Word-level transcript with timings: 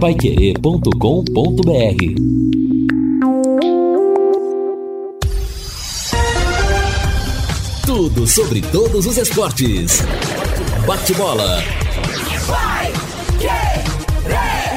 Paiquerê.com.br 0.00 0.90
Tudo 7.86 8.26
sobre 8.26 8.60
todos 8.60 9.06
os 9.06 9.16
esportes. 9.16 10.02
Bate-bola. 10.86 11.62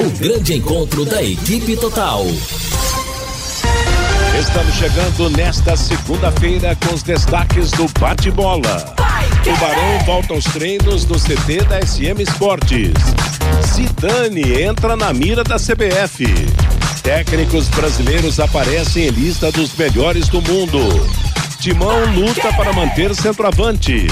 O 0.00 0.18
grande 0.18 0.54
encontro 0.54 1.04
da 1.04 1.22
equipe 1.22 1.76
total. 1.76 2.24
Estamos 4.40 4.74
chegando 4.76 5.28
nesta 5.36 5.76
segunda-feira 5.76 6.74
com 6.76 6.94
os 6.94 7.02
destaques 7.02 7.70
do 7.72 7.86
bate-bola. 8.00 8.94
O 9.46 9.60
Barão 9.60 10.04
volta 10.06 10.32
aos 10.32 10.44
treinos 10.44 11.04
do 11.04 11.18
CT 11.18 11.66
da 11.68 11.86
SM 11.86 12.22
Esportes. 12.22 13.29
Zidane 13.66 14.62
entra 14.62 14.96
na 14.96 15.12
mira 15.12 15.42
da 15.44 15.56
CBF. 15.56 16.24
Técnicos 17.02 17.68
brasileiros 17.68 18.38
aparecem 18.40 19.06
em 19.06 19.10
lista 19.10 19.50
dos 19.52 19.74
melhores 19.74 20.28
do 20.28 20.42
mundo. 20.42 20.78
Timão 21.60 22.04
luta 22.14 22.52
para 22.54 22.72
manter 22.72 23.14
centroavante. 23.14 24.06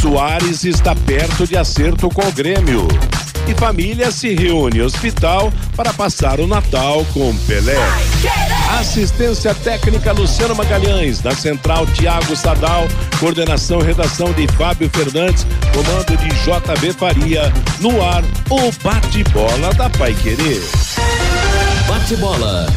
Soares 0.00 0.64
está 0.64 0.94
perto 0.94 1.46
de 1.46 1.56
acerto 1.56 2.08
com 2.08 2.26
o 2.26 2.32
Grêmio. 2.32 2.88
E 3.50 3.54
família 3.54 4.12
se 4.12 4.32
reúne 4.32 4.80
hospital 4.80 5.52
para 5.74 5.92
passar 5.92 6.38
o 6.38 6.46
Natal 6.46 7.04
com 7.12 7.36
Pelé. 7.48 7.74
Assistência 8.78 9.52
técnica 9.52 10.12
Luciano 10.12 10.54
Magalhães, 10.54 11.20
da 11.20 11.32
Central 11.32 11.84
Tiago 11.88 12.36
Sadal, 12.36 12.86
coordenação 13.18 13.80
e 13.80 13.84
redação 13.84 14.32
de 14.32 14.46
Fábio 14.52 14.88
Fernandes, 14.90 15.44
comando 15.74 16.16
de 16.16 16.28
JB 16.28 16.92
Faria, 16.92 17.52
no 17.80 18.00
ar, 18.00 18.22
o 18.48 18.70
bate-bola 18.84 19.74
da 19.74 19.90
Pai 19.90 20.14
Querer. 20.14 20.62
Bate-bola. 21.88 22.68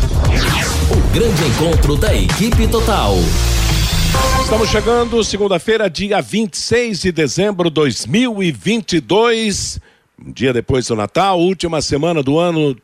O 0.89 0.95
grande 1.13 1.45
encontro 1.45 1.95
da 1.97 2.15
equipe 2.15 2.67
total. 2.67 3.15
Estamos 4.41 4.69
chegando 4.69 5.23
segunda-feira, 5.23 5.87
dia 5.87 6.19
26 6.19 7.01
de 7.01 7.11
dezembro 7.11 7.69
de 7.69 7.75
2022, 7.75 9.79
um 10.19 10.31
dia 10.31 10.53
depois 10.53 10.87
do 10.87 10.95
Natal, 10.95 11.39
última 11.39 11.81
semana 11.81 12.21
do 12.21 12.37
ano 12.37 12.75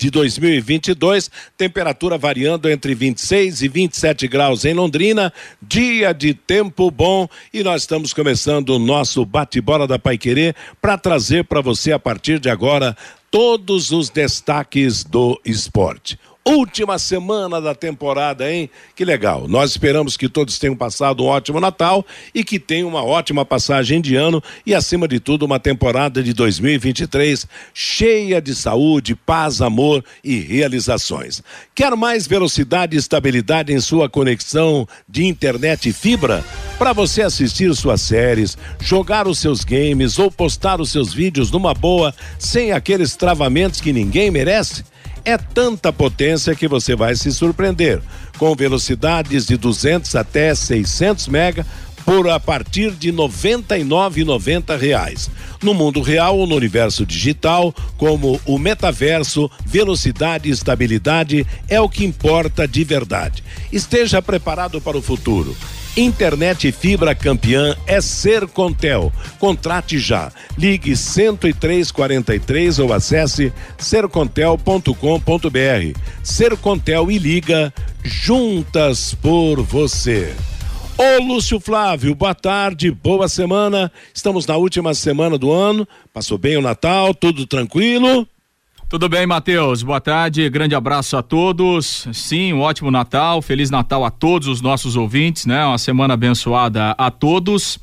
de 0.00 0.10
2022, 0.10 1.30
temperatura 1.58 2.16
variando 2.16 2.70
entre 2.70 2.94
26 2.94 3.60
e 3.60 3.68
27 3.68 4.26
graus 4.28 4.64
em 4.64 4.72
Londrina, 4.72 5.30
dia 5.60 6.14
de 6.14 6.32
tempo 6.32 6.90
bom 6.90 7.28
e 7.52 7.62
nós 7.62 7.82
estamos 7.82 8.14
começando 8.14 8.70
o 8.70 8.78
nosso 8.78 9.26
bate-bola 9.26 9.86
da 9.86 9.98
Paiquerê 9.98 10.54
para 10.80 10.96
trazer 10.96 11.44
para 11.44 11.60
você 11.60 11.92
a 11.92 11.98
partir 11.98 12.38
de 12.38 12.48
agora 12.48 12.96
todos 13.30 13.90
os 13.90 14.08
destaques 14.08 15.04
do 15.04 15.38
esporte. 15.44 16.18
Última 16.50 16.98
semana 16.98 17.60
da 17.60 17.76
temporada, 17.76 18.50
hein? 18.50 18.68
Que 18.96 19.04
legal. 19.04 19.46
Nós 19.46 19.70
esperamos 19.70 20.16
que 20.16 20.28
todos 20.28 20.58
tenham 20.58 20.74
passado 20.74 21.22
um 21.22 21.26
ótimo 21.26 21.60
Natal 21.60 22.04
e 22.34 22.42
que 22.42 22.58
tenham 22.58 22.88
uma 22.88 23.04
ótima 23.04 23.44
passagem 23.44 24.00
de 24.00 24.16
ano 24.16 24.42
e, 24.66 24.74
acima 24.74 25.06
de 25.06 25.20
tudo, 25.20 25.46
uma 25.46 25.60
temporada 25.60 26.20
de 26.20 26.32
2023 26.32 27.46
cheia 27.72 28.42
de 28.42 28.52
saúde, 28.52 29.14
paz, 29.14 29.62
amor 29.62 30.04
e 30.24 30.40
realizações. 30.40 31.40
Quer 31.72 31.94
mais 31.94 32.26
velocidade 32.26 32.96
e 32.96 32.98
estabilidade 32.98 33.72
em 33.72 33.78
sua 33.78 34.08
conexão 34.08 34.88
de 35.08 35.26
internet 35.26 35.90
e 35.90 35.92
fibra? 35.92 36.44
Para 36.76 36.92
você 36.92 37.22
assistir 37.22 37.72
suas 37.76 38.00
séries, 38.00 38.58
jogar 38.80 39.28
os 39.28 39.38
seus 39.38 39.62
games 39.62 40.18
ou 40.18 40.32
postar 40.32 40.80
os 40.80 40.90
seus 40.90 41.14
vídeos 41.14 41.52
numa 41.52 41.74
boa, 41.74 42.12
sem 42.40 42.72
aqueles 42.72 43.14
travamentos 43.14 43.80
que 43.80 43.92
ninguém 43.92 44.32
merece? 44.32 44.89
É 45.24 45.36
tanta 45.36 45.92
potência 45.92 46.54
que 46.54 46.66
você 46.66 46.94
vai 46.94 47.14
se 47.14 47.32
surpreender. 47.32 48.00
Com 48.38 48.54
velocidades 48.54 49.46
de 49.46 49.56
200 49.56 50.16
até 50.16 50.54
600 50.54 51.28
mega 51.28 51.66
por 52.04 52.28
a 52.28 52.40
partir 52.40 52.92
de 52.92 53.12
99,90 53.12 54.78
reais. 54.78 55.30
No 55.62 55.74
mundo 55.74 56.00
real 56.00 56.38
ou 56.38 56.46
no 56.46 56.56
universo 56.56 57.04
digital, 57.04 57.74
como 57.96 58.40
o 58.46 58.58
metaverso, 58.58 59.50
velocidade 59.64 60.48
e 60.48 60.52
estabilidade 60.52 61.46
é 61.68 61.80
o 61.80 61.88
que 61.88 62.04
importa 62.04 62.66
de 62.66 62.82
verdade. 62.82 63.44
Esteja 63.70 64.22
preparado 64.22 64.80
para 64.80 64.96
o 64.96 65.02
futuro. 65.02 65.54
Internet 65.96 66.70
fibra 66.70 67.14
campeã 67.14 67.76
é 67.86 68.00
Sercontel. 68.00 69.12
Contrate 69.38 69.98
já. 69.98 70.30
Ligue 70.56 70.94
10343 70.94 72.78
ou 72.78 72.92
acesse 72.92 73.52
sercontel.com.br. 73.76 74.94
Sercontel 76.22 77.10
e 77.10 77.18
liga 77.18 77.74
juntas 78.04 79.14
por 79.14 79.62
você. 79.62 80.34
Ô 80.96 81.22
Lúcio 81.22 81.58
Flávio, 81.58 82.14
boa 82.14 82.34
tarde, 82.34 82.90
boa 82.90 83.28
semana. 83.28 83.90
Estamos 84.14 84.46
na 84.46 84.56
última 84.56 84.94
semana 84.94 85.36
do 85.36 85.50
ano. 85.50 85.88
Passou 86.12 86.38
bem 86.38 86.56
o 86.56 86.62
Natal, 86.62 87.14
tudo 87.14 87.46
tranquilo? 87.46 88.28
Tudo 88.90 89.08
bem, 89.08 89.24
Matheus? 89.24 89.84
Boa 89.84 90.00
tarde, 90.00 90.50
grande 90.50 90.74
abraço 90.74 91.16
a 91.16 91.22
todos. 91.22 92.08
Sim, 92.12 92.52
um 92.52 92.60
ótimo 92.60 92.90
Natal, 92.90 93.40
Feliz 93.40 93.70
Natal 93.70 94.04
a 94.04 94.10
todos 94.10 94.48
os 94.48 94.60
nossos 94.60 94.96
ouvintes, 94.96 95.46
né? 95.46 95.64
Uma 95.64 95.78
semana 95.78 96.14
abençoada 96.14 96.90
a 96.98 97.08
todos 97.08 97.78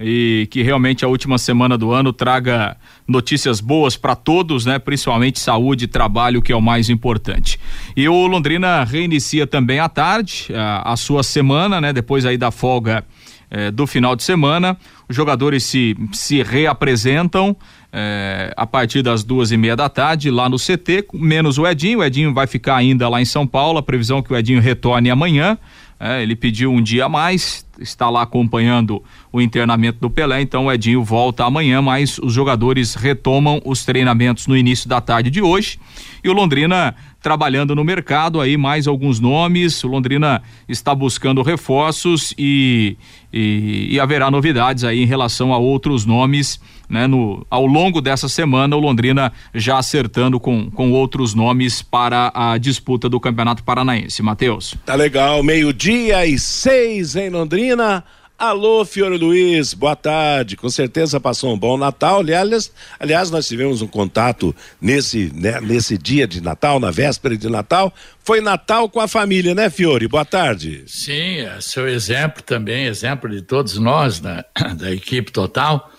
e 0.00 0.48
que 0.50 0.60
realmente 0.60 1.04
a 1.04 1.08
última 1.08 1.38
semana 1.38 1.78
do 1.78 1.92
ano 1.92 2.12
traga 2.12 2.76
notícias 3.06 3.60
boas 3.60 3.96
para 3.96 4.16
todos, 4.16 4.66
né? 4.66 4.80
Principalmente 4.80 5.38
saúde 5.38 5.84
e 5.84 5.86
trabalho, 5.86 6.42
que 6.42 6.50
é 6.50 6.56
o 6.56 6.60
mais 6.60 6.90
importante. 6.90 7.56
E 7.96 8.08
o 8.08 8.26
Londrina 8.26 8.82
reinicia 8.82 9.46
também 9.46 9.78
à 9.78 9.88
tarde 9.88 10.48
a, 10.52 10.92
a 10.92 10.96
sua 10.96 11.22
semana, 11.22 11.80
né? 11.80 11.92
Depois 11.92 12.26
aí 12.26 12.36
da 12.36 12.50
folga 12.50 13.04
eh, 13.48 13.70
do 13.70 13.86
final 13.86 14.14
de 14.14 14.22
semana, 14.22 14.76
os 15.08 15.16
jogadores 15.16 15.64
se, 15.64 15.96
se 16.12 16.42
reapresentam 16.42 17.56
é, 17.92 18.52
a 18.56 18.66
partir 18.66 19.02
das 19.02 19.24
duas 19.24 19.50
e 19.50 19.56
meia 19.56 19.74
da 19.74 19.88
tarde 19.88 20.30
lá 20.30 20.48
no 20.48 20.56
CT, 20.56 21.08
menos 21.14 21.58
o 21.58 21.66
Edinho. 21.66 22.00
O 22.00 22.04
Edinho 22.04 22.34
vai 22.34 22.46
ficar 22.46 22.76
ainda 22.76 23.08
lá 23.08 23.20
em 23.20 23.24
São 23.24 23.46
Paulo. 23.46 23.78
A 23.78 23.82
previsão 23.82 24.18
é 24.18 24.22
que 24.22 24.32
o 24.32 24.36
Edinho 24.36 24.60
retorne 24.60 25.10
amanhã. 25.10 25.58
É, 26.00 26.22
ele 26.22 26.36
pediu 26.36 26.70
um 26.70 26.80
dia 26.80 27.06
a 27.06 27.08
mais, 27.08 27.66
está 27.80 28.08
lá 28.08 28.22
acompanhando 28.22 29.02
o 29.32 29.40
internamento 29.40 29.98
do 29.98 30.08
Pelé, 30.08 30.40
então 30.40 30.66
o 30.66 30.72
Edinho 30.72 31.02
volta 31.02 31.44
amanhã, 31.44 31.82
mas 31.82 32.18
os 32.18 32.32
jogadores 32.32 32.94
retomam 32.94 33.60
os 33.64 33.84
treinamentos 33.84 34.46
no 34.46 34.56
início 34.56 34.88
da 34.88 35.00
tarde 35.00 35.28
de 35.28 35.42
hoje. 35.42 35.76
E 36.22 36.28
o 36.28 36.32
Londrina 36.32 36.94
trabalhando 37.20 37.74
no 37.74 37.82
mercado 37.82 38.40
aí 38.40 38.56
mais 38.56 38.86
alguns 38.86 39.18
nomes. 39.18 39.82
O 39.82 39.88
Londrina 39.88 40.40
está 40.68 40.94
buscando 40.94 41.42
reforços 41.42 42.32
e, 42.38 42.96
e, 43.32 43.88
e 43.90 44.00
haverá 44.00 44.30
novidades 44.30 44.84
aí 44.84 45.02
em 45.02 45.06
relação 45.06 45.52
a 45.52 45.58
outros 45.58 46.06
nomes 46.06 46.60
né, 46.88 47.06
no, 47.06 47.46
ao 47.50 47.66
longo 47.66 48.00
dessa 48.00 48.28
semana, 48.28 48.76
o 48.76 48.80
Londrina 48.80 49.32
já 49.54 49.78
acertando 49.78 50.40
com, 50.40 50.70
com 50.70 50.92
outros 50.92 51.34
nomes 51.34 51.82
para 51.82 52.32
a 52.34 52.56
disputa 52.58 53.08
do 53.08 53.20
Campeonato 53.20 53.62
Paranaense. 53.62 54.22
Matheus. 54.22 54.74
Tá 54.84 54.94
legal, 54.94 55.42
meio-dia 55.42 56.24
e 56.26 56.38
seis 56.38 57.14
em 57.16 57.28
Londrina. 57.28 58.04
Alô, 58.38 58.84
Fiore 58.84 59.18
Luiz, 59.18 59.74
boa 59.74 59.96
tarde. 59.96 60.56
Com 60.56 60.70
certeza 60.70 61.18
passou 61.18 61.52
um 61.52 61.58
bom 61.58 61.76
Natal. 61.76 62.20
Aliás, 62.20 62.70
aliás 63.00 63.32
nós 63.32 63.48
tivemos 63.48 63.82
um 63.82 63.86
contato 63.88 64.54
nesse, 64.80 65.32
né, 65.34 65.60
nesse 65.60 65.98
dia 65.98 66.24
de 66.24 66.40
Natal, 66.40 66.78
na 66.78 66.92
véspera 66.92 67.36
de 67.36 67.48
Natal. 67.48 67.92
Foi 68.22 68.40
Natal 68.40 68.88
com 68.88 69.00
a 69.00 69.08
família, 69.08 69.56
né, 69.56 69.68
Fiore? 69.68 70.06
Boa 70.06 70.24
tarde. 70.24 70.84
Sim, 70.86 71.40
é 71.40 71.60
seu 71.60 71.88
exemplo 71.88 72.40
também, 72.40 72.86
exemplo 72.86 73.28
de 73.28 73.42
todos 73.42 73.76
nós 73.76 74.20
da, 74.20 74.44
da 74.78 74.92
equipe 74.92 75.32
total 75.32 75.90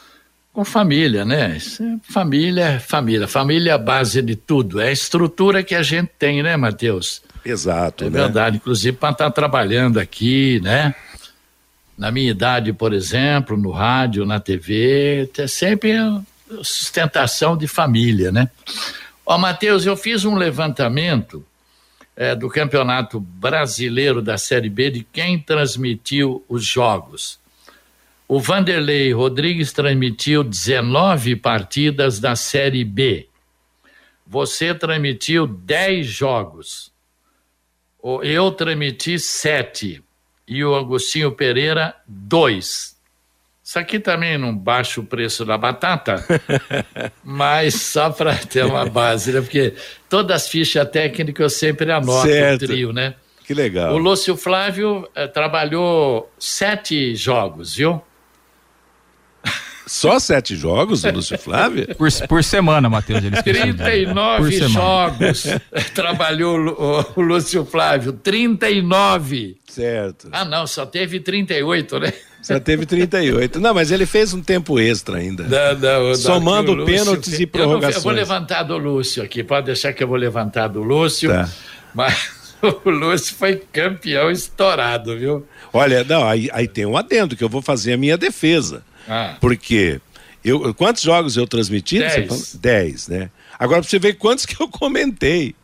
com 0.59 0.65
família, 0.65 1.23
né? 1.23 1.55
É 1.55 2.11
família 2.11 2.65
é 2.65 2.79
família. 2.79 3.27
Família 3.29 3.71
é 3.71 3.73
a 3.73 3.77
base 3.77 4.21
de 4.21 4.35
tudo. 4.35 4.81
É 4.81 4.89
a 4.89 4.91
estrutura 4.91 5.63
que 5.63 5.73
a 5.73 5.81
gente 5.81 6.11
tem, 6.19 6.43
né, 6.43 6.57
Matheus? 6.57 7.21
Exato. 7.45 8.03
É 8.03 8.09
né? 8.09 8.19
verdade. 8.23 8.57
Inclusive 8.57 8.97
para 8.97 9.11
estar 9.11 9.25
tá 9.25 9.31
trabalhando 9.31 10.01
aqui, 10.01 10.59
né? 10.61 10.93
Na 11.97 12.11
minha 12.11 12.29
idade, 12.29 12.73
por 12.73 12.91
exemplo, 12.91 13.55
no 13.55 13.71
rádio, 13.71 14.25
na 14.25 14.37
TV, 14.37 15.29
é 15.37 15.47
sempre 15.47 15.93
sustentação 16.61 17.55
de 17.55 17.65
família, 17.65 18.29
né? 18.29 18.49
Ó, 19.25 19.37
Matheus, 19.37 19.85
eu 19.85 19.95
fiz 19.95 20.25
um 20.25 20.35
levantamento 20.35 21.45
é, 22.17 22.35
do 22.35 22.49
Campeonato 22.49 23.17
Brasileiro 23.17 24.21
da 24.21 24.37
Série 24.37 24.69
B 24.69 24.91
de 24.91 25.07
quem 25.09 25.39
transmitiu 25.39 26.43
os 26.49 26.65
jogos. 26.65 27.39
O 28.31 28.39
Vanderlei 28.39 29.11
Rodrigues 29.11 29.73
transmitiu 29.73 30.43
19 30.43 31.35
partidas 31.35 32.19
da 32.19 32.35
Série 32.35 32.85
B. 32.85 33.27
Você 34.27 34.71
transmitiu 34.75 35.47
10 35.47 36.05
jogos. 36.05 36.91
Eu 38.21 38.51
transmiti 38.51 39.17
7. 39.17 40.03
E 40.47 40.63
o 40.63 40.75
Agostinho 40.75 41.31
Pereira, 41.31 41.95
2. 42.07 42.95
Isso 43.63 43.79
aqui 43.79 43.99
também 43.99 44.37
não 44.37 44.55
baixa 44.55 45.01
o 45.01 45.05
preço 45.05 45.43
da 45.43 45.57
batata, 45.57 46.23
mas 47.25 47.73
só 47.81 48.11
para 48.11 48.35
ter 48.35 48.63
uma 48.63 48.85
base, 48.85 49.31
né? 49.31 49.41
Porque 49.41 49.73
todas 50.07 50.43
as 50.43 50.47
fichas 50.47 50.87
técnicas 50.91 51.43
eu 51.43 51.49
sempre 51.49 51.91
anoto 51.91 52.27
certo. 52.27 52.61
o 52.61 52.67
trio, 52.67 52.93
né? 52.93 53.15
Que 53.43 53.55
legal. 53.55 53.95
O 53.95 53.97
Lúcio 53.97 54.37
Flávio 54.37 55.09
eh, 55.15 55.25
trabalhou 55.25 56.31
sete 56.37 57.15
jogos, 57.15 57.73
viu? 57.73 57.99
Só 59.89 60.19
sete 60.19 60.55
jogos, 60.55 61.03
Lúcio 61.03 61.35
Flávio? 61.39 61.87
Por, 61.97 62.11
por 62.27 62.43
semana, 62.43 62.87
Matheus. 62.87 63.21
39 63.43 64.69
jogos 64.69 65.47
trabalhou 65.95 66.59
o, 66.59 67.19
o 67.19 67.21
Lúcio 67.23 67.65
Flávio. 67.65 68.13
39. 68.13 69.57
Certo. 69.67 70.29
Ah, 70.31 70.45
não, 70.45 70.67
só 70.67 70.85
teve 70.85 71.19
38, 71.19 71.99
né? 72.01 72.13
Só 72.39 72.59
teve 72.59 72.85
38. 72.85 73.59
Não, 73.59 73.73
mas 73.73 73.89
ele 73.89 74.05
fez 74.05 74.31
um 74.31 74.43
tempo 74.43 74.79
extra 74.79 75.17
ainda. 75.17 75.47
Não, 75.47 75.79
não, 75.79 76.15
Somando 76.15 76.73
Lúcio, 76.73 76.95
pênaltis 76.95 77.39
e 77.39 77.47
prorrogações. 77.47 77.95
Eu, 77.95 77.99
eu, 77.99 78.03
vou 78.03 78.11
levantar 78.11 78.61
do 78.61 78.77
Lúcio 78.77 79.23
aqui, 79.23 79.43
pode 79.43 79.65
deixar 79.65 79.91
que 79.91 80.03
eu 80.03 80.07
vou 80.07 80.17
levantar 80.17 80.67
do 80.67 80.83
Lúcio. 80.83 81.31
Tá. 81.31 81.49
Mas 81.95 82.29
o 82.85 82.89
Lúcio 82.91 83.35
foi 83.35 83.55
campeão 83.73 84.29
estourado, 84.29 85.17
viu? 85.17 85.47
Olha, 85.73 86.03
não, 86.03 86.27
aí, 86.27 86.47
aí 86.53 86.67
tem 86.67 86.85
um 86.85 86.95
adendo 86.95 87.35
que 87.35 87.43
eu 87.43 87.49
vou 87.49 87.61
fazer 87.63 87.93
a 87.93 87.97
minha 87.97 88.17
defesa. 88.17 88.83
Ah. 89.09 89.35
Porque 89.41 89.99
eu, 90.43 90.73
quantos 90.73 91.03
jogos 91.03 91.35
eu 91.35 91.47
transmiti? 91.47 91.99
Dez. 91.99 92.55
Dez, 92.55 93.07
né? 93.07 93.29
Agora 93.57 93.81
pra 93.81 93.89
você 93.89 93.99
ver 93.99 94.13
quantos 94.13 94.45
que 94.45 94.61
eu 94.61 94.67
comentei. 94.69 95.55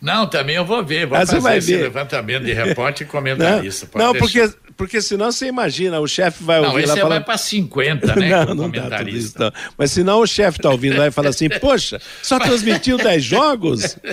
Não, 0.00 0.26
também 0.26 0.56
eu 0.56 0.64
vou 0.64 0.82
ver. 0.84 1.06
Vou 1.06 1.18
ah, 1.18 1.26
fazer 1.26 1.56
esse 1.56 1.76
ver. 1.76 1.82
levantamento 1.82 2.44
de 2.44 2.52
repórter 2.52 3.06
e 3.06 3.10
comentarista. 3.10 3.86
Não, 3.94 4.06
não 4.06 4.14
porque 4.14 4.48
porque 4.80 5.02
senão 5.02 5.30
você 5.30 5.44
imagina, 5.44 6.00
o 6.00 6.08
chefe 6.08 6.42
vai 6.42 6.58
ouvir 6.58 6.86
não, 6.88 6.94
lá. 6.94 7.00
Não, 7.02 7.08
vai 7.10 7.22
para 7.22 7.36
50, 7.36 8.16
né? 8.16 8.46
não, 8.46 8.54
não 8.54 8.70
dá 8.70 8.96
tudo 8.96 9.10
isso, 9.10 9.34
não. 9.38 9.52
Mas 9.76 9.92
senão 9.92 10.20
o 10.20 10.26
chefe 10.26 10.58
tá 10.58 10.70
ouvindo 10.70 10.96
lá 10.96 11.06
e 11.06 11.10
fala 11.10 11.28
assim, 11.28 11.50
poxa, 11.50 12.00
só 12.22 12.38
transmitiu 12.38 12.96
10 12.96 13.22
jogos? 13.22 13.98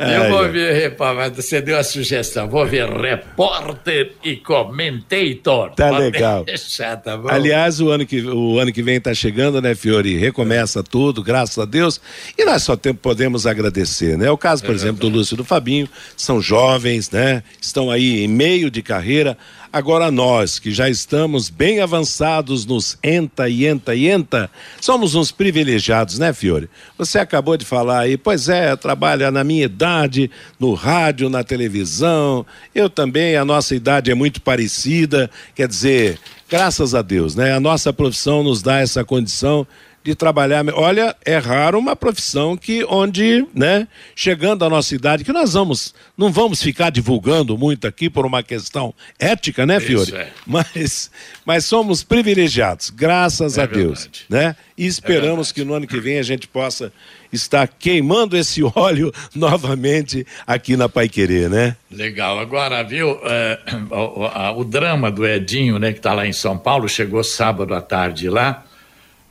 Eu 0.00 0.30
vou 0.30 0.50
ver, 0.50 0.96
mas 0.98 1.30
você 1.36 1.60
deu 1.60 1.78
a 1.78 1.84
sugestão, 1.84 2.48
vou 2.48 2.66
ver 2.66 2.88
repórter 2.90 4.14
e 4.24 4.34
commentator. 4.34 5.70
Tá 5.76 5.90
Pode 5.90 6.00
legal. 6.00 6.42
Deixar, 6.44 6.96
tá? 6.96 7.16
Aliás, 7.28 7.80
o 7.80 7.90
ano, 7.90 8.04
que, 8.04 8.20
o 8.20 8.58
ano 8.58 8.72
que 8.72 8.82
vem 8.82 9.00
tá 9.00 9.14
chegando, 9.14 9.62
né, 9.62 9.76
Fiori? 9.76 10.18
Recomeça 10.18 10.80
é. 10.80 10.82
tudo, 10.82 11.22
graças 11.22 11.56
a 11.56 11.64
Deus. 11.64 12.00
E 12.36 12.44
nós 12.44 12.64
só 12.64 12.74
tem, 12.74 12.92
podemos 12.92 13.46
agradecer, 13.46 14.18
né? 14.18 14.23
O 14.30 14.38
caso, 14.38 14.62
por 14.62 14.72
é 14.72 14.74
exemplo, 14.74 15.00
do 15.00 15.08
Lúcio 15.08 15.34
e 15.34 15.36
do 15.36 15.44
Fabinho, 15.44 15.88
são 16.16 16.40
jovens, 16.40 17.10
né? 17.10 17.42
Estão 17.60 17.90
aí 17.90 18.24
em 18.24 18.28
meio 18.28 18.70
de 18.70 18.82
carreira 18.82 19.04
carreira. 19.04 19.36
Agora 19.72 20.10
nós, 20.10 20.60
que 20.60 20.70
já 20.70 20.88
estamos 20.88 21.50
bem 21.50 21.80
avançados 21.80 22.64
nos 22.64 22.96
enta 23.02 23.48
e 23.48 23.66
enta 23.66 23.94
e 23.94 24.08
enta, 24.08 24.48
somos 24.80 25.16
uns 25.16 25.32
privilegiados, 25.32 26.16
né, 26.16 26.32
Fiore? 26.32 26.70
Você 26.96 27.18
acabou 27.18 27.56
de 27.56 27.64
falar 27.64 28.00
aí, 28.00 28.16
pois 28.16 28.48
é, 28.48 28.76
trabalha 28.76 29.32
na 29.32 29.42
minha 29.42 29.64
idade, 29.64 30.30
no 30.60 30.74
rádio, 30.74 31.28
na 31.28 31.42
televisão. 31.42 32.46
Eu 32.72 32.88
também, 32.88 33.36
a 33.36 33.44
nossa 33.44 33.74
idade 33.74 34.12
é 34.12 34.14
muito 34.14 34.40
parecida, 34.40 35.28
quer 35.56 35.66
dizer, 35.66 36.20
graças 36.48 36.94
a 36.94 37.02
Deus, 37.02 37.34
né? 37.34 37.52
A 37.52 37.58
nossa 37.60 37.92
profissão 37.92 38.44
nos 38.44 38.62
dá 38.62 38.78
essa 38.78 39.04
condição 39.04 39.66
de 40.04 40.14
trabalhar. 40.14 40.62
Olha, 40.74 41.16
é 41.24 41.38
raro 41.38 41.78
uma 41.78 41.96
profissão 41.96 42.58
que 42.58 42.84
onde, 42.84 43.46
né, 43.54 43.88
chegando 44.14 44.62
à 44.62 44.68
nossa 44.68 44.94
idade, 44.94 45.24
que 45.24 45.32
nós 45.32 45.54
vamos, 45.54 45.94
não 46.16 46.30
vamos 46.30 46.62
ficar 46.62 46.90
divulgando 46.90 47.56
muito 47.56 47.86
aqui 47.86 48.10
por 48.10 48.26
uma 48.26 48.42
questão 48.42 48.92
ética, 49.18 49.64
né, 49.64 49.80
Fiore? 49.80 50.14
É. 50.14 50.28
Mas, 50.46 51.10
mas 51.44 51.64
somos 51.64 52.02
privilegiados, 52.02 52.90
graças 52.90 53.56
é 53.56 53.62
a 53.62 53.66
Deus, 53.66 54.00
verdade. 54.00 54.24
né? 54.28 54.56
E 54.76 54.86
esperamos 54.86 55.50
é 55.50 55.54
que 55.54 55.64
no 55.64 55.72
ano 55.72 55.86
que 55.86 55.98
vem 55.98 56.18
a 56.18 56.22
gente 56.22 56.46
possa 56.46 56.92
estar 57.32 57.66
queimando 57.66 58.36
esse 58.36 58.60
óleo 58.76 59.12
novamente 59.34 60.26
aqui 60.46 60.76
na 60.76 60.88
Pai 60.88 61.08
Querer, 61.08 61.48
né? 61.48 61.76
Legal. 61.90 62.38
Agora, 62.38 62.82
viu, 62.82 63.18
é, 63.24 63.58
o, 63.90 64.60
o, 64.60 64.64
drama 64.64 65.10
do 65.10 65.26
Edinho, 65.26 65.78
né, 65.78 65.92
que 65.92 65.98
está 65.98 66.12
lá 66.12 66.26
em 66.26 66.32
São 66.32 66.58
Paulo, 66.58 66.88
chegou 66.88 67.24
sábado 67.24 67.74
à 67.74 67.80
tarde 67.80 68.28
lá 68.28 68.64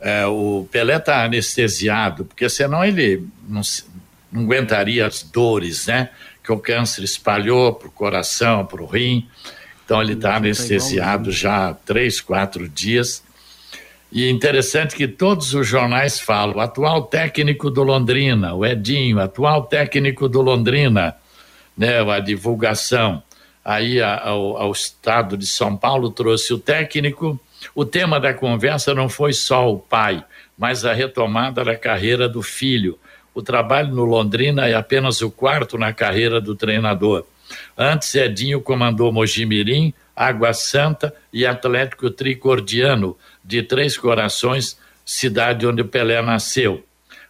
é, 0.03 0.25
o 0.25 0.67
Pelé 0.69 0.97
está 0.97 1.23
anestesiado, 1.23 2.25
porque 2.25 2.49
senão 2.49 2.83
ele 2.83 3.25
não, 3.47 3.61
não 4.29 4.43
aguentaria 4.43 5.07
as 5.07 5.23
dores, 5.23 5.87
né? 5.87 6.09
Que 6.43 6.51
o 6.51 6.59
câncer 6.59 7.05
espalhou 7.05 7.73
para 7.73 7.87
o 7.87 7.91
coração, 7.91 8.65
para 8.65 8.83
o 8.83 8.85
rim. 8.85 9.25
Então 9.85 10.01
ele 10.01 10.11
está 10.11 10.35
anestesiado 10.35 11.31
já 11.31 11.69
há 11.69 11.73
três, 11.73 12.19
quatro 12.19 12.67
dias. 12.67 13.23
E 14.11 14.29
interessante 14.29 14.93
que 14.93 15.07
todos 15.07 15.53
os 15.53 15.65
jornais 15.65 16.19
falam: 16.19 16.57
o 16.57 16.59
atual 16.59 17.03
técnico 17.03 17.69
do 17.69 17.81
Londrina, 17.81 18.53
o 18.53 18.65
Edinho, 18.65 19.21
atual 19.21 19.63
técnico 19.63 20.27
do 20.27 20.41
Londrina, 20.41 21.15
né? 21.77 22.01
A 22.01 22.19
divulgação. 22.19 23.23
Aí 23.63 24.01
a, 24.01 24.19
ao, 24.19 24.57
ao 24.57 24.71
estado 24.73 25.37
de 25.37 25.47
São 25.47 25.77
Paulo 25.77 26.09
trouxe 26.09 26.53
o 26.53 26.59
técnico 26.59 27.39
o 27.75 27.85
tema 27.85 28.19
da 28.19 28.33
conversa 28.33 28.93
não 28.93 29.07
foi 29.07 29.33
só 29.33 29.71
o 29.71 29.79
pai, 29.79 30.23
mas 30.57 30.85
a 30.85 30.93
retomada 30.93 31.63
da 31.63 31.75
carreira 31.75 32.27
do 32.27 32.41
filho. 32.41 32.97
O 33.33 33.41
trabalho 33.41 33.93
no 33.93 34.03
Londrina 34.03 34.67
é 34.67 34.75
apenas 34.75 35.21
o 35.21 35.31
quarto 35.31 35.77
na 35.77 35.91
carreira 35.91 36.39
do 36.39 36.55
treinador. 36.55 37.25
Antes, 37.77 38.13
Edinho 38.15 38.61
comandou 38.61 39.11
Mojimirim, 39.11 39.93
Água 40.15 40.53
Santa 40.53 41.13
e 41.31 41.45
Atlético 41.45 42.09
Tricordiano, 42.09 43.17
de 43.43 43.63
Três 43.63 43.97
Corações, 43.97 44.77
cidade 45.05 45.65
onde 45.65 45.83
Pelé 45.83 46.21
nasceu. 46.21 46.83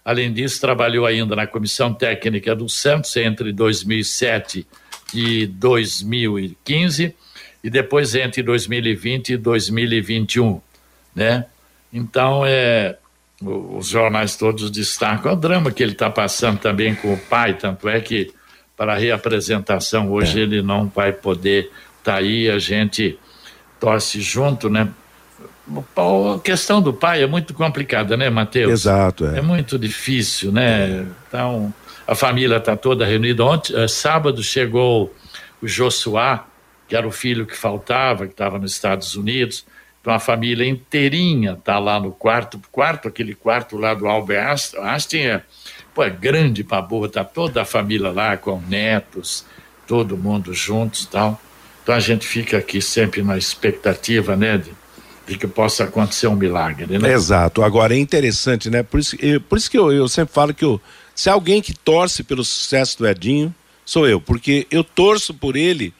Além 0.03 0.33
disso, 0.33 0.59
trabalhou 0.59 1.05
ainda 1.05 1.35
na 1.35 1.47
comissão 1.47 1.93
técnica 1.93 2.53
do 2.53 2.67
Santos 2.67 3.15
entre 3.15 3.53
2007 3.53 4.67
e 5.13 5.45
2015 5.45 7.15
e 7.63 7.69
depois 7.69 8.13
entre 8.13 8.43
2020 8.43 9.29
e 9.29 9.37
2021, 9.37 10.59
né? 11.15 11.45
Então, 11.91 12.43
é, 12.45 12.97
os 13.41 13.87
jornais 13.87 14.35
todos 14.35 14.69
destacam 14.69 15.33
o 15.33 15.35
drama 15.35 15.71
que 15.71 15.81
ele 15.81 15.93
está 15.93 16.09
passando 16.09 16.59
também 16.59 16.93
com 16.95 17.13
o 17.13 17.17
pai, 17.17 17.53
tanto 17.53 17.87
é 17.87 18.01
que 18.01 18.33
para 18.75 18.93
a 18.93 18.97
reapresentação 18.97 20.11
hoje 20.11 20.39
é. 20.39 20.43
ele 20.43 20.61
não 20.61 20.87
vai 20.87 21.13
poder 21.13 21.71
estar 21.99 22.13
tá 22.13 22.17
aí, 22.17 22.49
a 22.49 22.59
gente 22.59 23.17
torce 23.79 24.21
junto, 24.21 24.69
né? 24.69 24.89
A 25.95 26.39
questão 26.39 26.81
do 26.81 26.91
pai 26.91 27.23
é 27.23 27.27
muito 27.27 27.53
complicada, 27.53 28.17
né, 28.17 28.29
Matheus? 28.29 28.71
Exato. 28.71 29.25
É. 29.25 29.39
é 29.39 29.41
muito 29.41 29.79
difícil, 29.79 30.51
né? 30.51 31.05
Então, 31.27 31.73
a 32.05 32.15
família 32.15 32.57
está 32.57 32.75
toda 32.75 33.05
reunida. 33.05 33.45
Ontem, 33.45 33.73
é, 33.75 33.87
sábado 33.87 34.43
chegou 34.43 35.13
o 35.61 35.67
Josuá, 35.67 36.45
que 36.87 36.95
era 36.95 37.07
o 37.07 37.11
filho 37.11 37.45
que 37.45 37.55
faltava, 37.55 38.25
que 38.25 38.33
estava 38.33 38.59
nos 38.59 38.73
Estados 38.73 39.15
Unidos. 39.15 39.65
Então 40.01 40.13
a 40.13 40.19
família 40.19 40.67
inteirinha 40.67 41.53
está 41.53 41.79
lá 41.79 41.99
no 41.99 42.11
quarto, 42.11 42.59
quarto, 42.71 43.07
aquele 43.07 43.33
quarto 43.33 43.77
lá 43.77 43.93
do 43.93 44.05
Albert 44.05 44.71
Einstein 44.77 45.27
é, 45.27 45.41
pô, 45.95 46.03
é 46.03 46.09
grande 46.09 46.63
para 46.63 46.81
boa, 46.81 47.07
tá 47.07 47.23
toda 47.23 47.61
a 47.61 47.65
família 47.65 48.11
lá 48.11 48.35
com 48.35 48.59
netos, 48.67 49.45
todo 49.87 50.17
mundo 50.17 50.53
juntos, 50.53 51.05
tal. 51.05 51.39
Então 51.81 51.95
a 51.95 51.99
gente 51.99 52.27
fica 52.27 52.57
aqui 52.57 52.81
sempre 52.81 53.21
na 53.21 53.37
expectativa, 53.37 54.35
né, 54.35 54.57
de, 54.57 54.71
de 55.25 55.37
que 55.37 55.47
possa 55.47 55.85
acontecer 55.85 56.27
um 56.27 56.35
milagre, 56.35 56.97
né? 56.97 57.11
Exato. 57.11 57.63
Agora 57.63 57.95
é 57.95 57.97
interessante, 57.97 58.69
né? 58.69 58.83
Por 58.83 58.99
isso, 58.99 59.15
eu, 59.21 59.39
por 59.39 59.57
isso 59.57 59.71
que 59.71 59.77
eu, 59.77 59.91
eu 59.91 60.07
sempre 60.09 60.33
falo 60.33 60.53
que 60.53 60.65
eu, 60.65 60.81
se 61.15 61.29
alguém 61.29 61.61
que 61.61 61.73
torce 61.73 62.23
pelo 62.23 62.43
sucesso 62.43 62.97
do 62.97 63.07
Edinho, 63.07 63.55
sou 63.85 64.07
eu, 64.07 64.19
porque 64.19 64.67
eu 64.69 64.83
torço 64.83 65.33
por 65.33 65.55
ele 65.55 65.93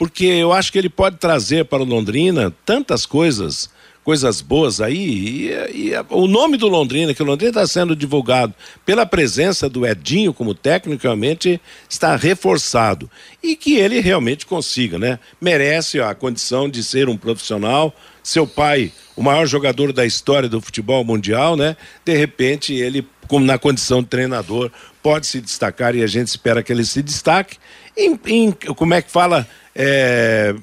porque 0.00 0.24
eu 0.24 0.50
acho 0.50 0.72
que 0.72 0.78
ele 0.78 0.88
pode 0.88 1.18
trazer 1.18 1.66
para 1.66 1.82
o 1.82 1.84
Londrina 1.84 2.50
tantas 2.64 3.04
coisas, 3.04 3.68
coisas 4.02 4.40
boas 4.40 4.80
aí. 4.80 5.50
E, 5.74 5.90
e 5.90 5.92
o 6.08 6.26
nome 6.26 6.56
do 6.56 6.68
Londrina, 6.68 7.12
que 7.12 7.22
o 7.22 7.26
Londrina 7.26 7.50
está 7.50 7.66
sendo 7.66 7.94
divulgado 7.94 8.54
pela 8.86 9.04
presença 9.04 9.68
do 9.68 9.86
Edinho 9.86 10.32
como 10.32 10.54
técnico, 10.54 11.02
realmente 11.02 11.60
está 11.86 12.16
reforçado. 12.16 13.10
E 13.42 13.54
que 13.54 13.76
ele 13.76 14.00
realmente 14.00 14.46
consiga, 14.46 14.98
né? 14.98 15.18
Merece 15.38 16.00
a 16.00 16.14
condição 16.14 16.66
de 16.66 16.82
ser 16.82 17.10
um 17.10 17.16
profissional. 17.18 17.94
Seu 18.22 18.46
pai, 18.46 18.90
o 19.14 19.22
maior 19.22 19.46
jogador 19.46 19.92
da 19.92 20.06
história 20.06 20.48
do 20.48 20.62
futebol 20.62 21.04
mundial, 21.04 21.56
né? 21.56 21.76
De 22.06 22.16
repente, 22.16 22.72
ele, 22.72 23.06
como 23.28 23.44
na 23.44 23.58
condição 23.58 24.00
de 24.00 24.08
treinador, 24.08 24.70
pode 25.02 25.26
se 25.26 25.42
destacar 25.42 25.94
e 25.94 26.02
a 26.02 26.06
gente 26.06 26.28
espera 26.28 26.62
que 26.62 26.72
ele 26.72 26.86
se 26.86 27.02
destaque. 27.02 27.58
Em, 27.94 28.18
em, 28.26 28.52
como 28.52 28.94
é 28.94 29.02
que 29.02 29.10
fala? 29.10 29.46
É, 29.74 30.54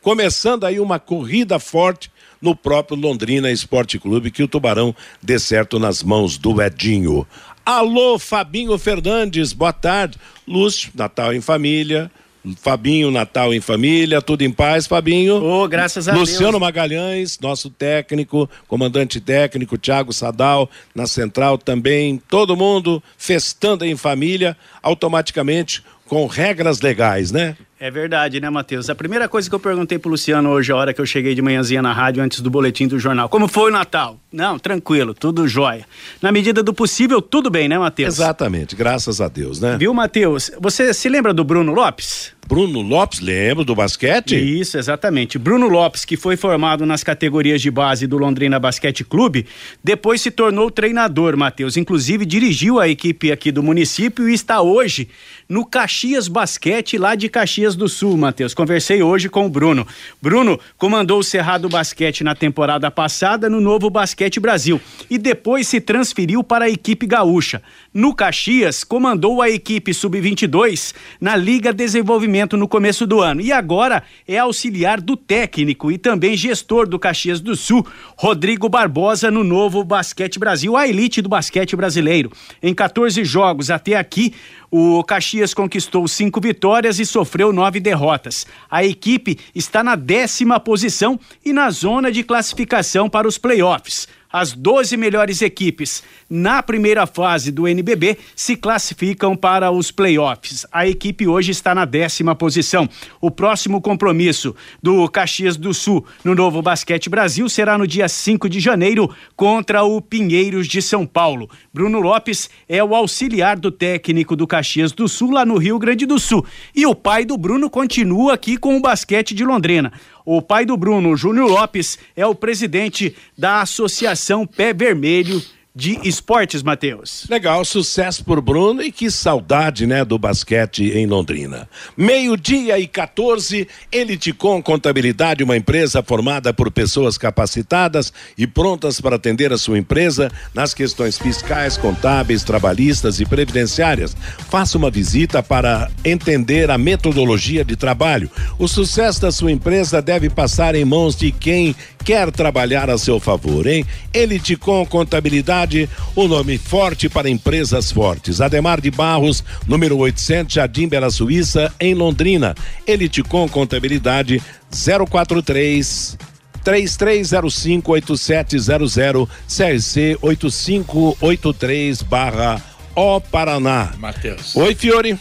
começando 0.00 0.64
aí 0.64 0.78
uma 0.78 0.98
corrida 0.98 1.58
forte 1.58 2.10
no 2.40 2.54
próprio 2.54 2.98
Londrina 2.98 3.50
Esporte 3.50 3.98
Clube, 3.98 4.30
que 4.30 4.42
o 4.42 4.48
Tubarão 4.48 4.94
dê 5.22 5.38
certo 5.38 5.78
nas 5.78 6.02
mãos 6.02 6.38
do 6.38 6.60
Edinho. 6.62 7.26
Alô, 7.64 8.18
Fabinho 8.18 8.78
Fernandes, 8.78 9.52
boa 9.52 9.72
tarde. 9.72 10.18
Lúcio, 10.46 10.92
Natal 10.94 11.34
em 11.34 11.40
família, 11.40 12.10
Fabinho, 12.54 13.10
Natal 13.10 13.52
em 13.52 13.60
família, 13.60 14.22
tudo 14.22 14.42
em 14.42 14.52
paz, 14.52 14.86
Fabinho. 14.86 15.42
Oh, 15.42 15.66
graças 15.66 16.06
a 16.06 16.14
Luciano 16.14 16.52
Deus. 16.52 16.60
Magalhães, 16.60 17.40
nosso 17.40 17.68
técnico, 17.68 18.48
comandante 18.68 19.20
técnico, 19.20 19.76
Thiago 19.76 20.12
Sadal, 20.12 20.70
na 20.94 21.06
central 21.08 21.58
também, 21.58 22.22
todo 22.28 22.56
mundo 22.56 23.02
festando 23.18 23.84
em 23.84 23.96
família, 23.96 24.56
automaticamente 24.80 25.82
com 26.06 26.26
regras 26.26 26.80
legais, 26.80 27.30
né? 27.30 27.56
É 27.78 27.90
verdade, 27.90 28.40
né, 28.40 28.48
Matheus? 28.48 28.88
A 28.88 28.94
primeira 28.94 29.28
coisa 29.28 29.50
que 29.50 29.54
eu 29.54 29.60
perguntei 29.60 29.98
pro 29.98 30.10
Luciano 30.10 30.48
hoje, 30.48 30.72
a 30.72 30.76
hora 30.76 30.94
que 30.94 31.00
eu 31.00 31.04
cheguei 31.04 31.34
de 31.34 31.42
manhãzinha 31.42 31.82
na 31.82 31.92
rádio, 31.92 32.22
antes 32.22 32.40
do 32.40 32.48
boletim 32.48 32.88
do 32.88 32.98
jornal. 32.98 33.28
Como 33.28 33.46
foi 33.46 33.70
o 33.70 33.72
Natal? 33.72 34.18
Não, 34.32 34.58
tranquilo, 34.58 35.12
tudo 35.12 35.46
jóia. 35.46 35.84
Na 36.22 36.32
medida 36.32 36.62
do 36.62 36.72
possível, 36.72 37.20
tudo 37.20 37.50
bem, 37.50 37.68
né, 37.68 37.78
Matheus? 37.78 38.14
Exatamente, 38.14 38.74
graças 38.74 39.20
a 39.20 39.28
Deus, 39.28 39.60
né? 39.60 39.76
Viu, 39.78 39.92
Matheus? 39.92 40.50
Você 40.58 40.94
se 40.94 41.08
lembra 41.10 41.34
do 41.34 41.44
Bruno 41.44 41.72
Lopes? 41.74 42.34
Bruno 42.48 42.80
Lopes, 42.80 43.20
lembro 43.20 43.64
do 43.64 43.74
basquete? 43.74 44.36
Isso, 44.36 44.78
exatamente. 44.78 45.36
Bruno 45.36 45.68
Lopes, 45.68 46.04
que 46.04 46.16
foi 46.16 46.36
formado 46.36 46.86
nas 46.86 47.02
categorias 47.02 47.60
de 47.60 47.70
base 47.70 48.06
do 48.06 48.16
Londrina 48.16 48.58
Basquete 48.58 49.04
Clube, 49.04 49.46
depois 49.82 50.20
se 50.20 50.30
tornou 50.30 50.70
treinador, 50.70 51.36
Matheus. 51.36 51.76
Inclusive 51.76 52.24
dirigiu 52.24 52.78
a 52.78 52.88
equipe 52.88 53.32
aqui 53.32 53.50
do 53.50 53.64
município 53.64 54.28
e 54.28 54.32
está 54.32 54.62
hoje 54.62 55.08
no 55.48 55.64
Caxias 55.64 56.28
Basquete, 56.28 56.98
lá 56.98 57.14
de 57.14 57.28
Caxias 57.28 57.76
do 57.76 57.88
Sul, 57.88 58.16
Matheus. 58.16 58.54
Conversei 58.54 59.02
hoje 59.02 59.28
com 59.28 59.46
o 59.46 59.48
Bruno. 59.48 59.86
Bruno 60.20 60.58
comandou 60.76 61.20
o 61.20 61.24
Cerrado 61.24 61.68
Basquete 61.68 62.24
na 62.24 62.34
temporada 62.34 62.90
passada 62.90 63.48
no 63.48 63.60
Novo 63.60 63.88
Basquete 63.88 64.40
Brasil 64.40 64.80
e 65.08 65.18
depois 65.18 65.68
se 65.68 65.80
transferiu 65.80 66.42
para 66.42 66.64
a 66.64 66.70
equipe 66.70 67.06
gaúcha. 67.06 67.62
No 67.94 68.14
Caxias, 68.14 68.84
comandou 68.84 69.40
a 69.40 69.48
equipe 69.48 69.94
sub-22 69.94 70.94
na 71.20 71.36
Liga 71.36 71.72
Desenvolvimento 71.72 72.56
no 72.56 72.68
começo 72.68 73.06
do 73.06 73.20
ano 73.20 73.40
e 73.40 73.52
agora 73.52 74.02
é 74.26 74.38
auxiliar 74.38 75.00
do 75.00 75.16
técnico 75.16 75.90
e 75.90 75.98
também 75.98 76.36
gestor 76.36 76.88
do 76.88 76.98
Caxias 76.98 77.40
do 77.40 77.56
Sul, 77.56 77.86
Rodrigo 78.16 78.68
Barbosa, 78.68 79.30
no 79.30 79.44
Novo 79.44 79.84
Basquete 79.84 80.38
Brasil, 80.38 80.76
a 80.76 80.86
elite 80.88 81.22
do 81.22 81.28
basquete 81.28 81.76
brasileiro. 81.76 82.30
Em 82.62 82.74
14 82.74 83.24
jogos 83.24 83.70
até 83.70 83.96
aqui, 83.96 84.34
o 84.78 85.02
Caxias 85.02 85.54
conquistou 85.54 86.06
cinco 86.06 86.38
vitórias 86.38 86.98
e 86.98 87.06
sofreu 87.06 87.50
nove 87.50 87.80
derrotas. 87.80 88.46
A 88.70 88.84
equipe 88.84 89.38
está 89.54 89.82
na 89.82 89.96
décima 89.96 90.60
posição 90.60 91.18
e 91.42 91.50
na 91.50 91.70
zona 91.70 92.12
de 92.12 92.22
classificação 92.22 93.08
para 93.08 93.26
os 93.26 93.38
playoffs. 93.38 94.06
As 94.38 94.52
12 94.52 94.98
melhores 94.98 95.40
equipes 95.40 96.02
na 96.28 96.62
primeira 96.62 97.06
fase 97.06 97.50
do 97.50 97.66
NBB 97.66 98.18
se 98.34 98.54
classificam 98.54 99.34
para 99.34 99.70
os 99.70 99.90
playoffs. 99.90 100.66
A 100.70 100.86
equipe 100.86 101.26
hoje 101.26 101.52
está 101.52 101.74
na 101.74 101.86
décima 101.86 102.34
posição. 102.34 102.86
O 103.18 103.30
próximo 103.30 103.80
compromisso 103.80 104.54
do 104.82 105.08
Caxias 105.08 105.56
do 105.56 105.72
Sul 105.72 106.04
no 106.22 106.34
Novo 106.34 106.60
Basquete 106.60 107.08
Brasil 107.08 107.48
será 107.48 107.78
no 107.78 107.86
dia 107.86 108.10
5 108.10 108.46
de 108.46 108.60
janeiro 108.60 109.08
contra 109.34 109.84
o 109.84 110.02
Pinheiros 110.02 110.68
de 110.68 110.82
São 110.82 111.06
Paulo. 111.06 111.48
Bruno 111.72 111.98
Lopes 111.98 112.50
é 112.68 112.84
o 112.84 112.94
auxiliar 112.94 113.58
do 113.58 113.70
técnico 113.70 114.36
do 114.36 114.46
Caxias 114.46 114.92
do 114.92 115.08
Sul 115.08 115.30
lá 115.30 115.46
no 115.46 115.56
Rio 115.56 115.78
Grande 115.78 116.04
do 116.04 116.18
Sul. 116.18 116.44
E 116.74 116.84
o 116.84 116.94
pai 116.94 117.24
do 117.24 117.38
Bruno 117.38 117.70
continua 117.70 118.34
aqui 118.34 118.58
com 118.58 118.76
o 118.76 118.82
basquete 118.82 119.34
de 119.34 119.46
Londrina. 119.46 119.94
O 120.28 120.42
pai 120.42 120.66
do 120.66 120.76
Bruno, 120.76 121.16
Júnior 121.16 121.48
Lopes, 121.48 122.00
é 122.16 122.26
o 122.26 122.34
presidente 122.34 123.14
da 123.38 123.60
Associação 123.60 124.44
Pé 124.44 124.74
Vermelho 124.74 125.40
de 125.76 126.00
Esportes, 126.08 126.62
Matheus. 126.62 127.26
Legal, 127.28 127.62
sucesso 127.62 128.24
por 128.24 128.40
Bruno 128.40 128.80
e 128.80 128.90
que 128.90 129.10
saudade, 129.10 129.86
né, 129.86 130.06
do 130.06 130.18
basquete 130.18 130.90
em 130.96 131.04
Londrina. 131.06 131.68
Meio-dia 131.94 132.78
e 132.78 132.86
14, 132.86 133.68
Eliticom 133.92 134.62
Contabilidade, 134.62 135.44
uma 135.44 135.54
empresa 135.54 136.02
formada 136.02 136.54
por 136.54 136.70
pessoas 136.70 137.18
capacitadas 137.18 138.10
e 138.38 138.46
prontas 138.46 139.02
para 139.02 139.16
atender 139.16 139.52
a 139.52 139.58
sua 139.58 139.76
empresa 139.76 140.32
nas 140.54 140.72
questões 140.72 141.18
fiscais, 141.18 141.76
contábeis, 141.76 142.42
trabalhistas 142.42 143.20
e 143.20 143.26
previdenciárias. 143.26 144.16
Faça 144.48 144.78
uma 144.78 144.90
visita 144.90 145.42
para 145.42 145.90
entender 146.02 146.70
a 146.70 146.78
metodologia 146.78 147.62
de 147.62 147.76
trabalho. 147.76 148.30
O 148.58 148.66
sucesso 148.66 149.20
da 149.20 149.30
sua 149.30 149.52
empresa 149.52 150.00
deve 150.00 150.30
passar 150.30 150.74
em 150.74 150.86
mãos 150.86 151.14
de 151.14 151.30
quem 151.30 151.76
quer 152.06 152.30
trabalhar 152.30 152.88
a 152.88 152.96
seu 152.96 153.18
favor, 153.18 153.66
hein? 153.66 153.84
Eliticom 154.14 154.86
Contabilidade, 154.86 155.90
o 156.14 156.28
nome 156.28 156.56
forte 156.56 157.08
para 157.08 157.28
empresas 157.28 157.90
fortes. 157.90 158.40
Ademar 158.40 158.80
de 158.80 158.92
Barros, 158.92 159.42
número 159.66 159.98
800, 159.98 160.54
Jardim 160.54 160.86
Bela 160.86 161.10
Suíça, 161.10 161.74
em 161.80 161.94
Londrina. 161.94 162.54
Eliticom 162.86 163.48
Contabilidade 163.48 164.40
043 164.70 166.16
33058700 166.64 169.28
CRC 169.48 170.16
8583 170.22 172.02
barra 172.02 172.62
O 172.94 173.20
Paraná. 173.20 173.94
Matheus. 173.98 174.54
Oi, 174.54 174.76
Fiore. 174.76 175.18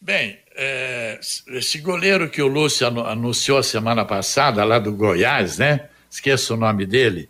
Bem, 0.00 0.38
é, 0.56 1.18
esse 1.48 1.78
goleiro 1.78 2.30
que 2.30 2.40
o 2.40 2.46
Lúcio 2.46 2.86
anunciou 2.86 3.60
semana 3.64 4.04
passada, 4.04 4.62
lá 4.62 4.78
do 4.78 4.92
Goiás, 4.92 5.58
né? 5.58 5.88
Esqueço 6.14 6.54
o 6.54 6.56
nome 6.56 6.86
dele. 6.86 7.28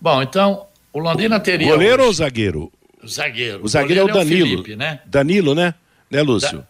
Bom, 0.00 0.22
então, 0.22 0.66
o 0.92 1.00
Londrina 1.00 1.40
teria. 1.40 1.66
Goleiro 1.66 2.04
um... 2.04 2.06
ou 2.06 2.12
zagueiro? 2.12 2.72
O 3.02 3.08
zagueiro. 3.08 3.64
O 3.64 3.66
zagueiro 3.66 4.02
é 4.02 4.04
o 4.04 4.06
Danilo. 4.06 4.40
É 4.40 4.44
o 4.44 4.50
Felipe, 4.50 4.76
né? 4.76 5.00
Danilo, 5.04 5.52
né? 5.52 5.74
Né, 6.08 6.22
Lúcio? 6.22 6.64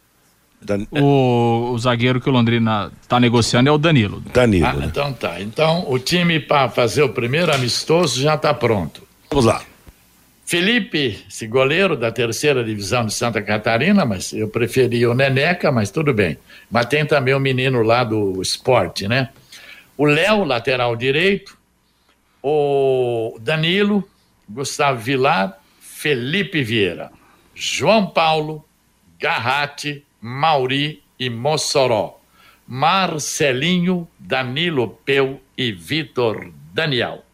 Da... 0.62 0.78
Dan... 0.78 0.86
O, 0.90 1.72
o, 1.72 1.78
zagueiro 1.78 2.18
que 2.18 2.30
o 2.30 2.32
Londrina 2.32 2.90
está 3.02 3.20
negociando 3.20 3.68
é 3.68 3.72
o 3.72 3.76
Danilo. 3.76 4.22
Danilo. 4.32 4.66
Ah, 4.66 4.72
né? 4.72 4.86
Então 4.86 5.12
tá. 5.12 5.38
Então 5.38 5.84
o 5.86 5.98
time 5.98 6.40
para 6.40 6.70
fazer 6.70 7.02
o 7.02 7.10
primeiro 7.10 7.54
amistoso 7.54 8.22
já 8.22 8.36
está 8.36 8.54
pronto. 8.54 9.06
Vamos 9.28 9.44
lá. 9.44 9.62
Felipe, 10.46 11.22
esse 11.28 11.46
goleiro 11.46 11.94
da 11.94 12.10
terceira 12.10 12.64
divisão 12.64 13.04
de 13.04 13.12
Santa 13.12 13.42
Catarina, 13.42 14.06
mas 14.06 14.32
eu 14.32 14.48
preferi 14.48 15.06
o 15.06 15.12
Neneca, 15.12 15.70
mas 15.70 15.90
tudo 15.90 16.14
bem. 16.14 16.38
Mas 16.70 16.86
tem 16.86 17.04
também 17.04 17.34
o 17.34 17.40
menino 17.40 17.82
lá 17.82 18.02
do 18.02 18.40
esporte, 18.40 19.06
né? 19.06 19.28
O 19.96 20.04
Léo, 20.04 20.44
lateral 20.44 20.96
direito, 20.96 21.56
o 22.42 23.38
Danilo, 23.40 24.08
Gustavo 24.48 25.00
Vilar, 25.00 25.58
Felipe 25.80 26.62
Vieira, 26.62 27.10
João 27.54 28.06
Paulo, 28.06 28.64
Garrate, 29.18 30.04
Mauri 30.20 31.02
e 31.18 31.30
Mossoró, 31.30 32.20
Marcelinho, 32.66 34.08
Danilo 34.18 34.98
Peu 35.04 35.40
e 35.56 35.72
Vitor 35.72 36.50
Daniel. 36.72 37.24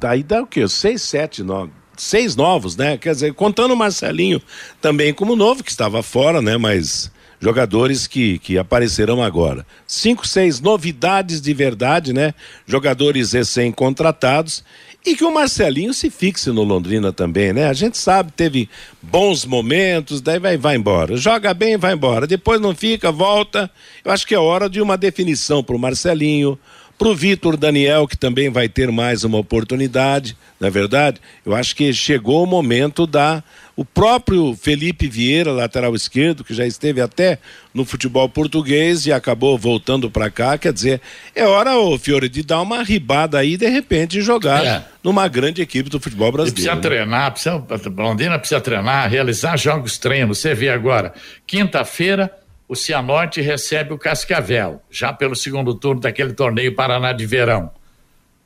Daí 0.00 0.22
dá 0.22 0.42
o 0.42 0.46
quê? 0.46 0.66
Seis, 0.68 1.02
sete, 1.02 1.42
nove. 1.42 1.72
Seis 1.96 2.34
novos, 2.34 2.76
né? 2.76 2.96
Quer 2.96 3.12
dizer, 3.12 3.34
contando 3.34 3.74
o 3.74 3.76
Marcelinho 3.76 4.40
também 4.80 5.12
como 5.12 5.36
novo, 5.36 5.62
que 5.62 5.70
estava 5.70 6.02
fora, 6.02 6.40
né? 6.40 6.56
Mas 6.56 7.12
jogadores 7.40 8.06
que, 8.06 8.38
que 8.38 8.58
aparecerão 8.58 9.22
agora. 9.22 9.66
Cinco, 9.86 10.28
seis 10.28 10.60
novidades 10.60 11.40
de 11.40 11.54
verdade, 11.54 12.12
né? 12.12 12.34
Jogadores 12.66 13.32
recém-contratados 13.32 14.62
e 15.04 15.16
que 15.16 15.24
o 15.24 15.32
Marcelinho 15.32 15.94
se 15.94 16.10
fixe 16.10 16.50
no 16.50 16.62
Londrina 16.62 17.12
também, 17.12 17.52
né? 17.52 17.66
A 17.66 17.72
gente 17.72 17.96
sabe, 17.96 18.30
teve 18.32 18.68
bons 19.00 19.46
momentos, 19.46 20.20
daí 20.20 20.38
vai, 20.38 20.58
vai 20.58 20.76
embora. 20.76 21.16
Joga 21.16 21.54
bem, 21.54 21.78
vai 21.78 21.94
embora. 21.94 22.26
Depois 22.26 22.60
não 22.60 22.74
fica, 22.74 23.10
volta. 23.10 23.70
Eu 24.04 24.12
acho 24.12 24.26
que 24.26 24.34
é 24.34 24.38
hora 24.38 24.68
de 24.68 24.80
uma 24.80 24.98
definição 24.98 25.64
para 25.64 25.74
o 25.74 25.78
Marcelinho, 25.78 26.58
para 27.00 27.08
o 27.08 27.14
Vitor 27.14 27.56
Daniel, 27.56 28.06
que 28.06 28.14
também 28.14 28.50
vai 28.50 28.68
ter 28.68 28.92
mais 28.92 29.24
uma 29.24 29.38
oportunidade, 29.38 30.36
não 30.60 30.68
é 30.68 30.70
verdade? 30.70 31.18
Eu 31.46 31.54
acho 31.54 31.74
que 31.74 31.94
chegou 31.94 32.44
o 32.44 32.46
momento 32.46 33.06
da. 33.06 33.42
O 33.74 33.86
próprio 33.86 34.54
Felipe 34.54 35.08
Vieira, 35.08 35.50
lateral 35.50 35.94
esquerdo, 35.94 36.44
que 36.44 36.52
já 36.52 36.66
esteve 36.66 37.00
até 37.00 37.38
no 37.72 37.86
futebol 37.86 38.28
português 38.28 39.06
e 39.06 39.12
acabou 39.12 39.56
voltando 39.56 40.10
para 40.10 40.30
cá, 40.30 40.58
quer 40.58 40.74
dizer, 40.74 41.00
é 41.34 41.46
hora, 41.46 41.78
ô 41.78 41.98
Fiore, 41.98 42.28
de 42.28 42.42
dar 42.42 42.60
uma 42.60 42.82
ribada 42.82 43.38
aí 43.38 43.54
e 43.54 43.56
de 43.56 43.66
repente 43.70 44.20
jogar 44.20 44.66
é. 44.66 44.84
numa 45.02 45.26
grande 45.26 45.62
equipe 45.62 45.88
do 45.88 45.98
futebol 45.98 46.30
brasileiro. 46.30 46.60
E 46.60 46.62
precisa 46.62 46.74
né? 46.74 46.82
treinar, 46.82 47.30
precisa, 47.30 47.64
Londrina 47.96 48.38
precisa 48.38 48.60
treinar, 48.60 49.08
realizar 49.08 49.56
jogos 49.56 49.96
treinos. 49.96 50.36
Você 50.36 50.52
vê 50.52 50.68
agora, 50.68 51.14
quinta-feira, 51.46 52.30
o 52.70 52.76
Cianorte 52.76 53.40
recebe 53.40 53.92
o 53.92 53.98
Cascavel, 53.98 54.80
já 54.88 55.12
pelo 55.12 55.34
segundo 55.34 55.74
turno 55.74 56.00
daquele 56.00 56.32
torneio 56.32 56.72
Paraná 56.72 57.12
de 57.12 57.26
Verão. 57.26 57.68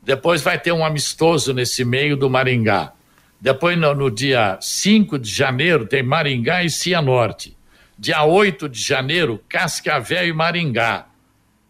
Depois 0.02 0.40
vai 0.40 0.59
ter 0.59 0.73
um 0.73 0.83
amistoso 0.83 1.52
nesse 1.52 1.85
meio 1.85 2.16
do 2.16 2.31
Maringá. 2.31 2.95
Depois, 3.38 3.76
no, 3.76 3.95
no 3.95 4.11
dia 4.11 4.57
5 4.62 5.19
de 5.19 5.31
janeiro, 5.31 5.87
tem 5.87 6.02
Maringá 6.02 6.64
e 6.64 6.71
Cianorte. 6.71 7.54
Dia 7.99 8.25
8 8.25 8.66
de 8.66 8.83
janeiro, 8.83 9.38
Cascavel 9.47 10.26
e 10.26 10.33
Maringá. 10.33 11.04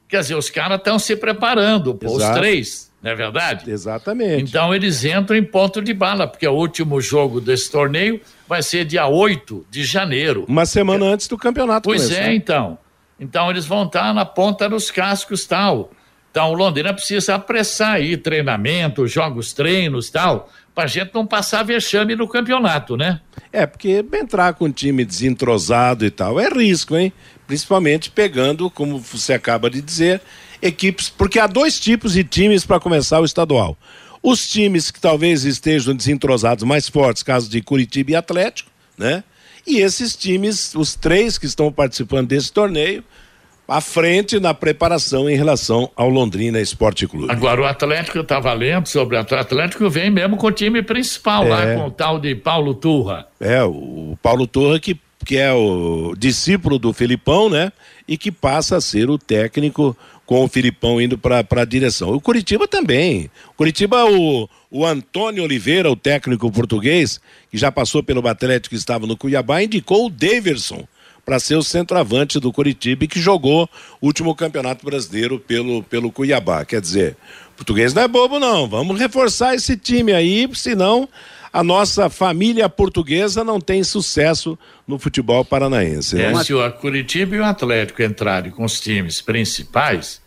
Quer 0.09 0.21
dizer, 0.21 0.37
os 0.37 0.49
caras 0.49 0.79
estão 0.79 0.97
se 0.97 1.17
preparando, 1.17 1.93
pô, 1.93 2.15
os 2.15 2.29
três, 2.37 2.89
não 3.03 3.11
é 3.11 3.17
verdade? 3.17 3.69
Exatamente. 3.69 4.45
Então 4.45 4.73
eles 4.73 5.05
entram 5.05 5.37
em 5.37 5.43
ponto 5.43 5.83
de 5.83 5.93
bala, 5.93 6.29
porque 6.29 6.47
o 6.47 6.53
último 6.53 7.01
jogo 7.01 7.41
desse 7.41 7.69
torneio 7.69 8.21
vai 8.49 8.63
ser 8.63 8.85
dia 8.85 9.07
8 9.07 9.67
de 9.71 9.85
janeiro. 9.85 10.45
Uma 10.49 10.67
semana 10.67 11.07
antes 11.07 11.29
do 11.29 11.37
campeonato. 11.37 11.89
Pois 11.89 12.03
começar. 12.03 12.23
é, 12.23 12.35
então. 12.35 12.79
Então 13.19 13.51
eles 13.51 13.67
vão 13.67 13.85
estar 13.85 14.13
na 14.13 14.25
ponta 14.25 14.69
dos 14.69 14.91
cascos 14.91 15.47
tal. 15.47 15.91
Então 16.31 16.51
o 16.51 16.55
Londrina 16.55 16.93
precisa 16.93 17.37
apressar 17.37 17.95
aí 17.95 18.17
treinamento, 18.17 19.07
jogos, 19.07 19.53
treinos 19.53 20.11
tal, 20.11 20.51
para 20.75 20.85
a 20.85 20.87
gente 20.89 21.15
não 21.15 21.25
passar 21.25 21.63
vexame 21.63 22.17
no 22.17 22.27
campeonato, 22.27 22.97
né? 22.97 23.21
É, 23.53 23.65
porque 23.65 24.05
entrar 24.13 24.53
com 24.55 24.65
um 24.65 24.73
time 24.73 25.05
desentrosado 25.05 26.05
e 26.05 26.11
tal 26.11 26.41
é 26.41 26.49
risco, 26.49 26.97
hein? 26.97 27.13
Principalmente 27.47 28.11
pegando, 28.11 28.69
como 28.69 28.99
você 28.99 29.33
acaba 29.33 29.71
de 29.71 29.81
dizer, 29.81 30.21
equipes, 30.61 31.09
porque 31.09 31.39
há 31.39 31.47
dois 31.47 31.79
tipos 31.79 32.15
de 32.15 32.25
times 32.25 32.67
para 32.67 32.81
começar 32.81 33.21
o 33.21 33.25
estadual. 33.25 33.79
Os 34.25 34.49
times 34.49 34.91
que 34.91 34.99
talvez 34.99 35.45
estejam 35.45 35.95
desentrosados 35.95 36.65
mais 36.65 36.89
fortes, 36.89 37.23
caso 37.23 37.51
de 37.51 37.61
Curitiba 37.61 38.13
e 38.13 38.17
Atlético, 38.17 38.71
né? 38.97 39.23
E 39.67 39.81
esses 39.81 40.17
times, 40.17 40.75
os 40.75 40.95
três 40.95 41.37
que 41.37 41.45
estão 41.45 41.71
participando 41.71 42.29
desse 42.29 42.51
torneio, 42.51 43.05
à 43.69 43.83
frente 43.83 44.41
na 44.41 44.55
preparação 44.55 45.29
em 45.29 45.37
relação 45.37 45.91
ao 45.95 46.09
Londrina 46.09 46.59
Esporte 46.59 47.07
Clube. 47.07 47.31
Agora 47.31 47.61
o 47.61 47.65
Atlético 47.67 48.21
está 48.21 48.41
valendo 48.41 48.87
sobre 48.87 49.17
o 49.17 49.21
Atlético 49.21 49.91
vem 49.91 50.11
mesmo 50.11 50.39
com 50.39 50.47
o 50.47 50.53
time 50.53 50.83
principal 50.83 51.45
é. 51.45 51.49
lá 51.49 51.75
com 51.75 51.87
o 51.87 51.91
tal 51.91 52.19
de 52.19 52.35
Paulo 52.35 52.75
Turra. 52.75 53.27
É, 53.39 53.63
o 53.63 54.17
Paulo 54.23 54.47
Turra 54.47 54.81
que, 54.81 54.99
que 55.23 55.37
é 55.37 55.53
o 55.53 56.15
discípulo 56.17 56.79
do 56.79 56.95
Filipão, 56.95 57.51
né? 57.51 57.73
E 58.09 58.17
que 58.17 58.33
passa 58.33 58.77
a 58.77 58.81
ser 58.81 59.11
o 59.11 59.19
técnico 59.19 59.95
com 60.27 60.45
o 60.45 60.49
Filipão 60.49 61.01
indo 61.01 61.19
para 61.19 61.45
a 61.51 61.65
direção. 61.65 62.11
O 62.11 62.21
Curitiba 62.21 62.67
também. 62.67 63.31
O 63.51 63.55
Curitiba, 63.55 64.05
o, 64.05 64.49
o 64.71 64.87
Antônio 64.87 65.45
Oliveira, 65.45 65.91
o 65.91 65.97
técnico 65.97 66.51
português, 66.51 67.21
que 67.51 67.59
já 67.59 67.71
passou 67.71 68.03
pelo 68.03 68.27
Atlético 68.27 68.75
que 68.75 68.79
estava 68.79 69.07
no 69.07 69.17
Cuiabá, 69.17 69.63
indicou 69.63 70.07
o 70.07 70.11
Daverson 70.11 70.87
para 71.25 71.39
ser 71.39 71.57
o 71.57 71.63
centroavante 71.63 72.39
do 72.39 72.53
Curitiba 72.53 73.05
e 73.05 73.09
que 73.09 73.19
jogou 73.19 73.69
o 74.01 74.07
último 74.07 74.35
campeonato 74.35 74.85
brasileiro 74.85 75.39
pelo, 75.39 75.83
pelo 75.83 76.13
Cuiabá. 76.13 76.65
Quer 76.65 76.81
dizer, 76.81 77.17
português 77.57 77.95
não 77.95 78.03
é 78.03 78.09
bobo, 78.09 78.39
não. 78.39 78.69
Vamos 78.69 78.99
reforçar 78.99 79.55
esse 79.55 79.77
time 79.77 80.13
aí, 80.13 80.49
senão 80.55 81.09
a 81.55 81.63
nossa 81.63 82.11
família 82.11 82.69
portuguesa 82.69 83.45
não 83.45 83.61
tem 83.61 83.85
sucesso 83.85 84.59
no 84.89 84.99
futebol 84.99 85.45
paranaense. 85.45 86.17
Né? 86.17 86.33
É, 86.33 86.43
se 86.43 86.53
o 86.53 86.73
Curitiba 86.73 87.37
e 87.37 87.39
o 87.39 87.45
Atlético 87.45 88.03
entrarem 88.03 88.51
com 88.51 88.65
os 88.65 88.81
times 88.81 89.21
principais, 89.21 90.21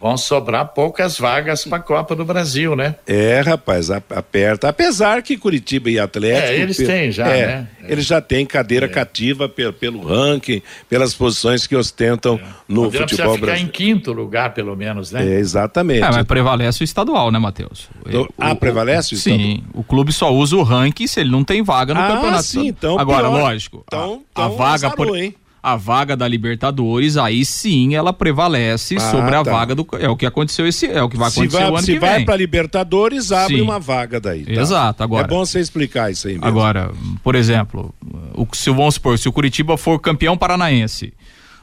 vão 0.00 0.16
sobrar 0.16 0.68
poucas 0.68 1.18
vagas 1.18 1.64
para 1.64 1.76
a 1.76 1.82
Copa 1.82 2.16
do 2.16 2.24
Brasil, 2.24 2.74
né? 2.74 2.94
É, 3.06 3.40
rapaz, 3.40 3.90
aperta. 3.90 4.68
Apesar 4.68 5.22
que 5.22 5.36
Curitiba 5.36 5.90
e 5.90 5.98
Atlético. 5.98 6.48
É, 6.48 6.56
eles 6.56 6.76
têm 6.78 7.12
já, 7.12 7.28
é, 7.28 7.46
né? 7.46 7.68
Eles 7.86 8.06
já 8.06 8.20
têm 8.20 8.46
cadeira 8.46 8.86
é. 8.86 8.88
cativa 8.88 9.46
pelo, 9.46 9.72
pelo 9.74 10.00
ranking, 10.02 10.62
pelas 10.88 11.12
posições 11.12 11.66
que 11.66 11.76
ostentam 11.76 12.40
é. 12.42 12.46
no 12.66 12.84
futebol 12.90 13.08
ficar 13.08 13.24
brasileiro. 13.26 13.60
em 13.60 13.66
quinto 13.68 14.12
lugar, 14.12 14.54
pelo 14.54 14.74
menos, 14.74 15.12
né? 15.12 15.26
É, 15.26 15.38
exatamente. 15.38 16.02
É, 16.02 16.10
mas 16.10 16.24
prevalece 16.24 16.82
o 16.82 16.84
estadual, 16.84 17.30
né, 17.30 17.38
Matheus? 17.38 17.90
Do, 18.10 18.32
ah, 18.38 18.54
prevalece 18.54 19.14
o 19.14 19.16
estadual? 19.16 19.40
Sim, 19.40 19.64
o 19.74 19.84
clube 19.84 20.12
só 20.12 20.32
usa 20.32 20.56
o 20.56 20.62
ranking 20.62 21.06
se 21.06 21.20
ele 21.20 21.30
não 21.30 21.44
tem 21.44 21.62
vaga 21.62 21.92
no 21.92 22.00
ah, 22.00 22.08
campeonato. 22.08 22.42
Sim, 22.44 22.68
então. 22.68 22.98
Agora, 22.98 23.28
pior. 23.28 23.40
lógico. 23.40 23.84
Então, 23.86 24.22
a, 24.34 24.44
a 24.44 24.46
então 24.46 24.56
vaga. 24.56 24.86
Azarou, 24.86 25.06
por... 25.08 25.18
hein? 25.18 25.34
A 25.62 25.76
vaga 25.76 26.16
da 26.16 26.26
Libertadores, 26.26 27.16
aí 27.16 27.44
sim 27.44 27.94
ela 27.94 28.12
prevalece 28.12 28.96
ah, 28.96 29.00
sobre 29.00 29.34
a 29.36 29.42
tá. 29.42 29.50
vaga 29.50 29.74
do. 29.74 29.86
É 29.98 30.08
o 30.08 30.16
que 30.16 30.24
aconteceu 30.24 30.66
esse. 30.66 30.86
É 30.86 31.02
o 31.02 31.08
que 31.08 31.16
vai 31.16 31.28
acontecer 31.28 31.58
vai, 31.58 31.70
o 31.70 31.76
ano 31.76 31.80
se 31.80 31.92
que 31.92 31.98
vem. 31.98 32.08
Se 32.08 32.14
vai 32.16 32.24
para 32.24 32.36
Libertadores, 32.36 33.30
abre 33.30 33.56
sim. 33.56 33.62
uma 33.62 33.78
vaga 33.78 34.20
daí. 34.20 34.44
Tá? 34.44 34.52
Exato, 34.52 35.02
agora. 35.02 35.24
É 35.24 35.28
bom 35.28 35.44
você 35.44 35.60
explicar 35.60 36.10
isso 36.10 36.28
aí 36.28 36.34
mesmo. 36.34 36.46
Agora, 36.46 36.90
por 37.22 37.34
exemplo, 37.34 37.94
o, 38.34 38.46
se 38.52 38.70
vamos 38.70 38.94
supor, 38.94 39.18
se 39.18 39.28
o 39.28 39.32
Curitiba 39.32 39.76
for 39.76 39.98
campeão 39.98 40.36
paranaense 40.36 41.12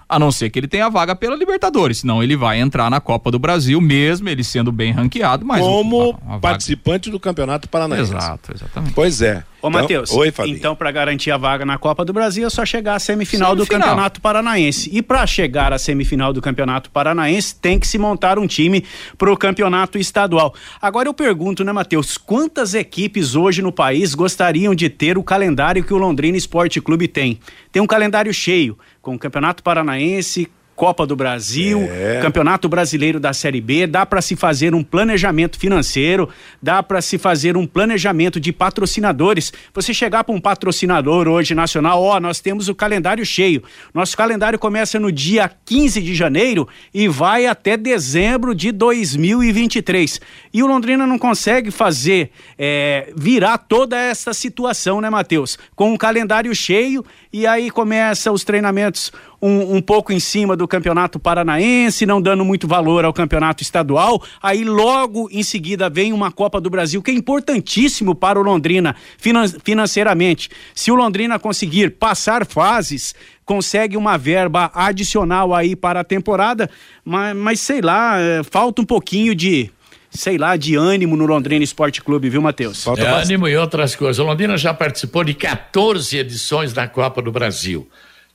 a 0.09 0.17
não 0.17 0.31
ser 0.31 0.49
que 0.49 0.57
ele 0.57 0.67
tenha 0.67 0.89
vaga 0.89 1.15
pela 1.15 1.35
Libertadores, 1.35 1.99
senão 1.99 2.23
ele 2.23 2.37
vai 2.37 2.59
entrar 2.59 2.89
na 2.89 3.01
Copa 3.01 3.29
do 3.29 3.37
Brasil, 3.37 3.81
mesmo 3.81 4.29
ele 4.29 4.43
sendo 4.43 4.71
bem 4.71 4.93
ranqueado, 4.93 5.45
mas 5.45 5.59
como 5.59 6.13
participante 6.39 7.09
do 7.09 7.19
Campeonato 7.19 7.67
Paranaense. 7.67 8.13
Exato, 8.13 8.53
exatamente. 8.55 8.93
Pois 8.93 9.21
é. 9.21 9.43
Ô, 9.59 9.69
então, 9.69 9.81
Matheus, 9.81 10.11
então 10.45 10.75
para 10.75 10.91
garantir 10.91 11.31
a 11.31 11.37
vaga 11.37 11.65
na 11.65 11.77
Copa 11.77 12.05
do 12.05 12.13
Brasil 12.13 12.45
é 12.45 12.49
só 12.49 12.63
chegar 12.63 12.95
à 12.95 12.99
semifinal, 12.99 13.51
semifinal. 13.51 13.55
do 13.55 13.67
Campeonato 13.67 14.21
Paranaense. 14.21 14.89
E 14.93 15.01
para 15.01 15.25
chegar 15.25 15.73
à 15.73 15.79
semifinal 15.79 16.31
do 16.31 16.41
Campeonato 16.41 16.91
Paranaense, 16.91 17.55
tem 17.55 17.79
que 17.79 17.87
se 17.87 17.97
montar 17.97 18.37
um 18.37 18.45
time 18.45 18.85
para 19.17 19.31
o 19.31 19.37
Campeonato 19.37 19.97
Estadual. 19.97 20.53
Agora 20.79 21.09
eu 21.09 21.13
pergunto, 21.13 21.63
né, 21.63 21.71
Matheus, 21.71 22.17
quantas 22.17 22.75
equipes 22.75 23.35
hoje 23.35 23.61
no 23.61 23.71
país 23.71 24.13
gostariam 24.13 24.75
de 24.75 24.89
ter 24.89 25.17
o 25.17 25.23
calendário 25.23 25.83
que 25.83 25.93
o 25.93 25.97
Londrina 25.97 26.37
Esporte 26.37 26.79
Clube 26.79 27.07
tem? 27.07 27.39
Tem 27.71 27.81
um 27.81 27.87
calendário 27.87 28.33
cheio, 28.33 28.77
com 29.01 29.15
o 29.15 29.19
Campeonato 29.19 29.63
Paranaense, 29.63 30.47
Copa 30.77 31.07
do 31.07 31.15
Brasil, 31.15 31.89
é. 31.91 32.19
Campeonato 32.21 32.69
Brasileiro 32.69 33.19
da 33.19 33.33
Série 33.33 33.59
B, 33.59 33.87
dá 33.87 34.05
para 34.05 34.21
se 34.21 34.35
fazer 34.35 34.75
um 34.75 34.83
planejamento 34.83 35.57
financeiro, 35.57 36.29
dá 36.61 36.83
para 36.83 37.01
se 37.01 37.17
fazer 37.17 37.57
um 37.57 37.65
planejamento 37.65 38.39
de 38.39 38.53
patrocinadores. 38.53 39.51
Você 39.73 39.91
chegar 39.91 40.23
para 40.23 40.35
um 40.35 40.39
patrocinador 40.39 41.27
hoje 41.27 41.55
nacional, 41.55 41.99
ó, 42.03 42.19
nós 42.19 42.39
temos 42.39 42.69
o 42.69 42.75
calendário 42.75 43.25
cheio. 43.25 43.63
Nosso 43.91 44.15
calendário 44.15 44.59
começa 44.59 44.99
no 44.99 45.11
dia 45.11 45.51
15 45.65 45.99
de 45.99 46.13
janeiro 46.13 46.67
e 46.93 47.07
vai 47.07 47.47
até 47.47 47.75
dezembro 47.75 48.53
de 48.53 48.71
2023. 48.71 50.21
E 50.53 50.61
o 50.61 50.67
Londrina 50.67 51.07
não 51.07 51.17
consegue 51.17 51.71
fazer 51.71 52.29
é, 52.55 53.11
virar 53.17 53.57
toda 53.57 53.97
essa 53.97 54.31
situação, 54.31 55.01
né, 55.01 55.09
Matheus? 55.09 55.57
Com 55.75 55.91
um 55.93 55.97
calendário 55.97 56.53
cheio 56.53 57.03
e 57.33 57.47
aí 57.47 57.71
começa 57.71 58.31
os 58.31 58.43
treinamentos 58.43 59.11
um, 59.41 59.75
um, 59.75 59.81
pouco 59.81 60.11
em 60.11 60.19
cima 60.19 60.55
do 60.55 60.67
campeonato 60.67 61.19
paranaense, 61.19 62.05
não 62.05 62.21
dando 62.21 62.43
muito 62.43 62.67
valor 62.67 63.05
ao 63.05 63.13
campeonato 63.13 63.61
estadual. 63.61 64.21
Aí 64.41 64.63
logo 64.63 65.29
em 65.31 65.43
seguida 65.43 65.89
vem 65.89 66.13
uma 66.13 66.31
Copa 66.31 66.59
do 66.59 66.69
Brasil 66.69 67.01
que 67.01 67.11
é 67.11 67.13
importantíssimo 67.13 68.15
para 68.15 68.39
o 68.39 68.43
Londrina 68.43 68.95
finan 69.17 69.47
financeiramente. 69.63 70.49
Se 70.73 70.91
o 70.91 70.95
Londrina 70.95 71.37
conseguir 71.37 71.91
passar 71.91 72.45
fases, 72.45 73.13
consegue 73.45 73.95
uma 73.95 74.17
verba 74.17 74.71
adicional 74.73 75.53
aí 75.53 75.75
para 75.75 76.01
a 76.01 76.03
temporada, 76.03 76.69
mas, 77.05 77.35
mas 77.35 77.59
sei 77.59 77.81
lá, 77.81 78.19
é, 78.19 78.43
falta 78.43 78.81
um 78.81 78.85
pouquinho 78.85 79.33
de 79.35 79.71
sei 80.09 80.37
lá, 80.37 80.55
de 80.55 80.75
ânimo 80.75 81.15
no 81.15 81.25
Londrina 81.25 81.63
Esporte 81.63 82.01
Clube, 82.01 82.29
viu, 82.29 82.41
Matheus? 82.41 82.83
Falta 82.83 83.03
é, 83.03 83.07
ânimo 83.07 83.47
e 83.47 83.55
outras 83.55 83.95
coisas. 83.95 84.17
O 84.19 84.23
Londrina 84.23 84.57
já 84.57 84.73
participou 84.73 85.23
de 85.23 85.33
14 85.33 86.17
edições 86.17 86.73
da 86.73 86.87
Copa 86.87 87.21
do 87.21 87.31
Brasil. 87.31 87.87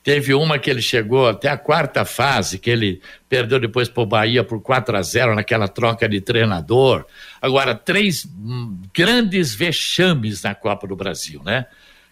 Teve 0.03 0.35
uma 0.35 0.59
que 0.59 0.69
ele 0.69 0.83
chegou 0.83 1.29
até 1.29 1.49
a 1.49 1.57
quarta 1.57 2.05
fase, 2.05 2.59
que 2.59 2.69
ele 2.69 3.01
perdeu 3.29 3.61
depois 3.61 3.88
para 3.88 4.03
o 4.03 4.07
Bahia 4.07 4.43
por 4.43 4.61
4 4.61 4.97
a 4.97 5.03
0 5.03 5.35
naquela 5.37 5.69
troca 5.69 6.09
de 6.09 6.21
treinador. 6.21 7.07
Agora, 7.41 7.75
três 7.75 8.25
hum, 8.25 8.79
grandes 8.93 9.55
vexames 9.55 10.43
na 10.43 10.55
Copa 10.55 10.88
do 10.88 10.97
Brasil, 10.97 11.41
né? 11.45 11.67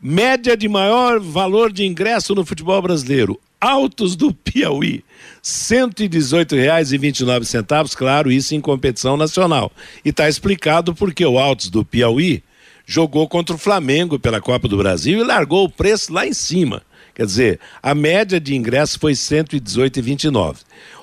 Média 0.00 0.56
de 0.56 0.68
maior 0.68 1.18
valor 1.18 1.72
de 1.72 1.84
ingresso 1.84 2.32
no 2.34 2.44
futebol 2.44 2.80
brasileiro. 2.82 3.40
Altos 3.58 4.14
do 4.14 4.34
Piauí, 4.34 4.96
R$ 4.96 5.02
118,29, 5.42 7.96
claro, 7.96 8.30
isso 8.30 8.54
em 8.54 8.60
competição 8.60 9.16
nacional. 9.16 9.72
E 10.04 10.10
está 10.10 10.28
explicado 10.28 10.94
porque 10.94 11.24
o 11.24 11.38
Altos 11.38 11.70
do 11.70 11.82
Piauí 11.82 12.42
jogou 12.86 13.26
contra 13.26 13.56
o 13.56 13.58
Flamengo 13.58 14.18
pela 14.18 14.38
Copa 14.40 14.68
do 14.68 14.76
Brasil 14.76 15.18
e 15.18 15.24
largou 15.24 15.64
o 15.64 15.70
preço 15.70 16.12
lá 16.12 16.26
em 16.26 16.34
cima. 16.34 16.82
Quer 17.16 17.24
dizer, 17.24 17.58
a 17.82 17.94
média 17.94 18.38
de 18.38 18.54
ingresso 18.54 19.00
foi 19.00 19.14
118,29. 19.14 20.56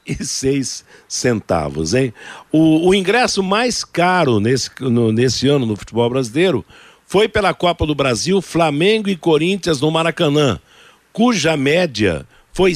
centavos, 1.07 1.93
hein? 1.93 2.13
O, 2.51 2.89
o 2.89 2.95
ingresso 2.95 3.41
mais 3.43 3.83
caro 3.83 4.39
nesse, 4.39 4.69
no, 4.79 5.11
nesse 5.11 5.47
ano 5.47 5.65
no 5.65 5.75
futebol 5.75 6.09
brasileiro 6.09 6.65
foi 7.05 7.27
pela 7.27 7.53
Copa 7.53 7.85
do 7.85 7.95
Brasil, 7.95 8.41
Flamengo 8.41 9.09
e 9.09 9.15
Corinthians 9.15 9.79
no 9.79 9.89
Maracanã, 9.89 10.59
cuja 11.13 11.55
média 11.55 12.25
foi 12.51 12.75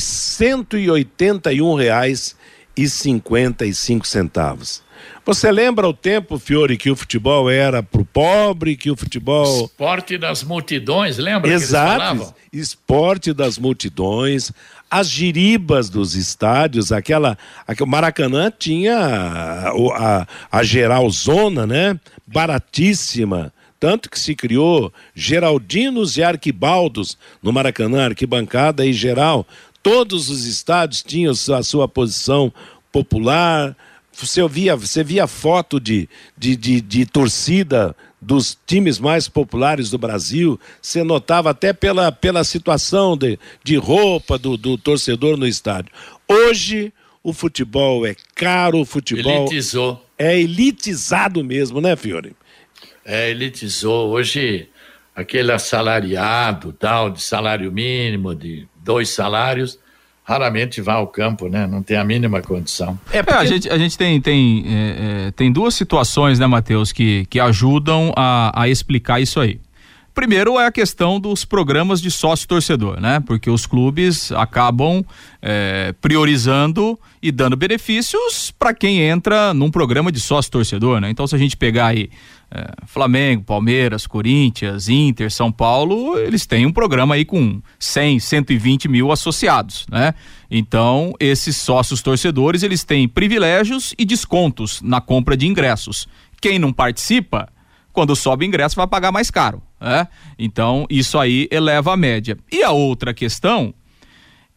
cinco 3.74 4.08
centavos. 4.08 4.82
Você 5.26 5.52
lembra 5.52 5.88
o 5.88 5.94
tempo, 5.94 6.40
Fiore, 6.40 6.78
que 6.78 6.90
o 6.90 6.96
futebol 6.96 7.50
era 7.50 7.84
pro 7.84 8.06
pobre, 8.06 8.76
que 8.76 8.90
o 8.90 8.96
futebol. 8.96 9.66
Esporte 9.66 10.18
das 10.18 10.44
multidões, 10.44 11.18
lembra? 11.18 11.52
Exato. 11.52 12.34
Esporte 12.52 13.34
das 13.34 13.58
multidões 13.58 14.52
as 14.92 15.10
giribas 15.10 15.90
dos 15.90 16.16
estádios, 16.16 16.92
aquela, 16.92 17.38
aquele 17.66 17.90
Maracanã 17.90 18.52
tinha 18.52 18.98
a, 18.98 19.70
a, 19.70 20.28
a 20.52 20.64
geral 20.64 21.10
zona, 21.10 21.66
né? 21.66 21.98
Baratíssima. 22.28 23.54
Tanto 23.80 24.10
que 24.10 24.20
se 24.20 24.36
criou 24.36 24.94
Geraldinos 25.16 26.18
e 26.18 26.24
Arquibaldos 26.24 27.18
no 27.42 27.54
Maracanã, 27.54 28.08
arquibancada 28.08 28.86
e 28.86 28.92
geral. 28.92 29.48
Todos 29.82 30.30
os 30.30 30.46
estádios 30.46 31.02
tinham 31.02 31.32
a 31.32 31.64
sua 31.64 31.88
posição 31.88 32.54
popular. 32.92 33.76
Você 34.12 34.46
via, 34.46 34.76
você 34.76 35.06
via 35.06 35.26
foto 35.26 35.80
de, 35.80 36.10
de, 36.38 36.56
de, 36.58 36.82
de 36.82 37.06
torcida 37.06 37.96
dos 38.22 38.58
times 38.68 39.00
mais 39.00 39.28
populares 39.28 39.90
do 39.90 39.98
Brasil, 39.98 40.60
você 40.80 41.04
notava 41.04 41.50
até 41.50 41.74
pela, 41.74 42.12
pela 42.12 42.44
situação 42.44 43.18
de, 43.18 43.40
de 43.64 43.76
roupa 43.78 44.38
do, 44.38 44.56
do 44.56 44.78
torcedor 44.78 45.38
no 45.38 45.48
estádio. 45.48 45.92
Hoje, 46.28 46.94
o 47.24 47.34
futebol 47.34 48.06
é 48.06 48.16
caro, 48.36 48.80
o 48.80 48.86
futebol. 48.86 49.48
Elitizou. 49.48 50.06
É 50.18 50.40
elitizado 50.40 51.44
mesmo, 51.44 51.82
né, 51.82 51.96
Fiore? 51.96 52.36
É, 53.04 53.32
elitizou. 53.32 54.12
Hoje, 54.12 54.70
aquele 55.16 55.52
assalariado, 55.52 56.72
tal, 56.74 57.10
de 57.10 57.22
salário 57.22 57.72
mínimo, 57.72 58.36
de 58.36 58.68
dois 58.76 59.10
salários, 59.10 59.80
raramente 60.32 60.80
vai 60.80 60.96
ao 60.96 61.08
campo, 61.08 61.50
né? 61.50 61.68
Não 61.68 61.84
tem 61.84 61.98
a 61.98 62.04
mínima 62.06 62.42
condição. 62.42 62.98
É, 63.12 63.22
porque... 63.22 63.38
é 63.38 63.42
a, 63.42 63.46
gente, 63.46 63.70
a 63.70 63.78
gente 63.78 63.98
tem, 63.98 64.22
tem, 64.22 64.64
é, 64.66 65.28
é, 65.28 65.32
tem 65.32 65.52
duas 65.52 65.76
situações, 65.76 66.40
né, 66.40 66.48
Matheus, 66.48 66.94
que, 66.94 67.26
que 67.26 67.40
ajudam 67.40 68.14
a, 68.16 68.52
a 68.62 68.70
explicar 68.70 69.20
isso 69.20 69.40
aí. 69.40 69.60
Primeiro 70.14 70.60
é 70.60 70.66
a 70.66 70.72
questão 70.72 71.20
dos 71.20 71.46
programas 71.46 72.02
de 72.02 72.12
sócio 72.12 72.48
torcedor, 72.48 73.00
né? 73.00 73.22
Porque 73.26 73.50
os 73.50 73.66
clubes 73.66 74.32
acabam 74.34 75.06
é, 75.42 75.94
priorizando 76.02 77.00
e 77.22 77.32
dando 77.32 77.56
benefícios 77.56 78.52
para 78.58 78.74
quem 78.74 79.02
entra 79.02 79.54
num 79.54 79.72
programa 79.72 80.12
de 80.12 80.20
sócio 80.20 80.52
torcedor, 80.52 81.00
né? 81.00 81.10
Então, 81.10 81.26
se 81.26 81.36
a 81.36 81.38
gente 81.38 81.56
pegar 81.56 81.88
aí 81.88 82.10
é, 82.54 82.70
Flamengo, 82.86 83.44
Palmeiras, 83.44 84.06
Corinthians, 84.06 84.90
Inter, 84.90 85.32
São 85.32 85.52
Paulo, 85.52 86.18
eles 86.20 86.46
têm 86.46 86.66
um 86.66 86.74
programa 86.74 87.16
aí 87.16 87.24
com 87.24 87.62
100, 87.80 88.20
120 88.20 88.90
mil 88.90 89.12
associados, 89.12 89.86
né? 89.90 90.14
Então, 90.50 91.14
esses 91.18 91.56
sócios 91.56 92.02
torcedores, 92.02 92.62
eles 92.62 92.84
têm 92.84 93.08
privilégios 93.08 93.96
e 93.98 94.04
descontos 94.04 94.82
na 94.82 95.00
compra 95.00 95.38
de 95.38 95.48
ingressos. 95.48 96.10
Quem 96.42 96.60
não 96.60 96.74
participa, 96.74 97.48
quando 97.94 98.16
sobe 98.18 98.46
o 98.46 98.48
ingresso, 98.48 98.76
vai 98.76 98.88
pagar 98.88 99.14
mais 99.14 99.32
caro, 99.32 99.62
né? 99.80 100.08
Então, 100.38 100.86
isso 100.90 101.18
aí 101.18 101.48
eleva 101.50 101.94
a 101.94 101.98
média. 101.98 102.38
E 102.52 102.64
a 102.64 102.72
outra 102.72 103.14
questão 103.14 103.74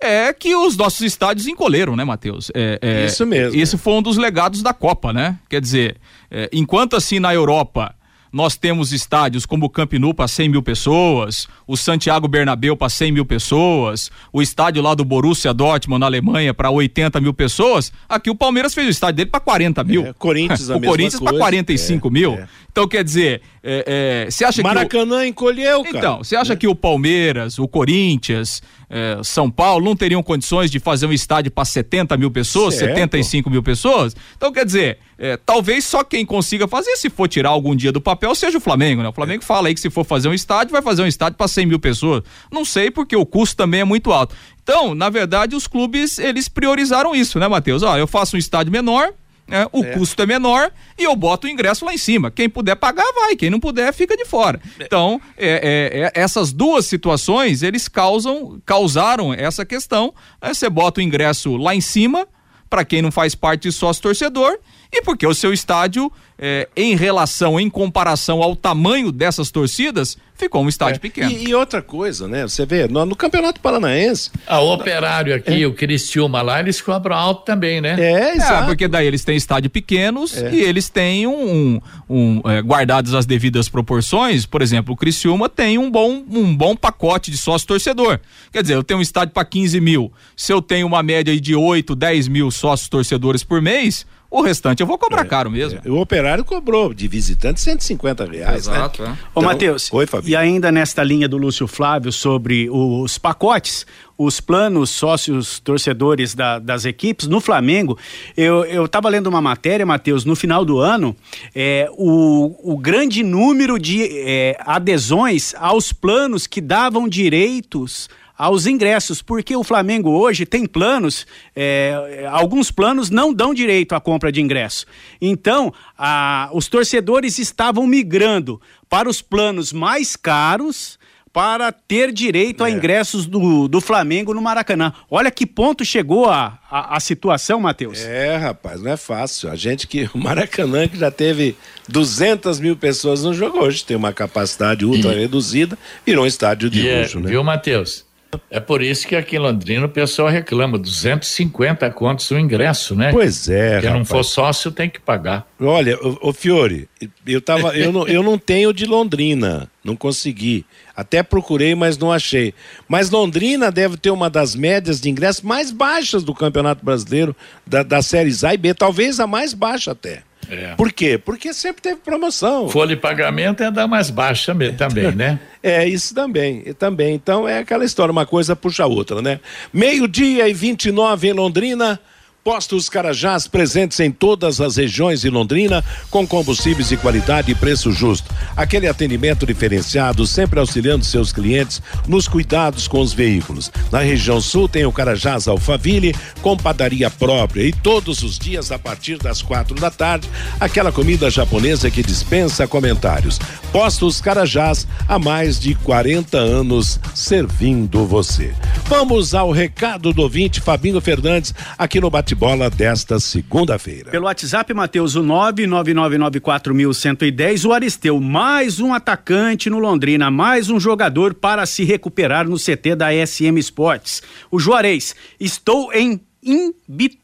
é 0.00 0.32
que 0.32 0.54
os 0.54 0.76
nossos 0.76 1.00
estádios 1.00 1.46
encolheram, 1.46 1.96
né, 1.96 2.04
Matheus? 2.04 2.50
É, 2.54 2.78
é, 2.80 3.06
isso 3.06 3.26
mesmo. 3.26 3.58
Esse 3.58 3.78
foi 3.78 3.94
um 3.94 4.02
dos 4.02 4.16
legados 4.16 4.62
da 4.62 4.74
Copa, 4.74 5.12
né? 5.12 5.38
Quer 5.48 5.60
dizer, 5.60 5.96
é, 6.30 6.48
enquanto 6.52 6.96
assim 6.96 7.18
na 7.18 7.32
Europa 7.34 7.94
nós 8.34 8.56
temos 8.56 8.92
estádios 8.92 9.46
como 9.46 9.66
o 9.66 9.70
Camp 9.70 9.92
Nou 9.92 10.12
para 10.12 10.26
100 10.26 10.48
mil 10.48 10.62
pessoas, 10.62 11.46
o 11.68 11.76
Santiago 11.76 12.26
Bernabéu 12.26 12.76
para 12.76 12.88
100 12.88 13.12
mil 13.12 13.24
pessoas, 13.24 14.10
o 14.32 14.42
estádio 14.42 14.82
lá 14.82 14.92
do 14.92 15.04
Borussia 15.04 15.54
Dortmund 15.54 16.00
na 16.00 16.06
Alemanha 16.06 16.52
para 16.52 16.68
80 16.68 17.20
mil 17.20 17.32
pessoas. 17.32 17.92
Aqui 18.08 18.28
o 18.28 18.34
Palmeiras 18.34 18.74
fez 18.74 18.88
o 18.88 18.90
estádio 18.90 19.18
dele 19.18 19.30
para 19.30 19.38
40 19.38 19.84
mil. 19.84 20.06
É, 20.06 20.12
Corinthians 20.14 20.66
o 20.68 20.80
Corinthians 20.80 21.20
para 21.20 21.38
45 21.38 22.08
é, 22.08 22.10
mil. 22.10 22.32
É. 22.32 22.48
Então 22.72 22.88
quer 22.88 23.04
dizer, 23.04 23.40
é, 23.62 24.24
é, 24.26 24.30
você 24.30 24.44
acha 24.44 24.60
Maracanã 24.60 24.88
que 24.88 24.96
Maracanã 24.96 25.26
encolheu, 25.28 25.84
cara. 25.84 25.96
Então, 25.96 26.18
você 26.18 26.34
acha 26.34 26.56
que 26.56 26.66
o 26.66 26.74
Palmeiras, 26.74 27.56
o 27.56 27.68
Corinthians, 27.68 28.60
é, 28.90 29.20
São 29.22 29.48
Paulo 29.48 29.84
não 29.84 29.94
teriam 29.94 30.22
condições 30.24 30.72
de 30.72 30.80
fazer 30.80 31.06
um 31.06 31.12
estádio 31.12 31.52
para 31.52 31.64
70 31.64 32.16
mil 32.16 32.32
pessoas, 32.32 32.74
certo. 32.74 32.94
75 32.94 33.48
mil 33.48 33.62
pessoas? 33.62 34.16
Então 34.36 34.52
quer 34.52 34.64
dizer, 34.64 34.98
é, 35.18 35.36
talvez 35.36 35.84
só 35.84 36.02
quem 36.02 36.24
consiga 36.26 36.66
fazer, 36.66 36.96
se 36.96 37.08
for 37.08 37.28
tirar 37.28 37.50
algum 37.50 37.74
dia 37.74 37.92
do 37.92 38.00
papel, 38.00 38.34
seja 38.34 38.58
o 38.58 38.60
Flamengo, 38.60 39.02
né? 39.02 39.08
O 39.08 39.12
Flamengo 39.12 39.42
é. 39.42 39.46
fala 39.46 39.68
aí 39.68 39.74
que 39.74 39.80
se 39.80 39.90
for 39.90 40.04
fazer 40.04 40.28
um 40.28 40.34
estádio, 40.34 40.72
vai 40.72 40.82
fazer 40.82 41.02
um 41.02 41.06
estádio 41.06 41.36
para 41.36 41.48
100 41.48 41.66
mil 41.66 41.78
pessoas. 41.78 42.22
Não 42.50 42.64
sei 42.64 42.90
porque 42.90 43.16
o 43.16 43.26
custo 43.26 43.56
também 43.56 43.80
é 43.80 43.84
muito 43.84 44.12
alto. 44.12 44.34
Então, 44.62 44.94
na 44.94 45.10
verdade, 45.10 45.54
os 45.54 45.66
clubes 45.66 46.18
eles 46.18 46.48
priorizaram 46.48 47.14
isso, 47.14 47.38
né, 47.38 47.46
Matheus? 47.46 47.82
Ó, 47.82 47.96
eu 47.96 48.06
faço 48.06 48.36
um 48.36 48.38
estádio 48.38 48.72
menor, 48.72 49.12
é, 49.48 49.68
o 49.72 49.84
é. 49.84 49.92
custo 49.92 50.22
é 50.22 50.26
menor 50.26 50.72
e 50.98 51.04
eu 51.04 51.14
boto 51.14 51.46
o 51.46 51.50
ingresso 51.50 51.84
lá 51.84 51.92
em 51.92 51.98
cima. 51.98 52.30
Quem 52.30 52.48
puder 52.48 52.76
pagar, 52.76 53.04
vai. 53.14 53.36
Quem 53.36 53.50
não 53.50 53.60
puder, 53.60 53.92
fica 53.92 54.16
de 54.16 54.24
fora. 54.24 54.60
É. 54.78 54.84
Então, 54.84 55.20
é, 55.36 55.48
é, 55.48 56.00
é, 56.00 56.12
essas 56.14 56.52
duas 56.52 56.86
situações, 56.86 57.62
eles 57.62 57.86
causam, 57.86 58.60
causaram 58.64 59.34
essa 59.34 59.64
questão. 59.64 60.14
Né? 60.42 60.54
Você 60.54 60.70
bota 60.70 61.00
o 61.00 61.02
ingresso 61.02 61.56
lá 61.56 61.74
em 61.74 61.80
cima, 61.80 62.26
para 62.70 62.84
quem 62.84 63.02
não 63.02 63.12
faz 63.12 63.34
parte 63.34 63.62
de 63.68 63.72
sócio 63.72 64.02
torcedor, 64.02 64.58
e 64.94 65.02
porque 65.02 65.26
o 65.26 65.34
seu 65.34 65.52
estádio, 65.52 66.10
é, 66.38 66.68
em 66.76 66.94
relação, 66.94 67.58
em 67.58 67.68
comparação 67.68 68.42
ao 68.42 68.54
tamanho 68.54 69.10
dessas 69.10 69.50
torcidas, 69.50 70.16
ficou 70.36 70.62
um 70.62 70.68
estádio 70.68 70.96
é. 70.96 70.98
pequeno. 70.98 71.30
E, 71.30 71.48
e, 71.48 71.54
outra 71.54 71.82
coisa, 71.82 72.28
né? 72.28 72.42
Você 72.42 72.64
vê, 72.64 72.86
no, 72.86 73.04
no 73.04 73.16
Campeonato 73.16 73.60
Paranaense. 73.60 74.30
A 74.46 74.60
Operário 74.60 75.34
aqui, 75.34 75.62
é. 75.62 75.66
o 75.66 75.72
Cristiúma 75.72 76.42
lá, 76.42 76.60
eles 76.60 76.80
cobram 76.80 77.16
alto 77.16 77.44
também, 77.44 77.80
né? 77.80 77.96
É, 77.98 78.12
é 78.12 78.36
exato. 78.36 78.64
É, 78.64 78.66
porque 78.66 78.86
daí 78.86 79.06
eles 79.06 79.24
têm 79.24 79.36
estádio 79.36 79.70
pequenos 79.70 80.36
é. 80.36 80.54
e 80.54 80.60
eles 80.60 80.88
têm 80.88 81.26
um. 81.26 81.80
um, 82.08 82.40
um 82.44 82.50
é, 82.50 82.60
guardados 82.60 83.14
as 83.14 83.26
devidas 83.26 83.68
proporções, 83.68 84.46
por 84.46 84.62
exemplo, 84.62 84.94
o 84.94 84.96
Criciúma 84.96 85.48
tem 85.48 85.78
um 85.78 85.90
bom, 85.90 86.22
um 86.30 86.54
bom 86.54 86.76
pacote 86.76 87.30
de 87.30 87.36
sócio 87.36 87.66
torcedor. 87.66 88.20
Quer 88.52 88.62
dizer, 88.62 88.74
eu 88.74 88.84
tenho 88.84 88.98
um 88.98 89.02
estádio 89.02 89.34
para 89.34 89.44
15 89.44 89.80
mil. 89.80 90.12
Se 90.36 90.52
eu 90.52 90.62
tenho 90.62 90.86
uma 90.86 91.02
média 91.02 91.38
de 91.40 91.54
8, 91.54 91.94
10 91.94 92.28
mil 92.28 92.50
sócios 92.50 92.88
torcedores 92.88 93.42
por 93.42 93.60
mês 93.60 94.06
O 94.34 94.42
restante 94.42 94.80
eu 94.80 94.86
vou 94.88 94.98
cobrar 94.98 95.20
é, 95.20 95.24
caro 95.26 95.48
mesmo. 95.48 95.80
É. 95.84 95.88
O 95.88 96.00
operário 96.00 96.44
cobrou 96.44 96.92
de 96.92 97.06
visitante 97.06 97.60
150 97.60 98.24
reais. 98.24 98.66
Né? 98.66 98.74
Exato. 98.74 99.00
Né? 99.00 99.08
É. 99.08 99.12
Ô, 99.12 99.16
então, 99.30 99.42
Matheus, 99.44 99.92
e 100.24 100.34
ainda 100.34 100.72
nesta 100.72 101.04
linha 101.04 101.28
do 101.28 101.36
Lúcio 101.36 101.68
Flávio 101.68 102.10
sobre 102.10 102.68
os 102.68 103.16
pacotes, 103.16 103.86
os 104.18 104.40
planos 104.40 104.90
sócios 104.90 105.60
torcedores 105.60 106.34
da, 106.34 106.58
das 106.58 106.84
equipes 106.84 107.28
no 107.28 107.40
Flamengo, 107.40 107.96
eu 108.36 108.84
estava 108.84 109.08
lendo 109.08 109.28
uma 109.28 109.40
matéria, 109.40 109.86
Matheus, 109.86 110.24
no 110.24 110.34
final 110.34 110.64
do 110.64 110.80
ano, 110.80 111.14
é, 111.54 111.88
o, 111.92 112.72
o 112.74 112.76
grande 112.76 113.22
número 113.22 113.78
de 113.78 114.02
é, 114.02 114.56
adesões 114.66 115.54
aos 115.54 115.92
planos 115.92 116.48
que 116.48 116.60
davam 116.60 117.08
direitos 117.08 118.08
aos 118.36 118.66
ingressos, 118.66 119.22
porque 119.22 119.54
o 119.56 119.62
Flamengo 119.62 120.10
hoje 120.10 120.44
tem 120.44 120.66
planos, 120.66 121.26
é, 121.54 122.26
alguns 122.30 122.70
planos 122.70 123.10
não 123.10 123.32
dão 123.32 123.54
direito 123.54 123.94
à 123.94 124.00
compra 124.00 124.32
de 124.32 124.40
ingresso. 124.40 124.86
Então, 125.20 125.72
a, 125.96 126.50
os 126.52 126.68
torcedores 126.68 127.38
estavam 127.38 127.86
migrando 127.86 128.60
para 128.88 129.08
os 129.08 129.22
planos 129.22 129.72
mais 129.72 130.16
caros 130.16 130.98
para 131.34 131.72
ter 131.72 132.12
direito 132.12 132.64
é. 132.64 132.68
a 132.68 132.70
ingressos 132.70 133.26
do, 133.26 133.66
do 133.66 133.80
Flamengo 133.80 134.32
no 134.32 134.40
Maracanã. 134.40 134.92
Olha 135.10 135.32
que 135.32 135.44
ponto 135.44 135.84
chegou 135.84 136.30
a, 136.30 136.60
a, 136.70 136.96
a, 136.96 137.00
situação, 137.00 137.58
Matheus. 137.58 138.04
É, 138.04 138.36
rapaz, 138.36 138.80
não 138.80 138.92
é 138.92 138.96
fácil. 138.96 139.50
A 139.50 139.56
gente 139.56 139.88
que. 139.88 140.08
O 140.14 140.18
Maracanã, 140.18 140.86
que 140.86 140.96
já 140.96 141.10
teve 141.10 141.56
200 141.88 142.60
mil 142.60 142.76
pessoas 142.76 143.24
no 143.24 143.34
jogo, 143.34 143.58
hoje 143.58 143.84
tem 143.84 143.96
uma 143.96 144.12
capacidade 144.12 144.84
ultra 144.84 145.12
e, 145.12 145.18
reduzida, 145.18 145.76
virou 146.06 146.22
um 146.22 146.26
estádio 146.26 146.70
de 146.70 146.88
é, 146.88 147.00
luxo, 147.00 147.18
é, 147.18 147.20
né? 147.22 147.30
Viu, 147.30 147.42
Matheus? 147.42 148.04
É 148.50 148.60
por 148.60 148.82
isso 148.82 149.06
que 149.06 149.16
aqui 149.16 149.36
em 149.36 149.38
Londrina 149.38 149.86
o 149.86 149.88
pessoal 149.88 150.28
reclama, 150.28 150.78
250 150.78 151.90
contos 151.90 152.30
o 152.30 152.38
ingresso, 152.38 152.94
né? 152.94 153.10
Pois 153.12 153.48
é. 153.48 153.80
Quem 153.80 153.90
não 153.90 154.04
for 154.04 154.22
sócio 154.24 154.70
tem 154.70 154.88
que 154.88 155.00
pagar. 155.00 155.46
Olha, 155.60 155.98
o, 156.00 156.32
Fiore, 156.32 156.88
eu 157.26 157.40
tava, 157.40 157.76
eu 157.76 157.92
não, 157.92 158.06
eu 158.06 158.22
não 158.22 158.38
tenho 158.38 158.72
de 158.72 158.86
Londrina, 158.86 159.70
não 159.82 159.96
consegui. 159.96 160.64
Até 160.96 161.22
procurei, 161.22 161.74
mas 161.74 161.98
não 161.98 162.12
achei. 162.12 162.54
Mas 162.88 163.10
Londrina 163.10 163.70
deve 163.70 163.96
ter 163.96 164.10
uma 164.10 164.30
das 164.30 164.54
médias 164.54 165.00
de 165.00 165.10
ingresso 165.10 165.46
mais 165.46 165.72
baixas 165.72 166.22
do 166.22 166.34
Campeonato 166.34 166.84
Brasileiro, 166.84 167.34
da, 167.66 167.82
da 167.82 168.00
séries 168.00 168.44
A 168.44 168.54
e 168.54 168.56
B, 168.56 168.74
talvez 168.74 169.18
a 169.18 169.26
mais 169.26 169.52
baixa 169.54 169.90
até. 169.92 170.22
É. 170.50 170.74
Por 170.74 170.92
quê? 170.92 171.18
Porque 171.18 171.52
sempre 171.52 171.82
teve 171.82 171.96
promoção. 171.96 172.68
Folha 172.68 172.94
de 172.94 173.00
pagamento 173.00 173.62
é 173.62 173.70
da 173.70 173.86
mais 173.86 174.10
baixa 174.10 174.54
também, 174.76 175.12
né? 175.12 175.38
É, 175.64 175.88
isso 175.88 176.14
também, 176.14 176.60
também. 176.74 177.14
Então 177.14 177.48
é 177.48 177.56
aquela 177.60 177.86
história, 177.86 178.12
uma 178.12 178.26
coisa 178.26 178.54
puxa 178.54 178.82
a 178.82 178.86
outra, 178.86 179.22
né? 179.22 179.40
Meio-dia 179.72 180.46
e 180.46 180.52
29 180.52 181.28
em 181.28 181.32
Londrina. 181.32 181.98
Postos 182.44 182.90
Carajás 182.90 183.48
presentes 183.48 183.98
em 184.00 184.10
todas 184.10 184.60
as 184.60 184.76
regiões 184.76 185.22
de 185.22 185.30
Londrina, 185.30 185.82
com 186.10 186.26
combustíveis 186.26 186.90
de 186.90 186.96
qualidade 186.98 187.50
e 187.50 187.54
preço 187.54 187.90
justo. 187.90 188.30
Aquele 188.54 188.86
atendimento 188.86 189.46
diferenciado, 189.46 190.26
sempre 190.26 190.60
auxiliando 190.60 191.06
seus 191.06 191.32
clientes 191.32 191.80
nos 192.06 192.28
cuidados 192.28 192.86
com 192.86 193.00
os 193.00 193.14
veículos. 193.14 193.72
Na 193.90 194.00
região 194.00 194.42
sul 194.42 194.68
tem 194.68 194.84
o 194.84 194.92
Carajás 194.92 195.48
Alfaville, 195.48 196.14
com 196.42 196.54
padaria 196.54 197.08
própria 197.08 197.62
e 197.62 197.72
todos 197.72 198.22
os 198.22 198.38
dias 198.38 198.70
a 198.70 198.78
partir 198.78 199.16
das 199.16 199.40
quatro 199.40 199.74
da 199.76 199.90
tarde, 199.90 200.28
aquela 200.60 200.92
comida 200.92 201.30
japonesa 201.30 201.90
que 201.90 202.02
dispensa 202.02 202.68
comentários. 202.68 203.38
Postos 203.72 204.20
Carajás 204.20 204.86
há 205.08 205.18
mais 205.18 205.58
de 205.58 205.74
40 205.76 206.36
anos 206.36 207.00
servindo 207.14 208.04
você. 208.04 208.52
Vamos 208.86 209.34
ao 209.34 209.50
recado 209.50 210.12
do 210.12 210.20
ouvinte 210.20 210.60
Fabinho 210.60 211.00
Fernandes 211.00 211.54
aqui 211.78 211.98
no 212.02 212.10
Bate 212.10 212.33
bate-bola 212.34 212.68
desta 212.68 213.20
segunda-feira. 213.20 214.10
Pelo 214.10 214.26
WhatsApp, 214.26 214.74
Matheus, 214.74 215.14
o 215.14 215.22
99994110, 215.22 217.64
o 217.64 217.72
Aristeu, 217.72 218.20
mais 218.20 218.80
um 218.80 218.92
atacante 218.92 219.70
no 219.70 219.78
Londrina, 219.78 220.28
mais 220.30 220.68
um 220.68 220.78
jogador 220.80 221.34
para 221.34 221.64
se 221.64 221.84
recuperar 221.84 222.48
no 222.48 222.56
CT 222.56 222.96
da 222.96 223.26
SM 223.26 223.56
Sports. 223.58 224.20
O 224.50 224.58
Juarez, 224.58 225.14
estou 225.38 225.92
em 225.92 226.20
Imbituba, 226.42 227.23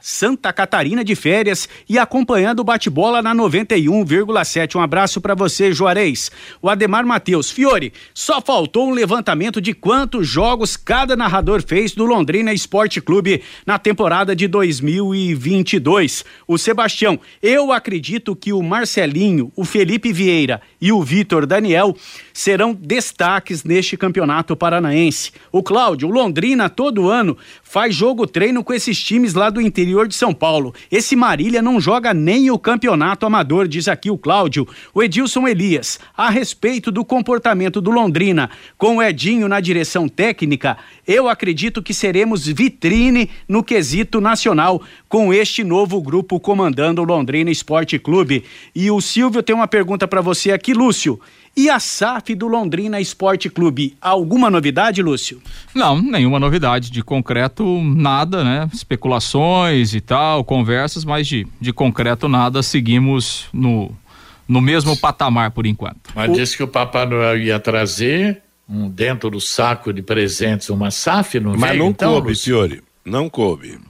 Santa 0.00 0.52
Catarina 0.52 1.02
de 1.02 1.16
férias 1.16 1.68
e 1.88 1.98
acompanhando 1.98 2.60
o 2.60 2.64
bate-bola 2.64 3.20
na 3.20 3.34
91,7. 3.34 4.76
Um 4.76 4.80
abraço 4.80 5.20
para 5.20 5.34
você, 5.34 5.72
Juarez. 5.72 6.30
O 6.62 6.68
Ademar 6.68 7.04
Matheus, 7.04 7.50
Fiore, 7.50 7.92
só 8.14 8.40
faltou 8.40 8.88
um 8.88 8.92
levantamento 8.92 9.60
de 9.60 9.74
quantos 9.74 10.28
jogos 10.28 10.76
cada 10.76 11.16
narrador 11.16 11.60
fez 11.62 11.92
do 11.92 12.04
Londrina 12.04 12.52
Esporte 12.52 13.00
Clube 13.00 13.42
na 13.66 13.78
temporada 13.78 14.34
de 14.34 14.46
2022. 14.46 16.24
O 16.46 16.56
Sebastião, 16.56 17.18
eu 17.42 17.72
acredito 17.72 18.36
que 18.36 18.52
o 18.52 18.62
Marcelinho, 18.62 19.50
o 19.56 19.64
Felipe 19.64 20.12
Vieira 20.12 20.60
e 20.80 20.92
o 20.92 21.02
Vitor 21.02 21.46
Daniel 21.46 21.96
serão 22.32 22.72
destaques 22.72 23.64
neste 23.64 23.96
campeonato 23.96 24.56
paranaense. 24.56 25.32
O 25.50 25.62
Cláudio, 25.62 26.08
o 26.08 26.12
Londrina 26.12 26.70
todo 26.70 27.08
ano 27.10 27.36
faz 27.64 27.94
jogo 27.94 28.26
treino 28.26 28.62
com 28.62 28.72
esses 28.72 29.02
times 29.02 29.34
lá 29.34 29.47
do 29.50 29.60
interior 29.60 30.06
de 30.06 30.14
São 30.14 30.32
Paulo. 30.32 30.74
Esse 30.90 31.14
Marília 31.14 31.62
não 31.62 31.80
joga 31.80 32.12
nem 32.12 32.50
o 32.50 32.58
campeonato 32.58 33.26
amador, 33.26 33.68
diz 33.68 33.88
aqui 33.88 34.10
o 34.10 34.18
Cláudio. 34.18 34.66
O 34.94 35.02
Edilson 35.02 35.46
Elias, 35.46 35.98
a 36.16 36.30
respeito 36.30 36.90
do 36.90 37.04
comportamento 37.04 37.80
do 37.80 37.90
Londrina 37.90 38.50
com 38.76 38.96
o 38.96 39.02
Edinho 39.02 39.48
na 39.48 39.60
direção 39.60 40.08
técnica, 40.08 40.76
eu 41.06 41.28
acredito 41.28 41.82
que 41.82 41.94
seremos 41.94 42.46
vitrine 42.46 43.30
no 43.48 43.62
quesito 43.62 44.20
nacional 44.20 44.82
com 45.08 45.32
este 45.32 45.64
novo 45.64 46.00
grupo 46.00 46.38
comandando 46.38 47.02
o 47.02 47.04
Londrina 47.04 47.50
Esporte 47.50 47.98
Clube. 47.98 48.44
E 48.74 48.90
o 48.90 49.00
Silvio 49.00 49.42
tem 49.42 49.54
uma 49.54 49.68
pergunta 49.68 50.06
para 50.06 50.20
você 50.20 50.52
aqui, 50.52 50.72
Lúcio. 50.74 51.20
E 51.58 51.68
a 51.68 51.80
SAF 51.80 52.36
do 52.36 52.46
Londrina 52.46 53.00
Esporte 53.00 53.50
Clube, 53.50 53.96
alguma 54.00 54.48
novidade, 54.48 55.02
Lúcio? 55.02 55.42
Não, 55.74 56.00
nenhuma 56.00 56.38
novidade. 56.38 56.88
De 56.88 57.02
concreto, 57.02 57.82
nada, 57.82 58.44
né? 58.44 58.70
Especulações 58.72 59.92
e 59.92 60.00
tal, 60.00 60.44
conversas, 60.44 61.04
mas 61.04 61.26
de, 61.26 61.48
de 61.60 61.72
concreto 61.72 62.28
nada. 62.28 62.62
Seguimos 62.62 63.48
no, 63.52 63.90
no 64.46 64.60
mesmo 64.60 64.96
patamar 64.96 65.50
por 65.50 65.66
enquanto. 65.66 66.12
Mas 66.14 66.30
o... 66.30 66.32
disse 66.32 66.56
que 66.56 66.62
o 66.62 66.68
Papai 66.68 67.06
Noel 67.06 67.38
ia 67.38 67.58
trazer 67.58 68.40
um, 68.68 68.88
dentro 68.88 69.28
do 69.28 69.40
saco 69.40 69.92
de 69.92 70.00
presentes 70.00 70.70
uma 70.70 70.92
SAF, 70.92 71.40
não 71.40 71.56
Mas 71.56 71.70
veio, 71.70 71.82
não 71.82 71.90
então, 71.90 72.12
coube, 72.12 72.36
Fiore, 72.36 72.84
não 73.04 73.28
coube. 73.28 73.80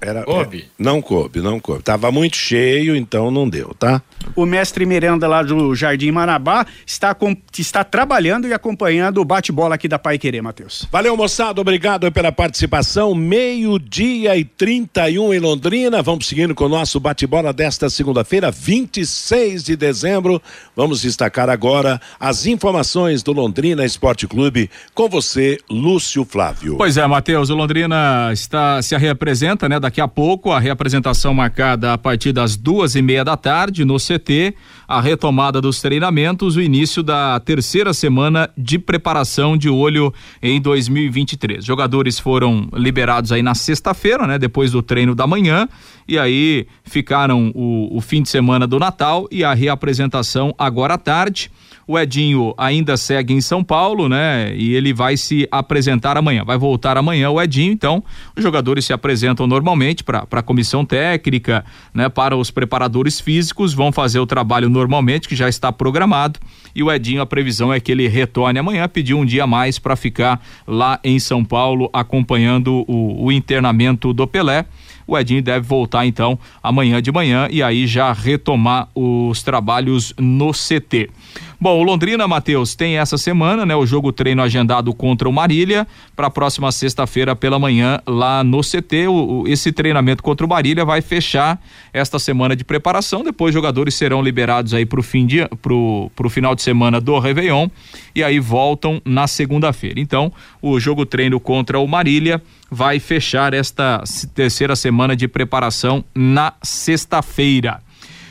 Era, 0.00 0.22
coube? 0.24 0.60
É, 0.62 0.82
não 0.82 1.00
coube, 1.00 1.40
não 1.40 1.60
coube. 1.60 1.82
Tava 1.82 2.10
muito 2.10 2.36
cheio, 2.36 2.96
então 2.96 3.30
não 3.30 3.48
deu, 3.48 3.74
tá? 3.78 4.02
O 4.34 4.46
mestre 4.46 4.86
Miranda 4.86 5.28
lá 5.28 5.42
do 5.42 5.74
Jardim 5.74 6.10
Marabá 6.10 6.66
está, 6.86 7.14
com, 7.14 7.36
está 7.56 7.84
trabalhando 7.84 8.48
e 8.48 8.52
acompanhando 8.52 9.20
o 9.20 9.24
bate-bola 9.24 9.74
aqui 9.74 9.86
da 9.86 9.98
Pai 9.98 10.18
Querer, 10.18 10.42
Matheus. 10.42 10.88
Valeu, 10.90 11.16
moçada, 11.16 11.60
obrigado 11.60 12.10
pela 12.10 12.32
participação. 12.32 13.14
Meio-dia 13.14 14.36
e 14.36 14.44
31 14.44 15.34
em 15.34 15.38
Londrina. 15.38 16.02
Vamos 16.02 16.26
seguindo 16.26 16.54
com 16.54 16.64
o 16.64 16.68
nosso 16.68 16.98
bate-bola 16.98 17.52
desta 17.52 17.90
segunda-feira, 17.90 18.50
26 18.50 19.62
de 19.62 19.76
dezembro. 19.76 20.40
Vamos 20.74 21.02
destacar 21.02 21.50
agora 21.50 22.00
as 22.18 22.46
informações 22.46 23.22
do 23.22 23.32
Londrina 23.32 23.84
Esporte 23.84 24.26
Clube 24.26 24.70
com 24.94 25.08
você, 25.08 25.58
Lúcio 25.70 26.24
Flávio. 26.24 26.76
Pois 26.78 26.96
é, 26.96 27.06
Matheus, 27.06 27.50
o 27.50 27.54
Londrina 27.54 28.30
está 28.32 28.80
se 28.80 28.96
reapresenta, 28.96 29.68
né? 29.68 29.73
Daqui 29.78 30.00
a 30.00 30.08
pouco, 30.08 30.50
a 30.50 30.58
reapresentação 30.58 31.34
marcada 31.34 31.92
a 31.92 31.98
partir 31.98 32.32
das 32.32 32.56
duas 32.56 32.94
e 32.94 33.02
meia 33.02 33.24
da 33.24 33.36
tarde 33.36 33.84
no 33.84 33.96
CT, 33.96 34.54
a 34.86 35.00
retomada 35.00 35.60
dos 35.60 35.80
treinamentos, 35.80 36.56
o 36.56 36.60
início 36.60 37.02
da 37.02 37.38
terceira 37.40 37.92
semana 37.92 38.50
de 38.56 38.78
preparação 38.78 39.56
de 39.56 39.68
olho 39.68 40.12
em 40.42 40.60
2023. 40.60 41.64
Jogadores 41.64 42.18
foram 42.18 42.68
liberados 42.72 43.32
aí 43.32 43.42
na 43.42 43.54
sexta-feira, 43.54 44.26
né? 44.26 44.38
Depois 44.38 44.70
do 44.70 44.82
treino 44.82 45.14
da 45.14 45.26
manhã, 45.26 45.68
e 46.06 46.18
aí 46.18 46.66
ficaram 46.84 47.50
o, 47.54 47.96
o 47.96 48.00
fim 48.00 48.22
de 48.22 48.28
semana 48.28 48.66
do 48.66 48.78
Natal 48.78 49.26
e 49.30 49.42
a 49.42 49.54
reapresentação 49.54 50.54
agora 50.58 50.94
à 50.94 50.98
tarde. 50.98 51.50
O 51.86 51.98
Edinho 51.98 52.54
ainda 52.56 52.96
segue 52.96 53.34
em 53.34 53.40
São 53.40 53.62
Paulo, 53.62 54.08
né? 54.08 54.54
E 54.56 54.74
ele 54.74 54.92
vai 54.92 55.16
se 55.16 55.46
apresentar 55.50 56.16
amanhã. 56.16 56.42
Vai 56.44 56.56
voltar 56.56 56.96
amanhã 56.96 57.30
o 57.30 57.40
Edinho, 57.40 57.72
então 57.72 58.02
os 58.36 58.42
jogadores 58.42 58.84
se 58.84 58.92
apresentam 58.92 59.46
normalmente 59.46 60.02
para 60.02 60.26
a 60.30 60.42
comissão 60.42 60.84
técnica, 60.84 61.64
né? 61.92 62.08
Para 62.08 62.36
os 62.36 62.50
preparadores 62.50 63.20
físicos, 63.20 63.74
vão 63.74 63.92
fazer 63.92 64.18
o 64.18 64.26
trabalho 64.26 64.70
normalmente, 64.70 65.28
que 65.28 65.36
já 65.36 65.48
está 65.48 65.70
programado. 65.70 66.40
E 66.74 66.82
o 66.82 66.90
Edinho, 66.90 67.20
a 67.20 67.26
previsão 67.26 67.72
é 67.72 67.78
que 67.78 67.92
ele 67.92 68.08
retorne 68.08 68.58
amanhã, 68.58 68.88
pediu 68.88 69.18
um 69.18 69.24
dia 69.24 69.46
mais 69.46 69.78
para 69.78 69.94
ficar 69.94 70.42
lá 70.66 70.98
em 71.04 71.18
São 71.18 71.44
Paulo 71.44 71.90
acompanhando 71.92 72.84
o, 72.88 73.26
o 73.26 73.32
internamento 73.32 74.12
do 74.12 74.26
Pelé 74.26 74.66
o 75.06 75.18
Edinho 75.18 75.42
deve 75.42 75.66
voltar 75.66 76.06
então 76.06 76.38
amanhã 76.62 77.00
de 77.00 77.12
manhã 77.12 77.48
e 77.50 77.62
aí 77.62 77.86
já 77.86 78.12
retomar 78.12 78.88
os 78.94 79.42
trabalhos 79.42 80.14
no 80.18 80.52
CT. 80.52 81.10
Bom, 81.60 81.78
o 81.80 81.82
Londrina, 81.82 82.26
Matheus, 82.26 82.74
tem 82.74 82.98
essa 82.98 83.16
semana, 83.16 83.64
né, 83.64 83.76
o 83.76 83.86
jogo 83.86 84.12
treino 84.12 84.42
agendado 84.42 84.92
contra 84.92 85.28
o 85.28 85.32
Marília 85.32 85.86
para 86.16 86.26
a 86.26 86.30
próxima 86.30 86.70
sexta-feira 86.72 87.36
pela 87.36 87.58
manhã 87.58 88.00
lá 88.06 88.42
no 88.42 88.60
CT. 88.60 89.08
O, 89.08 89.42
o, 89.42 89.48
esse 89.48 89.72
treinamento 89.72 90.22
contra 90.22 90.44
o 90.44 90.48
Marília 90.48 90.84
vai 90.84 91.00
fechar 91.00 91.60
esta 91.92 92.18
semana 92.18 92.56
de 92.56 92.64
preparação. 92.64 93.22
Depois, 93.22 93.54
jogadores 93.54 93.94
serão 93.94 94.22
liberados 94.22 94.74
aí 94.74 94.86
o 94.94 95.02
fim 95.02 95.26
de, 95.26 95.46
pro, 95.62 96.10
pro 96.14 96.28
final 96.28 96.54
de 96.54 96.62
semana 96.62 97.00
do 97.00 97.18
Réveillon 97.18 97.68
e 98.14 98.22
aí 98.22 98.38
voltam 98.38 99.00
na 99.04 99.26
segunda-feira. 99.26 100.00
Então, 100.00 100.32
o 100.60 100.78
jogo 100.80 101.06
treino 101.06 101.38
contra 101.40 101.78
o 101.78 101.86
Marília 101.86 102.42
vai 102.70 102.98
fechar 102.98 103.54
esta 103.54 104.02
terceira 104.34 104.74
semana 104.74 105.14
de 105.14 105.28
preparação 105.28 106.04
na 106.14 106.52
sexta-feira. 106.62 107.80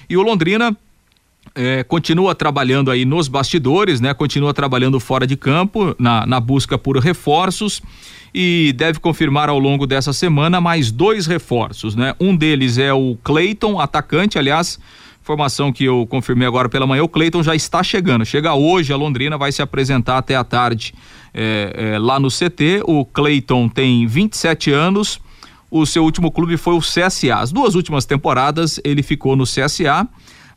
E 0.09 0.17
o 0.17 0.21
Londrina 0.21 0.75
é, 1.56 1.84
continua 1.84 2.34
trabalhando 2.34 2.89
aí 2.89 3.06
nos 3.06 3.28
bastidores, 3.28 4.02
né? 4.02 4.13
Continua 4.13 4.54
trabalhando 4.54 5.00
fora 5.00 5.28
de 5.28 5.38
campo 5.38 5.96
na, 6.00 6.26
na 6.26 6.39
busca 6.39 6.78
por 6.78 6.98
reforços. 6.98 7.82
E 8.36 8.74
deve 8.76 9.00
confirmar 9.00 9.48
ao 9.48 9.60
longo 9.60 9.86
dessa 9.86 10.12
semana 10.12 10.60
mais 10.60 10.92
dois 10.92 11.28
reforços, 11.28 11.96
né? 11.96 12.16
Um 12.20 12.36
deles 12.36 12.80
é 12.80 12.92
o 12.92 13.16
Cleiton, 13.24 13.80
atacante, 13.80 14.39
aliás, 14.39 14.80
informação 15.22 15.72
que 15.72 15.86
eu 15.86 16.08
confirmei 16.10 16.48
agora 16.48 16.68
pela 16.68 16.88
manhã, 16.88 17.04
o 17.04 17.08
Cleiton 17.08 17.44
já 17.44 17.54
está 17.54 17.84
chegando, 17.84 18.26
chega 18.26 18.56
hoje 18.56 18.92
a 18.92 18.98
Londrina, 18.98 19.38
vai 19.38 19.52
se 19.52 19.62
apresentar 19.62 20.18
até 20.18 20.36
a 20.36 20.44
tarde 20.44 20.96
é, 21.32 21.94
é, 21.94 22.00
lá 22.00 22.20
no 22.20 22.30
CT, 22.30 22.82
o 22.86 23.06
Cleiton 23.06 23.70
tem 23.70 24.08
27 24.08 24.72
anos, 24.72 25.22
o 25.70 25.86
seu 25.86 26.04
último 26.04 26.32
clube 26.32 26.58
foi 26.58 26.74
o 26.74 26.80
CSA, 26.80 27.36
as 27.38 27.52
duas 27.52 27.74
últimas 27.76 28.04
temporadas 28.04 28.82
ele 28.84 29.02
ficou 29.02 29.36
no 29.36 29.46
CSA, 29.46 30.08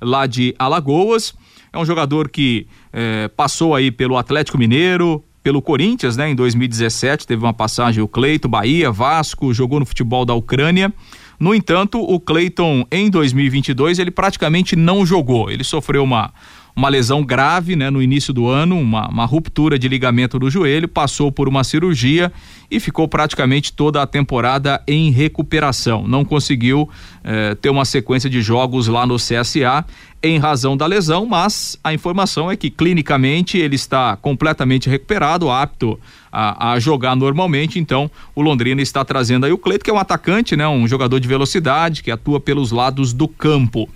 lá 0.01 0.27
de 0.27 0.55
Alagoas. 0.59 1.35
É 1.73 1.79
um 1.79 1.85
jogador 1.85 2.29
que 2.29 2.67
é, 2.93 3.29
passou 3.29 3.75
aí 3.75 3.91
pelo 3.91 4.17
Atlético 4.17 4.57
Mineiro, 4.57 5.23
pelo 5.43 5.63
Corinthians, 5.63 6.17
né? 6.17 6.29
Em 6.29 6.35
2017 6.35 7.27
teve 7.27 7.45
uma 7.45 7.55
passagem 7.55 8.03
o 8.03 8.09
Cleito, 8.09 8.49
Bahia, 8.49 8.91
Vasco, 8.91 9.55
jogou 9.55 9.79
no 9.79 9.87
futebol 9.87 10.25
da 10.25 10.35
Ucrânia. 10.35 10.93
No 11.39 11.55
entanto, 11.55 12.01
o 12.01 12.19
Cleiton 12.19 12.85
em 12.91 13.11
2022 13.11 13.99
ele 13.99 14.11
praticamente 14.11 14.75
não 14.75 15.05
jogou. 15.05 15.51
Ele 15.51 15.63
sofreu 15.63 16.03
uma 16.03 16.33
uma 16.77 16.91
lesão 16.91 17.25
grave 17.25 17.75
né, 17.75 17.89
no 17.89 18.03
início 18.03 18.35
do 18.35 18.47
ano, 18.47 18.79
uma, 18.79 19.09
uma 19.09 19.25
ruptura 19.25 19.79
de 19.79 19.89
ligamento 19.89 20.39
do 20.39 20.51
joelho, 20.51 20.87
passou 20.87 21.33
por 21.33 21.49
uma 21.49 21.65
cirurgia 21.65 22.31
e 22.71 22.79
ficou 22.79 23.09
praticamente 23.09 23.73
toda 23.73 24.03
a 24.03 24.07
temporada 24.07 24.83
em 24.87 25.11
recuperação. 25.11 26.07
Não 26.07 26.23
conseguiu 26.23 26.87
eh, 27.25 27.55
ter 27.55 27.71
uma 27.71 27.87
sequência 27.87 28.29
de 28.29 28.43
jogos 28.43 28.89
lá 28.89 29.07
no 29.07 29.17
CSA 29.17 29.87
em 30.23 30.39
razão 30.39 30.77
da 30.77 30.87
lesão, 30.87 31.25
mas 31.25 31.79
a 31.83 31.95
informação 31.95 32.51
é 32.51 32.57
que 32.57 32.69
clinicamente 32.69 33.57
ele 33.57 33.77
está 33.77 34.17
completamente 34.17 34.89
recuperado, 34.89 35.51
apto 35.51 35.99
a, 36.31 36.73
a, 36.73 36.81
jogar 36.81 37.17
normalmente. 37.17 37.79
Então, 37.79 38.11
o 38.35 38.43
Londrina 38.43 38.83
está 38.83 39.05
trazendo 39.05 39.47
aí 39.47 39.53
o 39.53 39.59
Cleito, 39.59 39.85
que 39.85 39.91
é 39.91 39.95
um 39.95 39.99
atacante, 39.99 40.57
né? 40.57 40.67
Um 40.69 40.87
jogador 40.87 41.21
de 41.21 41.29
velocidade 41.29 42.03
que 42.03 42.11
atua 42.11 42.41
pelos 42.41 42.71
lados 42.71 43.13
do 43.13 43.29
campo. 43.29 43.89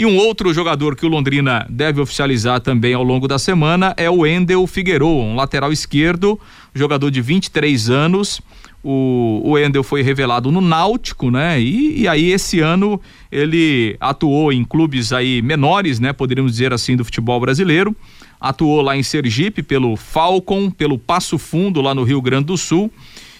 E 0.00 0.06
um 0.06 0.16
outro 0.16 0.50
jogador 0.54 0.96
que 0.96 1.04
o 1.04 1.10
Londrina 1.10 1.66
deve 1.68 2.00
oficializar 2.00 2.58
também 2.58 2.94
ao 2.94 3.02
longo 3.02 3.28
da 3.28 3.38
semana 3.38 3.92
é 3.98 4.08
o 4.08 4.26
Endel 4.26 4.66
Figueiredo, 4.66 5.06
um 5.06 5.36
lateral 5.36 5.70
esquerdo, 5.70 6.40
jogador 6.74 7.10
de 7.10 7.20
23 7.20 7.90
anos. 7.90 8.40
O, 8.82 9.42
o 9.44 9.58
Endel 9.58 9.82
foi 9.82 10.00
revelado 10.00 10.50
no 10.50 10.62
Náutico, 10.62 11.30
né? 11.30 11.60
E, 11.60 12.00
e, 12.00 12.08
aí 12.08 12.30
esse 12.30 12.60
ano 12.60 12.98
ele 13.30 13.94
atuou 14.00 14.50
em 14.50 14.64
clubes 14.64 15.12
aí 15.12 15.42
menores, 15.42 16.00
né? 16.00 16.14
Poderíamos 16.14 16.52
dizer 16.52 16.72
assim, 16.72 16.96
do 16.96 17.04
futebol 17.04 17.38
brasileiro. 17.38 17.94
Atuou 18.40 18.80
lá 18.80 18.96
em 18.96 19.02
Sergipe 19.02 19.62
pelo 19.62 19.96
Falcon, 19.96 20.70
pelo 20.70 20.98
Passo 20.98 21.36
Fundo 21.36 21.82
lá 21.82 21.94
no 21.94 22.04
Rio 22.04 22.22
Grande 22.22 22.46
do 22.46 22.56
Sul 22.56 22.90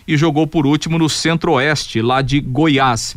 e 0.07 0.15
jogou 0.15 0.47
por 0.47 0.67
último 0.67 0.99
no 0.99 1.09
Centro-Oeste, 1.09 2.03
lá 2.03 2.21
de 2.21 2.39
Goiás. 2.39 3.17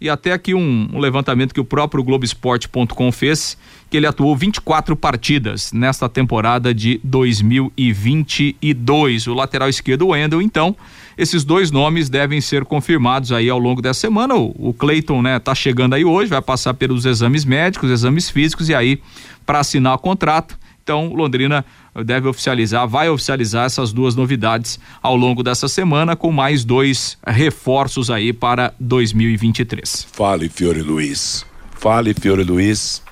E 0.00 0.08
até 0.08 0.32
aqui 0.32 0.54
um, 0.54 0.88
um 0.92 0.98
levantamento 0.98 1.54
que 1.54 1.60
o 1.60 1.64
próprio 1.64 2.02
Globoesporte.com 2.02 3.12
fez, 3.12 3.56
que 3.90 3.96
ele 3.96 4.06
atuou 4.06 4.36
24 4.36 4.96
partidas 4.96 5.72
nesta 5.72 6.08
temporada 6.08 6.74
de 6.74 7.00
2022. 7.04 9.26
O 9.26 9.34
lateral 9.34 9.68
esquerdo, 9.68 10.08
Wendel, 10.08 10.42
então, 10.42 10.76
esses 11.16 11.44
dois 11.44 11.70
nomes 11.70 12.08
devem 12.08 12.40
ser 12.40 12.64
confirmados 12.64 13.30
aí 13.32 13.48
ao 13.48 13.58
longo 13.58 13.80
dessa 13.80 14.00
semana. 14.00 14.34
O, 14.34 14.54
o 14.58 14.74
Cleiton, 14.74 15.22
né, 15.22 15.38
tá 15.38 15.54
chegando 15.54 15.94
aí 15.94 16.04
hoje, 16.04 16.28
vai 16.28 16.42
passar 16.42 16.74
pelos 16.74 17.06
exames 17.06 17.44
médicos, 17.44 17.90
exames 17.90 18.28
físicos 18.28 18.68
e 18.68 18.74
aí 18.74 19.00
para 19.46 19.60
assinar 19.60 19.94
o 19.94 19.98
contrato. 19.98 20.58
Então, 20.82 21.14
Londrina 21.14 21.64
deve 22.02 22.28
oficializar, 22.28 22.88
vai 22.88 23.08
oficializar 23.08 23.66
essas 23.66 23.92
duas 23.92 24.16
novidades 24.16 24.80
ao 25.02 25.14
longo 25.14 25.42
dessa 25.42 25.68
semana, 25.68 26.16
com 26.16 26.32
mais 26.32 26.64
dois 26.64 27.18
reforços 27.26 28.10
aí 28.10 28.32
para 28.32 28.74
2023. 28.80 30.06
Fale, 30.12 30.48
Fiore 30.48 30.82
Luiz. 30.82 31.44
Fale, 31.72 32.14
Fiore 32.14 32.42
Luiz. 32.42 33.02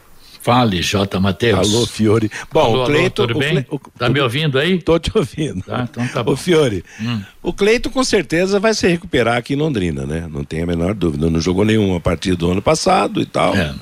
Fale, 0.42 0.82
J. 0.82 1.20
Matheus. 1.20 1.72
Alô, 1.72 1.86
Fiore. 1.86 2.28
Bom, 2.52 2.60
alô, 2.60 2.82
o 2.82 2.86
Cleito. 2.86 3.22
Alô, 3.22 3.28
tudo 3.28 3.38
bem? 3.38 3.64
O, 3.70 3.78
tá 3.78 4.08
me 4.08 4.20
ouvindo 4.20 4.58
aí? 4.58 4.82
Tô 4.82 4.98
te 4.98 5.16
ouvindo. 5.16 5.62
Tá, 5.62 5.86
então 5.88 6.06
tá 6.08 6.20
bom. 6.20 6.32
O 6.32 6.36
Fiore, 6.36 6.84
hum. 7.00 7.20
o 7.40 7.52
Cleito 7.52 7.88
com 7.88 8.02
certeza 8.02 8.58
vai 8.58 8.74
se 8.74 8.88
recuperar 8.88 9.36
aqui 9.36 9.54
em 9.54 9.56
Londrina, 9.56 10.04
né? 10.04 10.26
Não 10.28 10.42
tem 10.42 10.62
a 10.62 10.66
menor 10.66 10.94
dúvida. 10.94 11.30
Não 11.30 11.40
jogou 11.40 11.64
nenhuma 11.64 12.00
partida 12.00 12.34
do 12.34 12.50
ano 12.50 12.60
passado 12.60 13.20
e 13.20 13.26
tal. 13.26 13.54
É. 13.54 13.72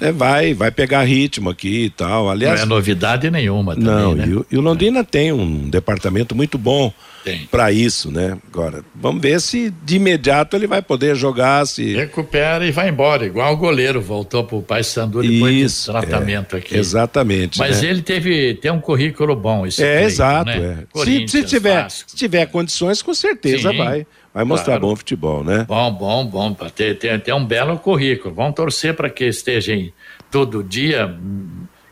É, 0.00 0.12
vai, 0.12 0.54
vai 0.54 0.70
pegar 0.70 1.02
ritmo 1.02 1.50
aqui 1.50 1.84
e 1.84 1.90
tal. 1.90 2.28
Aliás, 2.28 2.60
não 2.60 2.66
é 2.66 2.68
novidade 2.68 3.30
nenhuma 3.30 3.74
também, 3.74 3.88
Não, 3.88 4.14
né? 4.14 4.26
e, 4.26 4.34
o, 4.34 4.46
e 4.50 4.56
o 4.56 4.60
Londrina 4.60 5.00
é. 5.00 5.04
tem 5.04 5.32
um 5.32 5.68
departamento 5.68 6.34
muito 6.34 6.58
bom 6.58 6.92
para 7.50 7.72
isso, 7.72 8.10
né? 8.10 8.38
Agora, 8.52 8.84
vamos 8.94 9.20
ver 9.20 9.40
se 9.40 9.72
de 9.82 9.96
imediato 9.96 10.56
ele 10.56 10.66
vai 10.66 10.80
poder 10.80 11.16
jogar, 11.16 11.66
se... 11.66 11.94
Recupera 11.94 12.64
e 12.64 12.70
vai 12.70 12.88
embora, 12.88 13.26
igual 13.26 13.52
o 13.52 13.56
goleiro 13.56 14.00
voltou 14.00 14.44
pro 14.44 14.62
Pai 14.62 14.84
Sandu 14.84 15.22
depois 15.22 15.54
isso, 15.56 15.92
de 15.92 15.98
tratamento 15.98 16.54
é, 16.54 16.58
aqui. 16.58 16.76
Exatamente. 16.76 17.58
Mas 17.58 17.82
né? 17.82 17.88
ele 17.88 18.02
teve, 18.02 18.54
tem 18.54 18.70
um 18.70 18.80
currículo 18.80 19.34
bom, 19.34 19.66
esse 19.66 19.82
É, 19.82 20.04
exato, 20.04 20.50
né? 20.50 20.84
é. 20.94 21.04
Se, 21.04 21.28
se, 21.28 21.42
tiver, 21.44 21.90
se 21.90 22.14
tiver 22.14 22.46
condições, 22.46 23.02
com 23.02 23.14
certeza 23.14 23.70
Sim, 23.70 23.76
vai. 23.76 24.06
Vai 24.36 24.44
mostrar 24.44 24.74
claro. 24.74 24.88
bom 24.88 24.96
futebol, 24.96 25.42
né? 25.42 25.64
Bom, 25.66 25.90
bom, 25.90 26.26
bom, 26.26 26.52
ter, 26.52 26.98
ter, 26.98 27.22
ter 27.22 27.32
um 27.32 27.42
belo 27.42 27.78
currículo. 27.78 28.34
Vamos 28.34 28.54
torcer 28.54 28.94
para 28.94 29.08
que 29.08 29.24
esteja 29.24 29.72
em 29.72 29.94
todo 30.30 30.62
dia, 30.62 31.18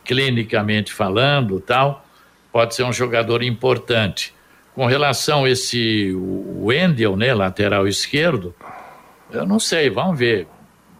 clinicamente 0.04 0.92
falando, 0.92 1.58
tal. 1.58 2.04
Pode 2.52 2.74
ser 2.74 2.82
um 2.82 2.92
jogador 2.92 3.42
importante. 3.42 4.34
Com 4.74 4.84
relação 4.84 5.46
a 5.46 5.48
esse 5.48 6.12
Wendel, 6.14 7.16
né, 7.16 7.32
lateral 7.32 7.88
esquerdo, 7.88 8.54
eu 9.32 9.46
não 9.46 9.58
sei, 9.58 9.88
vamos 9.88 10.18
ver. 10.18 10.46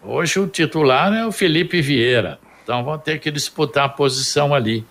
Hoje 0.01 0.39
o 0.39 0.47
titular 0.47 1.13
é 1.13 1.27
o 1.27 1.31
Felipe 1.31 1.79
Vieira, 1.79 2.39
então 2.63 2.83
vão 2.83 2.97
ter 2.97 3.19
que 3.19 3.29
disputar 3.29 3.85
a 3.85 3.89
posição 3.89 4.51
ali. 4.51 4.83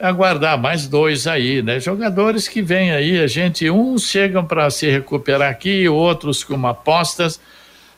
Aguardar 0.00 0.58
mais 0.60 0.88
dois 0.88 1.26
aí, 1.26 1.62
né? 1.62 1.78
Jogadores 1.78 2.48
que 2.48 2.60
vêm 2.60 2.90
aí, 2.90 3.20
a 3.20 3.26
gente, 3.26 3.70
uns 3.70 4.08
chegam 4.08 4.44
para 4.44 4.68
se 4.70 4.90
recuperar 4.90 5.50
aqui, 5.50 5.88
outros 5.88 6.42
com 6.42 6.66
apostas, 6.66 7.40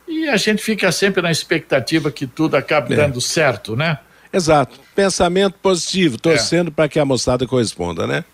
e 0.06 0.28
a 0.28 0.36
gente 0.36 0.62
fica 0.62 0.92
sempre 0.92 1.22
na 1.22 1.30
expectativa 1.30 2.10
que 2.10 2.26
tudo 2.26 2.54
acabe 2.54 2.92
É. 2.92 2.96
dando 2.96 3.20
certo, 3.20 3.74
né? 3.74 3.98
Exato. 4.32 4.78
Pensamento 4.94 5.54
positivo, 5.62 6.18
torcendo 6.18 6.70
para 6.70 6.88
que 6.88 6.98
a 6.98 7.04
moçada 7.04 7.46
corresponda, 7.46 8.06
né? 8.06 8.24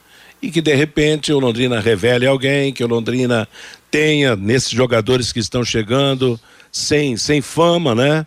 E 0.43 0.51
que 0.51 0.61
de 0.61 0.75
repente 0.75 1.33
o 1.33 1.39
Londrina 1.39 1.79
revele 1.81 2.27
alguém, 2.27 2.73
que 2.73 2.83
o 2.83 2.89
Londrina 2.89 3.49
tenha 3.91 4.35
nesses 4.35 4.71
jogadores 4.71 5.33
que 5.33 5.39
estão 5.39 5.65
chegando 5.65 6.39
sem, 6.73 7.17
sem 7.17 7.41
fama, 7.41 7.95
né? 7.95 8.27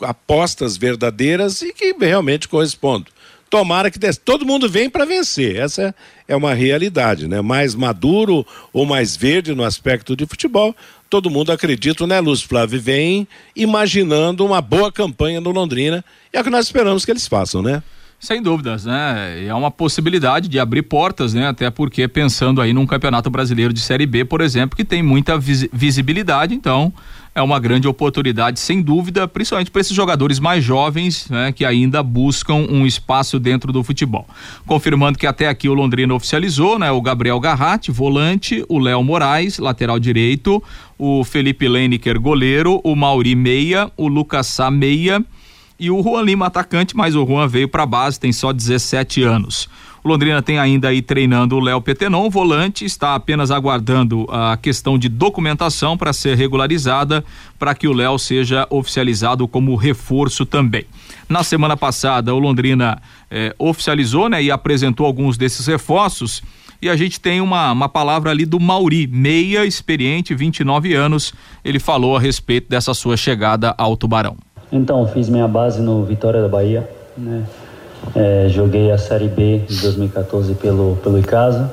Apostas 0.00 0.78
verdadeiras 0.78 1.60
e 1.60 1.72
que 1.74 1.94
realmente 2.00 2.48
correspondam. 2.48 3.12
Tomara 3.52 3.90
que 3.90 3.98
desse. 3.98 4.18
todo 4.18 4.46
mundo 4.46 4.66
vem 4.66 4.88
para 4.88 5.04
vencer. 5.04 5.56
Essa 5.56 5.94
é 6.26 6.34
uma 6.34 6.54
realidade, 6.54 7.28
né? 7.28 7.42
Mais 7.42 7.74
maduro 7.74 8.46
ou 8.72 8.86
mais 8.86 9.14
verde 9.14 9.54
no 9.54 9.62
aspecto 9.62 10.16
de 10.16 10.24
futebol. 10.24 10.74
Todo 11.10 11.28
mundo 11.28 11.52
acredita, 11.52 12.06
né, 12.06 12.18
Lúcio 12.18 12.48
Flávio? 12.48 12.80
Vem 12.80 13.28
imaginando 13.54 14.42
uma 14.42 14.62
boa 14.62 14.90
campanha 14.90 15.38
no 15.38 15.50
Londrina. 15.50 16.02
É 16.32 16.40
o 16.40 16.44
que 16.44 16.48
nós 16.48 16.64
esperamos 16.64 17.04
que 17.04 17.10
eles 17.10 17.28
façam, 17.28 17.60
né? 17.60 17.82
Sem 18.18 18.40
dúvidas, 18.40 18.86
né? 18.86 19.44
É 19.46 19.52
uma 19.52 19.70
possibilidade 19.70 20.48
de 20.48 20.58
abrir 20.58 20.80
portas, 20.80 21.34
né? 21.34 21.48
Até 21.48 21.68
porque 21.68 22.08
pensando 22.08 22.58
aí 22.58 22.72
num 22.72 22.86
campeonato 22.86 23.28
brasileiro 23.28 23.74
de 23.74 23.80
Série 23.80 24.06
B, 24.06 24.24
por 24.24 24.40
exemplo, 24.40 24.74
que 24.74 24.84
tem 24.84 25.02
muita 25.02 25.36
vis 25.36 25.68
visibilidade, 25.70 26.54
então 26.54 26.90
é 27.34 27.40
uma 27.40 27.58
grande 27.58 27.88
oportunidade, 27.88 28.60
sem 28.60 28.82
dúvida, 28.82 29.26
principalmente 29.26 29.70
para 29.70 29.80
esses 29.80 29.94
jogadores 29.94 30.38
mais 30.38 30.62
jovens, 30.62 31.28
né? 31.30 31.50
Que 31.50 31.64
ainda 31.64 32.02
buscam 32.02 32.54
um 32.54 32.86
espaço 32.86 33.38
dentro 33.38 33.72
do 33.72 33.82
futebol. 33.82 34.26
Confirmando 34.66 35.18
que 35.18 35.26
até 35.26 35.48
aqui 35.48 35.68
o 35.68 35.74
Londrina 35.74 36.14
oficializou, 36.14 36.78
né? 36.78 36.90
O 36.90 37.00
Gabriel 37.00 37.40
Garratti, 37.40 37.90
volante, 37.90 38.64
o 38.68 38.78
Léo 38.78 39.02
Moraes, 39.02 39.58
lateral 39.58 39.98
direito, 39.98 40.62
o 40.98 41.24
Felipe 41.24 41.66
Leineker, 41.66 42.20
goleiro, 42.20 42.80
o 42.84 42.94
Mauri 42.94 43.34
Meia, 43.34 43.90
o 43.96 44.08
Lucas 44.08 44.46
Sá 44.46 44.70
Meia 44.70 45.24
e 45.78 45.90
o 45.90 46.02
Juan 46.02 46.22
Lima 46.22 46.46
atacante, 46.46 46.96
mas 46.96 47.14
o 47.14 47.26
Juan 47.26 47.46
veio 47.48 47.68
para 47.68 47.86
base, 47.86 48.18
tem 48.20 48.32
só 48.32 48.52
17 48.52 49.22
anos. 49.22 49.68
O 50.04 50.08
Londrina 50.08 50.42
tem 50.42 50.58
ainda 50.58 50.88
aí 50.88 51.00
treinando 51.00 51.54
o 51.54 51.60
Léo 51.60 51.80
Petenon, 51.80 52.28
volante, 52.28 52.84
está 52.84 53.14
apenas 53.14 53.52
aguardando 53.52 54.26
a 54.28 54.56
questão 54.56 54.98
de 54.98 55.08
documentação 55.08 55.96
para 55.96 56.12
ser 56.12 56.36
regularizada, 56.36 57.24
para 57.56 57.72
que 57.72 57.86
o 57.86 57.92
Léo 57.92 58.18
seja 58.18 58.66
oficializado 58.68 59.46
como 59.46 59.76
reforço 59.76 60.44
também. 60.44 60.86
Na 61.28 61.44
semana 61.44 61.76
passada, 61.76 62.34
o 62.34 62.38
Londrina 62.40 63.00
eh, 63.30 63.54
oficializou 63.56 64.28
né, 64.28 64.42
e 64.42 64.50
apresentou 64.50 65.06
alguns 65.06 65.38
desses 65.38 65.68
reforços. 65.68 66.42
E 66.80 66.88
a 66.88 66.96
gente 66.96 67.20
tem 67.20 67.40
uma, 67.40 67.70
uma 67.70 67.88
palavra 67.88 68.32
ali 68.32 68.44
do 68.44 68.58
Mauri, 68.58 69.06
meia 69.06 69.64
experiente, 69.64 70.34
29 70.34 70.94
anos. 70.94 71.32
Ele 71.64 71.78
falou 71.78 72.16
a 72.16 72.20
respeito 72.20 72.68
dessa 72.68 72.92
sua 72.92 73.16
chegada 73.16 73.72
ao 73.78 73.96
Tubarão. 73.96 74.36
Então, 74.72 75.06
fiz 75.06 75.28
minha 75.28 75.46
base 75.46 75.82
no 75.82 76.02
Vitória 76.02 76.40
da 76.40 76.48
Bahia, 76.48 76.88
né? 77.16 77.44
É, 78.16 78.46
joguei 78.48 78.90
a 78.90 78.98
Série 78.98 79.28
B 79.28 79.58
de 79.68 79.80
2014 79.82 80.54
pelo, 80.54 80.96
pelo 81.02 81.18
Icasa. 81.18 81.70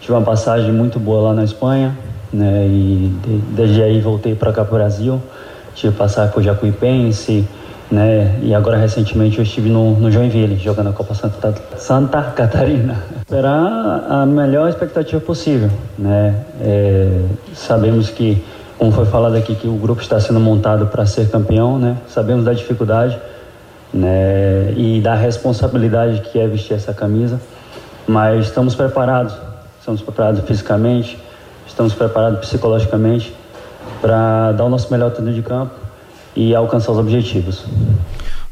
Tive 0.00 0.12
uma 0.12 0.22
passagem 0.22 0.70
muito 0.70 1.00
boa 1.00 1.22
lá 1.28 1.34
na 1.34 1.42
Espanha, 1.42 1.96
né? 2.32 2.66
E 2.66 3.12
de, 3.22 3.38
desde 3.54 3.82
aí 3.82 4.00
voltei 4.00 4.34
para 4.34 4.52
cá 4.52 4.64
para 4.64 4.74
o 4.74 4.78
Brasil. 4.78 5.20
Tive 5.74 5.96
passagem 5.96 6.32
por 6.32 6.42
Jacuipense, 6.42 7.48
né? 7.90 8.38
E 8.42 8.54
agora 8.54 8.76
recentemente 8.76 9.38
eu 9.38 9.42
estive 9.42 9.70
no, 9.70 9.92
no 9.98 10.10
Joinville, 10.10 10.56
jogando 10.56 10.90
a 10.90 10.92
Copa 10.92 11.14
Santa, 11.14 11.54
Santa 11.76 12.22
Catarina. 12.22 13.02
Esperar 13.24 14.06
a 14.08 14.26
melhor 14.26 14.68
expectativa 14.68 15.20
possível, 15.20 15.70
né? 15.98 16.44
É, 16.60 17.22
sabemos 17.54 18.10
que, 18.10 18.42
como 18.78 18.92
foi 18.92 19.04
falado 19.06 19.34
aqui, 19.34 19.56
que 19.56 19.66
o 19.66 19.74
grupo 19.74 20.00
está 20.00 20.20
sendo 20.20 20.38
montado 20.38 20.86
para 20.86 21.04
ser 21.04 21.28
campeão, 21.28 21.78
né? 21.78 21.98
Sabemos 22.06 22.44
da 22.44 22.52
dificuldade, 22.52 23.18
né? 23.92 24.72
E 24.76 25.00
da 25.00 25.14
responsabilidade 25.14 26.20
que 26.20 26.38
é 26.38 26.46
vestir 26.46 26.74
essa 26.74 26.94
camisa, 26.94 27.40
mas 28.06 28.46
estamos 28.46 28.76
preparados, 28.76 29.34
estamos 29.80 30.00
preparados 30.00 30.42
fisicamente, 30.46 31.18
estamos 31.66 31.92
preparados 31.92 32.38
psicologicamente 32.40 33.34
para 34.00 34.52
dar 34.52 34.64
o 34.64 34.68
nosso 34.68 34.90
melhor 34.92 35.10
dentro 35.10 35.32
de 35.32 35.42
campo 35.42 35.74
e 36.36 36.54
alcançar 36.54 36.92
os 36.92 36.98
objetivos. 36.98 37.64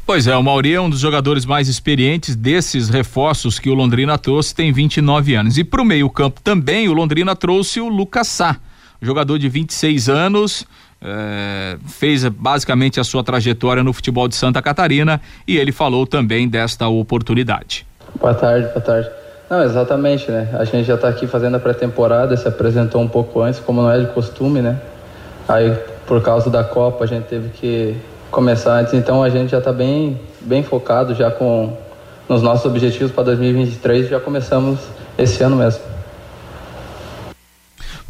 Pois 0.05 0.27
é, 0.27 0.35
o 0.35 0.43
Mauri 0.43 0.73
é 0.73 0.79
um 0.79 0.89
dos 0.89 0.99
jogadores 0.99 1.45
mais 1.45 1.67
experientes 1.67 2.35
desses 2.35 2.89
reforços 2.89 3.59
que 3.59 3.69
o 3.69 3.73
Londrina 3.73 4.17
trouxe, 4.17 4.55
tem 4.55 4.71
29 4.71 5.35
anos. 5.35 5.57
E 5.57 5.63
para 5.63 5.81
o 5.81 5.85
meio-campo 5.85 6.41
também, 6.41 6.87
o 6.87 6.93
Londrina 6.93 7.35
trouxe 7.35 7.81
o 7.81 7.89
Lucas 7.89 8.27
Sá, 8.27 8.57
jogador 9.01 9.37
de 9.37 9.47
26 9.49 10.09
anos, 10.09 10.65
é, 11.01 11.77
fez 11.87 12.25
basicamente 12.25 12.99
a 12.99 13.03
sua 13.03 13.23
trajetória 13.23 13.83
no 13.83 13.93
futebol 13.93 14.27
de 14.27 14.35
Santa 14.35 14.61
Catarina 14.61 15.21
e 15.47 15.57
ele 15.57 15.71
falou 15.71 16.07
também 16.07 16.47
desta 16.47 16.87
oportunidade. 16.87 17.85
Boa 18.19 18.33
tarde, 18.33 18.67
boa 18.67 18.81
tarde. 18.81 19.09
Não, 19.49 19.63
exatamente, 19.63 20.29
né? 20.29 20.49
A 20.53 20.65
gente 20.65 20.85
já 20.85 20.95
está 20.95 21.07
aqui 21.07 21.25
fazendo 21.25 21.55
a 21.55 21.59
pré-temporada, 21.59 22.35
se 22.35 22.47
apresentou 22.47 23.01
um 23.01 23.07
pouco 23.07 23.41
antes, 23.41 23.59
como 23.59 23.81
não 23.81 23.89
é 23.89 23.99
de 23.99 24.07
costume, 24.07 24.61
né? 24.61 24.77
Aí, 25.47 25.73
por 26.05 26.21
causa 26.21 26.49
da 26.49 26.63
Copa, 26.63 27.05
a 27.05 27.07
gente 27.07 27.25
teve 27.25 27.49
que 27.49 27.95
começar 28.29 28.79
antes, 28.79 28.93
então 28.93 29.23
a 29.23 29.29
gente 29.29 29.51
já 29.51 29.59
está 29.59 29.71
bem, 29.71 30.19
bem 30.41 30.63
focado 30.63 31.15
já 31.15 31.31
com 31.31 31.77
nos 32.27 32.41
nossos 32.41 32.65
objetivos 32.65 33.11
para 33.11 33.23
2023, 33.23 34.09
já 34.09 34.19
começamos 34.19 34.79
esse 35.17 35.41
ano 35.41 35.55
mesmo. 35.55 35.81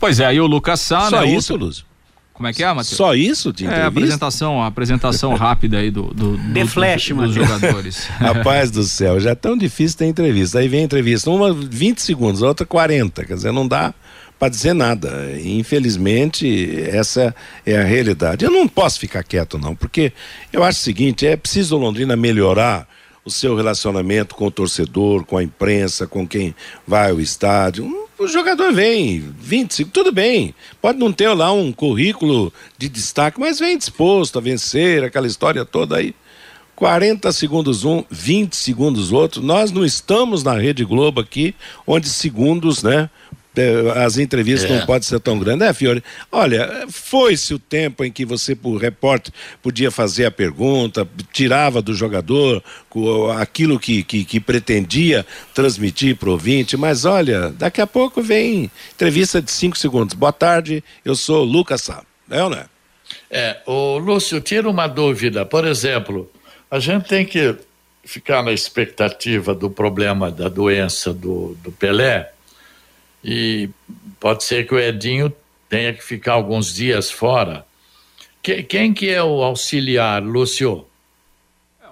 Pois 0.07 0.19
é, 0.21 0.25
aí 0.25 0.39
o 0.39 0.47
Lucas 0.47 0.79
Sá, 0.79 1.09
Só 1.09 1.19
né, 1.21 1.27
isso, 1.35 1.51
outro- 1.53 1.67
Lúcio? 1.67 1.85
Como 2.33 2.47
é 2.47 2.53
que 2.53 2.63
é, 2.63 2.67
Matheus? 2.67 2.87
Só 2.95 3.13
isso 3.15 3.51
de 3.51 3.65
É, 3.65 3.67
a 3.67 3.71
entrevista? 3.71 3.87
apresentação, 3.99 4.61
a 4.61 4.67
apresentação 4.67 5.33
rápida 5.35 5.79
aí 5.79 5.89
do, 5.91 6.03
do, 6.13 6.37
do- 6.37 6.53
dos- 6.53 6.71
Flash, 6.73 7.09
dos, 7.09 7.17
Matheus. 7.17 7.33
jogadores. 7.35 8.05
Rapaz 8.19 8.69
do 8.71 8.83
céu, 8.83 9.19
já 9.19 9.31
é 9.31 9.35
tão 9.35 9.57
difícil 9.57 9.97
ter 9.97 10.05
entrevista. 10.05 10.59
Aí 10.59 10.67
vem 10.67 10.81
a 10.81 10.83
entrevista, 10.83 11.29
uma 11.31 11.51
20 11.51 11.99
segundos, 12.01 12.41
a 12.43 12.47
outra 12.47 12.65
40. 12.65 13.25
Quer 13.25 13.33
dizer, 13.33 13.51
não 13.51 13.67
dá 13.67 13.93
para 14.39 14.49
dizer 14.49 14.73
nada. 14.73 15.31
Infelizmente, 15.43 16.79
essa 16.89 17.35
é 17.65 17.77
a 17.77 17.83
realidade. 17.83 18.45
Eu 18.45 18.51
não 18.51 18.67
posso 18.67 18.99
ficar 18.99 19.23
quieto, 19.23 19.57
não, 19.57 19.75
porque 19.75 20.13
eu 20.53 20.63
acho 20.63 20.79
o 20.79 20.83
seguinte: 20.83 21.25
é 21.25 21.35
preciso 21.35 21.75
o 21.75 21.79
Londrina 21.79 22.15
melhorar 22.15 22.87
o 23.25 23.31
seu 23.31 23.55
relacionamento 23.55 24.35
com 24.35 24.45
o 24.45 24.51
torcedor, 24.51 25.25
com 25.25 25.37
a 25.37 25.43
imprensa, 25.43 26.07
com 26.07 26.25
quem 26.27 26.55
vai 26.87 27.09
ao 27.11 27.19
estádio. 27.19 28.06
O 28.19 28.27
jogador 28.27 28.73
vem, 28.73 29.19
25, 29.39 29.91
tudo 29.91 30.11
bem. 30.11 30.55
Pode 30.81 30.97
não 30.97 31.13
ter 31.13 31.29
lá 31.33 31.51
um 31.51 31.71
currículo 31.71 32.51
de 32.75 32.89
destaque, 32.89 33.39
mas 33.39 33.59
vem 33.59 33.77
disposto 33.77 34.39
a 34.39 34.41
vencer, 34.41 35.03
aquela 35.03 35.27
história 35.27 35.63
toda 35.63 35.97
aí. 35.97 36.15
40 36.75 37.31
segundos 37.31 37.85
um, 37.85 38.03
20 38.09 38.55
segundos 38.55 39.11
outro. 39.11 39.43
Nós 39.43 39.71
não 39.71 39.85
estamos 39.85 40.43
na 40.43 40.53
Rede 40.53 40.83
Globo 40.83 41.21
aqui, 41.21 41.53
onde 41.85 42.09
segundos, 42.09 42.81
né? 42.81 43.07
Eh, 43.57 44.03
As 44.03 44.17
entrevistas 44.17 44.69
É. 44.69 44.77
não 44.79 44.85
podem 44.85 45.01
ser 45.07 45.19
tão 45.19 45.37
grandes, 45.39 45.59
né, 45.67 45.73
Fiore? 45.73 46.03
Olha, 46.31 46.85
foi-se 46.89 47.53
o 47.53 47.59
tempo 47.59 48.03
em 48.03 48.11
que 48.11 48.25
você, 48.25 48.55
por 48.55 48.77
repórter, 48.77 49.33
podia 49.61 49.89
fazer 49.91 50.25
a 50.25 50.31
pergunta, 50.31 51.07
tirava 51.33 51.81
do 51.81 51.93
jogador 51.93 52.63
aquilo 53.39 53.79
que, 53.79 54.03
que, 54.03 54.23
que 54.25 54.39
pretendia 54.39 55.25
transmitir 55.53 56.15
para 56.15 56.29
o 56.29 56.31
ouvinte, 56.33 56.75
mas 56.75 57.05
olha, 57.05 57.49
daqui 57.51 57.81
a 57.81 57.87
pouco 57.87 58.21
vem 58.21 58.71
entrevista 58.93 59.41
de 59.41 59.51
cinco 59.51 59.77
segundos. 59.77 60.15
Boa 60.15 60.33
tarde, 60.33 60.83
eu 61.05 61.15
sou 61.15 61.43
Lucas 61.43 61.81
Sá. 61.81 62.03
É 62.29 62.43
ou 62.43 62.49
não 62.49 62.57
é? 62.57 62.65
É, 63.29 63.57
o 63.65 63.97
Lúcio, 63.97 64.41
tira 64.41 64.69
uma 64.69 64.87
dúvida. 64.87 65.45
Por 65.45 65.65
exemplo, 65.65 66.29
a 66.69 66.79
gente 66.79 67.07
tem 67.07 67.25
que 67.25 67.55
ficar 68.03 68.41
na 68.43 68.51
expectativa 68.51 69.53
do 69.53 69.69
problema 69.69 70.31
da 70.31 70.49
doença 70.49 71.13
do, 71.13 71.57
do 71.63 71.71
Pelé 71.71 72.31
e 73.23 73.69
pode 74.19 74.43
ser 74.43 74.67
que 74.67 74.73
o 74.73 74.79
Edinho 74.79 75.31
tenha 75.69 75.93
que 75.93 76.03
ficar 76.03 76.33
alguns 76.33 76.73
dias 76.73 77.11
fora. 77.11 77.65
Que- 78.41 78.63
quem 78.63 78.93
que 78.93 79.09
é 79.09 79.21
o 79.21 79.43
auxiliar, 79.43 80.23
Lúcio? 80.23 80.85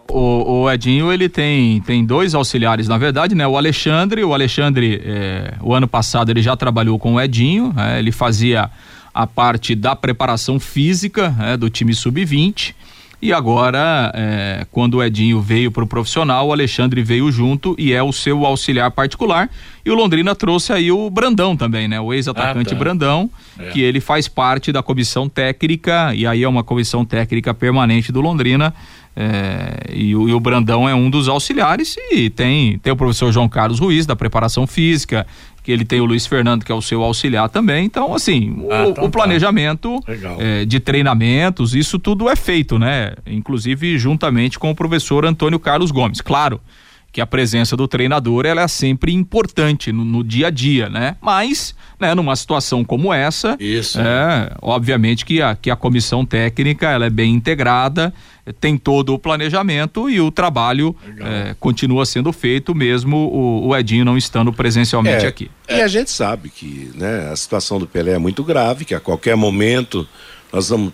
O, 0.08 0.62
o 0.62 0.72
Edinho, 0.72 1.12
ele 1.12 1.28
tem, 1.28 1.82
tem 1.82 2.06
dois 2.06 2.36
auxiliares, 2.36 2.88
na 2.88 2.98
verdade, 2.98 3.34
né? 3.34 3.48
O 3.48 3.58
Alexandre, 3.58 4.24
o 4.24 4.34
Alexandre, 4.34 5.02
eh, 5.04 5.54
o 5.62 5.74
ano 5.74 5.88
passado 5.88 6.30
ele 6.30 6.44
já 6.44 6.56
trabalhou 6.56 7.00
com 7.00 7.16
o 7.16 7.22
Edinho, 7.22 7.74
né? 7.74 7.98
ele 7.98 8.12
fazia 8.12 8.70
a 9.12 9.26
parte 9.26 9.74
da 9.74 9.96
preparação 9.96 10.60
física 10.60 11.30
né, 11.32 11.58
do 11.58 11.70
time 11.70 11.94
sub-20 11.94 12.76
e 13.26 13.34
agora, 13.34 14.12
eh, 14.14 14.66
quando 14.72 14.96
o 14.96 15.04
Edinho 15.04 15.42
veio 15.42 15.72
para 15.72 15.84
o 15.84 15.88
profissional, 15.88 16.48
o 16.48 16.52
Alexandre 16.52 17.02
veio 17.04 17.32
junto 17.32 17.76
e 17.78 17.92
é 17.94 18.02
o 18.04 18.12
seu 18.14 18.46
auxiliar 18.46 18.92
particular 18.92 19.50
e 19.86 19.90
o 19.90 19.96
Londrina 19.96 20.36
trouxe 20.36 20.72
aí 20.74 20.92
o 20.92 21.10
Brandão 21.10 21.56
também, 21.58 21.88
né? 21.88 22.00
O 22.00 22.14
ex-atacante 22.14 22.70
Ah, 22.74 22.78
tá. 22.78 22.80
Brandão, 22.84 23.30
É. 23.60 23.70
que 23.70 23.82
ele 23.82 24.00
faz 24.00 24.28
parte 24.28 24.72
da 24.72 24.82
comissão 24.84 25.28
técnica 25.30 26.14
e 26.16 26.26
aí 26.28 26.44
é 26.44 26.48
uma 26.48 26.64
comissão 26.64 27.04
técnica 27.06 27.54
permanente 27.54 28.12
do 28.12 28.22
Londrina 28.22 28.74
é, 29.16 29.92
e, 29.94 30.14
o, 30.16 30.28
e 30.28 30.34
o 30.34 30.40
Brandão 30.40 30.88
é 30.90 30.94
um 30.94 31.10
dos 31.10 31.30
auxiliares 31.30 31.96
e 32.12 32.30
tem, 32.30 32.78
tem 32.80 32.92
o 32.92 32.96
professor 32.98 33.32
João 33.32 33.48
Carlos 33.48 33.80
Ruiz 33.80 34.06
da 34.06 34.16
preparação 34.16 34.68
física, 34.68 35.26
que 35.66 35.72
ele 35.72 35.84
tem 35.84 36.00
o 36.00 36.06
Luiz 36.06 36.28
Fernando 36.28 36.64
que 36.64 36.72
é 36.72 36.76
o 36.76 36.82
seu 36.82 37.02
auxiliar 37.02 37.50
também. 37.50 37.86
Então, 37.86 38.14
assim, 38.14 38.52
o, 38.60 38.72
Ah, 38.72 38.86
então 38.88 39.04
o 39.04 39.08
tá. 39.08 39.12
planejamento 39.18 40.00
Legal. 40.08 40.38
é, 40.40 40.64
de 40.64 40.80
treinamentos, 40.80 41.74
isso 41.74 41.98
tudo 41.98 42.30
é 42.30 42.36
feito, 42.36 42.78
né? 42.78 43.14
Inclusive 43.26 43.98
juntamente 43.98 44.60
com 44.60 44.70
o 44.70 44.76
professor 44.76 45.26
Antônio 45.26 45.60
Carlos 45.60 45.90
Gomes. 45.90 46.22
Claro 46.22 46.62
que 47.16 47.22
a 47.22 47.26
presença 47.26 47.78
do 47.78 47.88
treinador 47.88 48.46
ela 48.46 48.64
é 48.64 48.68
sempre 48.68 49.14
importante 49.14 49.90
no, 49.90 50.04
no 50.04 50.22
dia 50.22 50.48
a 50.48 50.50
dia, 50.50 50.90
né? 50.90 51.16
Mas, 51.22 51.74
né, 51.98 52.14
numa 52.14 52.36
situação 52.36 52.84
como 52.84 53.14
essa, 53.14 53.56
Isso. 53.58 54.02
é, 54.02 54.52
obviamente 54.62 55.24
que 55.24 55.42
a, 55.42 55.56
que 55.56 55.72
a 55.72 55.78
comissão 55.78 56.26
técnica 56.26 56.90
ela 56.90 57.06
é 57.06 57.10
bem 57.10 57.34
integrada, 57.34 58.14
tem 58.60 58.78
todo 58.78 59.14
o 59.14 59.18
planejamento 59.18 60.10
e 60.10 60.20
o 60.20 60.30
trabalho 60.30 60.94
eh, 61.22 61.56
continua 61.58 62.06
sendo 62.06 62.34
feito 62.34 62.76
mesmo 62.76 63.16
o, 63.16 63.70
o 63.70 63.78
Edinho 63.78 64.04
não 64.04 64.18
estando 64.18 64.52
presencialmente 64.52 65.24
É, 65.24 65.28
aqui. 65.30 65.50
E 65.70 65.82
a 65.82 65.88
gente 65.88 66.12
sabe 66.12 66.50
que 66.50 66.92
né, 66.96 67.30
a 67.32 67.36
situação 67.38 67.80
do 67.80 67.88
Pelé 67.88 68.12
é 68.12 68.20
muito 68.20 68.44
grave, 68.44 68.84
que 68.84 68.94
a 68.94 69.00
qualquer 69.00 69.38
momento 69.38 70.06
nós 70.52 70.68
vamos, 70.68 70.92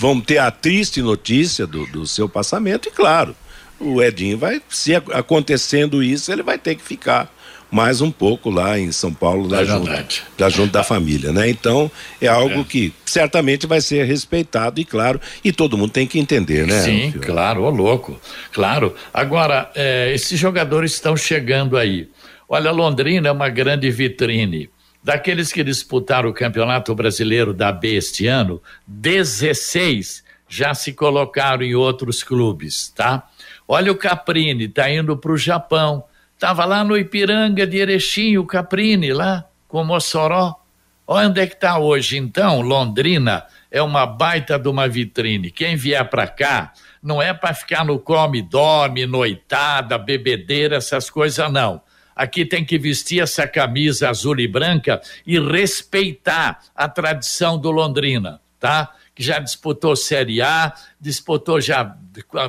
vamos 0.00 0.24
ter 0.24 0.38
a 0.38 0.50
triste 0.50 1.00
notícia 1.00 1.64
do, 1.64 1.86
do 1.86 2.04
seu 2.08 2.28
passamento, 2.28 2.88
e 2.88 2.90
claro, 2.90 3.36
o 3.80 4.02
Edinho 4.02 4.38
vai, 4.38 4.60
se 4.68 4.94
ac- 4.94 5.12
acontecendo 5.12 6.02
isso, 6.02 6.30
ele 6.32 6.42
vai 6.42 6.58
ter 6.58 6.74
que 6.74 6.82
ficar 6.82 7.32
mais 7.70 8.00
um 8.00 8.10
pouco 8.10 8.50
lá 8.50 8.78
em 8.78 8.92
São 8.92 9.12
Paulo, 9.12 9.48
lá 9.48 9.62
É 9.62 9.64
junto, 9.64 9.90
lá 10.38 10.48
junto 10.48 10.72
da 10.72 10.84
família, 10.84 11.32
né? 11.32 11.48
Então, 11.48 11.90
é 12.20 12.28
algo 12.28 12.64
que 12.64 12.92
certamente 13.04 13.66
vai 13.66 13.80
ser 13.80 14.04
respeitado 14.04 14.80
e 14.80 14.84
claro, 14.84 15.20
e 15.42 15.50
todo 15.50 15.76
mundo 15.76 15.90
tem 15.90 16.06
que 16.06 16.18
entender, 16.20 16.66
né? 16.68 16.82
Sim, 16.82 17.12
claro, 17.20 17.62
ô 17.64 17.70
louco. 17.70 18.20
Claro. 18.52 18.94
Agora, 19.12 19.70
eh, 19.74 20.12
esses 20.14 20.38
jogadores 20.38 20.92
estão 20.92 21.16
chegando 21.16 21.76
aí. 21.76 22.08
Olha, 22.48 22.70
Londrina 22.70 23.28
é 23.28 23.32
uma 23.32 23.48
grande 23.48 23.90
vitrine. 23.90 24.70
Daqueles 25.02 25.52
que 25.52 25.64
disputaram 25.64 26.28
o 26.30 26.32
Campeonato 26.34 26.94
Brasileiro 26.94 27.52
da 27.52 27.72
B 27.72 27.96
este 27.96 28.26
ano, 28.28 28.62
16 28.86 30.22
já 30.48 30.74
se 30.74 30.92
colocaram 30.92 31.62
em 31.62 31.74
outros 31.74 32.22
clubes, 32.22 32.92
tá? 32.94 33.28
Olha 33.66 33.90
o 33.90 33.96
Caprini, 33.96 34.68
tá 34.68 34.90
indo 34.90 35.16
para 35.16 35.32
o 35.32 35.38
Japão. 35.38 36.04
Tava 36.38 36.64
lá 36.64 36.84
no 36.84 36.96
Ipiranga 36.96 37.66
de 37.66 37.78
Erechim, 37.78 38.36
o 38.36 38.46
Caprini, 38.46 39.12
lá 39.12 39.44
com 39.68 39.82
Mossoró. 39.84 40.60
Olha 41.06 41.28
onde 41.28 41.40
é 41.40 41.46
que 41.46 41.54
está 41.54 41.78
hoje. 41.78 42.16
Então, 42.16 42.60
Londrina 42.60 43.44
é 43.70 43.82
uma 43.82 44.06
baita 44.06 44.58
de 44.58 44.68
uma 44.68 44.88
vitrine. 44.88 45.50
Quem 45.50 45.76
vier 45.76 46.08
para 46.08 46.26
cá 46.26 46.72
não 47.02 47.20
é 47.20 47.34
para 47.34 47.52
ficar 47.52 47.84
no 47.84 47.98
come, 47.98 48.40
dorme, 48.40 49.06
noitada, 49.06 49.98
bebedeira, 49.98 50.76
essas 50.76 51.10
coisas, 51.10 51.52
não. 51.52 51.82
Aqui 52.16 52.44
tem 52.44 52.64
que 52.64 52.78
vestir 52.78 53.20
essa 53.20 53.46
camisa 53.46 54.08
azul 54.08 54.38
e 54.38 54.46
branca 54.46 55.00
e 55.26 55.38
respeitar 55.38 56.60
a 56.74 56.88
tradição 56.88 57.58
do 57.58 57.70
Londrina, 57.70 58.40
tá? 58.60 58.94
Que 59.14 59.22
já 59.22 59.38
disputou 59.38 59.94
Série 59.94 60.42
A, 60.42 60.72
disputou 61.00 61.60
já 61.60 61.96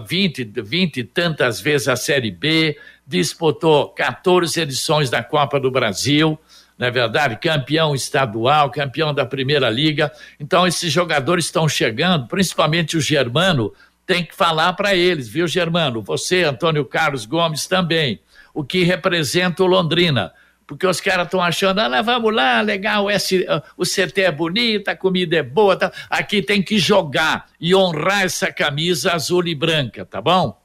20, 0.08 0.44
20 0.62 0.98
e 0.98 1.04
tantas 1.04 1.60
vezes 1.60 1.88
a 1.88 1.96
Série 1.96 2.32
B, 2.32 2.78
disputou 3.06 3.90
14 3.90 4.60
edições 4.62 5.10
da 5.10 5.24
Copa 5.24 5.60
do 5.60 5.70
Brasil, 5.70 6.40
não 6.78 6.88
é 6.88 6.92
verdade? 6.92 7.38
Campeão 7.38 7.96
estadual, 7.96 8.70
campeão 8.70 9.14
da 9.14 9.26
Primeira 9.26 9.70
Liga. 9.70 10.12
Então, 10.40 10.68
esses 10.68 10.92
jogadores 10.92 11.46
estão 11.46 11.70
chegando, 11.70 12.28
principalmente 12.28 12.98
o 12.98 13.02
Germano, 13.02 13.72
tem 14.06 14.24
que 14.24 14.36
falar 14.36 14.74
para 14.74 14.94
eles, 14.94 15.28
viu, 15.28 15.48
Germano? 15.48 16.02
Você, 16.02 16.44
Antônio 16.44 16.86
Carlos 16.86 17.26
Gomes, 17.26 17.66
também. 17.66 18.20
O 18.54 18.64
que 18.64 18.84
representa 18.84 19.64
o 19.64 19.68
Londrina. 19.68 20.32
Porque 20.68 20.88
os 20.88 21.00
caras 21.00 21.26
estão 21.26 21.42
achando, 21.42 21.80
ah, 21.80 22.02
vamos 22.02 22.34
lá, 22.34 22.62
legal, 22.62 23.10
esse, 23.10 23.46
o 23.78 23.84
CT 23.84 24.22
é 24.22 24.32
bonito, 24.32 24.88
a 24.90 24.96
comida 24.96 25.38
é 25.38 25.44
boa. 25.44 25.76
Tá? 25.76 25.92
Aqui 26.10 26.42
tem 26.42 26.62
que 26.62 26.80
jogar 26.80 27.48
e 27.60 27.76
honrar 27.76 28.24
essa 28.24 28.52
camisa 28.52 29.14
azul 29.14 29.48
e 29.48 29.54
branca, 29.54 30.06
tá 30.06 30.20
bom? 30.20 30.60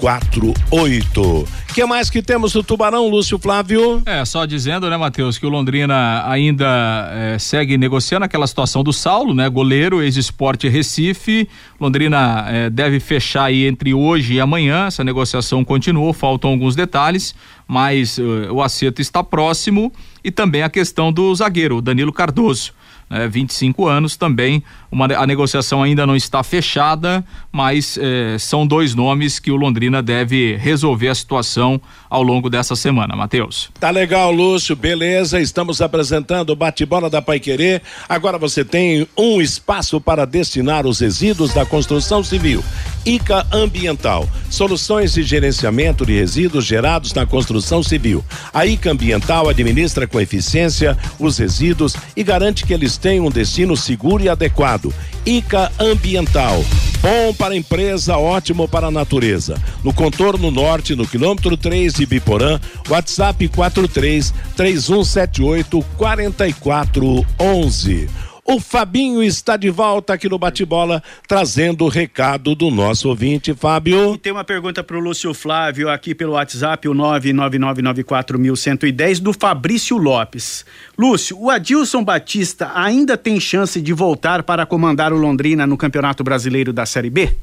984839048 0.00 1.66
que 1.76 1.84
mais 1.84 2.08
que 2.08 2.22
temos 2.22 2.54
do 2.54 2.62
Tubarão, 2.62 3.06
Lúcio 3.06 3.38
Flávio? 3.38 4.02
É, 4.06 4.24
só 4.24 4.46
dizendo, 4.46 4.88
né, 4.88 4.96
Matheus, 4.96 5.36
que 5.36 5.44
o 5.44 5.50
Londrina 5.50 6.26
ainda 6.26 7.10
é, 7.12 7.38
segue 7.38 7.76
negociando 7.76 8.24
aquela 8.24 8.46
situação 8.46 8.82
do 8.82 8.94
Saulo, 8.94 9.34
né, 9.34 9.46
goleiro, 9.46 10.02
ex-esporte 10.02 10.68
Recife. 10.68 11.46
Londrina 11.78 12.46
é, 12.48 12.70
deve 12.70 12.98
fechar 12.98 13.44
aí 13.44 13.66
entre 13.66 13.92
hoje 13.92 14.32
e 14.32 14.40
amanhã. 14.40 14.86
Essa 14.86 15.04
negociação 15.04 15.62
continuou, 15.62 16.14
faltam 16.14 16.52
alguns 16.52 16.74
detalhes, 16.74 17.34
mas 17.68 18.16
uh, 18.16 18.50
o 18.54 18.62
acerto 18.62 19.02
está 19.02 19.22
próximo 19.22 19.92
e 20.24 20.30
também 20.30 20.62
a 20.62 20.70
questão 20.70 21.12
do 21.12 21.34
zagueiro, 21.34 21.82
Danilo 21.82 22.10
Cardoso 22.10 22.72
né, 23.08 23.28
25 23.28 23.86
anos 23.86 24.16
também. 24.16 24.62
Uma, 24.96 25.14
a 25.14 25.26
negociação 25.26 25.82
ainda 25.82 26.06
não 26.06 26.16
está 26.16 26.42
fechada, 26.42 27.22
mas 27.52 27.98
eh, 28.00 28.38
são 28.38 28.66
dois 28.66 28.94
nomes 28.94 29.38
que 29.38 29.50
o 29.50 29.56
Londrina 29.56 30.02
deve 30.02 30.56
resolver 30.56 31.08
a 31.08 31.14
situação 31.14 31.78
ao 32.08 32.22
longo 32.22 32.48
dessa 32.48 32.74
semana. 32.74 33.14
Matheus. 33.14 33.68
Tá 33.78 33.90
legal, 33.90 34.32
Lúcio, 34.32 34.74
beleza. 34.74 35.38
Estamos 35.38 35.82
apresentando 35.82 36.48
o 36.48 36.56
bate-bola 36.56 37.10
da 37.10 37.20
Pai 37.20 37.38
Querer. 37.38 37.82
Agora 38.08 38.38
você 38.38 38.64
tem 38.64 39.06
um 39.18 39.38
espaço 39.38 40.00
para 40.00 40.24
destinar 40.24 40.86
os 40.86 41.00
resíduos 41.00 41.52
da 41.52 41.66
construção 41.66 42.24
civil. 42.24 42.64
ICA 43.04 43.46
Ambiental, 43.52 44.28
soluções 44.50 45.12
de 45.12 45.22
gerenciamento 45.22 46.06
de 46.06 46.14
resíduos 46.14 46.64
gerados 46.64 47.12
na 47.12 47.26
construção 47.26 47.82
civil. 47.82 48.24
A 48.52 48.66
ICA 48.66 48.92
Ambiental 48.92 49.48
administra 49.48 50.06
com 50.06 50.18
eficiência 50.18 50.96
os 51.18 51.38
resíduos 51.38 51.94
e 52.16 52.24
garante 52.24 52.64
que 52.64 52.72
eles 52.72 52.96
tenham 52.96 53.26
um 53.26 53.30
destino 53.30 53.76
seguro 53.76 54.24
e 54.24 54.28
adequado. 54.28 54.85
ICA 55.24 55.72
Ambiental, 55.78 56.64
bom 57.02 57.34
para 57.34 57.54
a 57.54 57.56
empresa, 57.56 58.16
ótimo 58.16 58.68
para 58.68 58.88
a 58.88 58.90
natureza. 58.90 59.60
No 59.82 59.92
contorno 59.92 60.50
norte, 60.50 60.94
no 60.94 61.06
quilômetro 61.06 61.56
3 61.56 61.94
de 61.94 62.06
Biporã, 62.06 62.60
WhatsApp 62.88 63.48
43 63.48 64.32
3178 64.56 65.84
4411. 65.96 68.08
O 68.48 68.60
Fabinho 68.60 69.24
está 69.24 69.56
de 69.56 69.68
volta 69.70 70.12
aqui 70.12 70.28
no 70.28 70.38
Bate-Bola, 70.38 71.02
trazendo 71.26 71.84
o 71.84 71.88
recado 71.88 72.54
do 72.54 72.70
nosso 72.70 73.08
ouvinte, 73.08 73.52
Fábio. 73.52 74.14
E 74.14 74.18
tem 74.18 74.32
uma 74.32 74.44
pergunta 74.44 74.84
para 74.84 74.96
o 74.96 75.00
Lúcio 75.00 75.34
Flávio 75.34 75.90
aqui 75.90 76.14
pelo 76.14 76.34
WhatsApp, 76.34 76.88
o 76.88 76.94
99994110, 76.94 79.20
do 79.20 79.32
Fabrício 79.32 79.96
Lopes. 79.96 80.64
Lúcio, 80.96 81.36
o 81.36 81.50
Adilson 81.50 82.04
Batista 82.04 82.70
ainda 82.72 83.16
tem 83.16 83.40
chance 83.40 83.82
de 83.82 83.92
voltar 83.92 84.44
para 84.44 84.64
comandar 84.64 85.12
o 85.12 85.16
Londrina 85.16 85.66
no 85.66 85.76
Campeonato 85.76 86.22
Brasileiro 86.22 86.72
da 86.72 86.86
Série 86.86 87.10
B? 87.10 87.34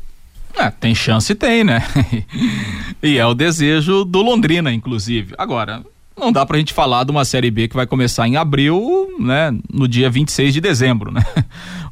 É, 0.56 0.70
tem 0.70 0.95
chance, 0.95 1.36
tem, 1.36 1.66
né? 1.66 1.86
e 3.04 3.18
é 3.18 3.26
o 3.26 3.34
desejo 3.34 4.06
do 4.06 4.22
Londrina, 4.22 4.72
inclusive. 4.72 5.34
Agora, 5.38 5.84
não 6.18 6.32
dá 6.32 6.45
pra 6.45 6.57
gente 6.57 6.74
falar 6.74 7.03
de 7.03 7.11
uma 7.11 7.26
Série 7.26 7.49
B 7.49 7.68
que 7.68 7.76
vai 7.76 7.88
começar 7.88 8.28
em 8.28 8.36
abril, 8.36 9.07
né, 9.20 9.51
no 9.72 9.88
dia 9.88 10.09
26 10.09 10.53
de 10.53 10.61
dezembro, 10.61 11.11
né? 11.11 11.24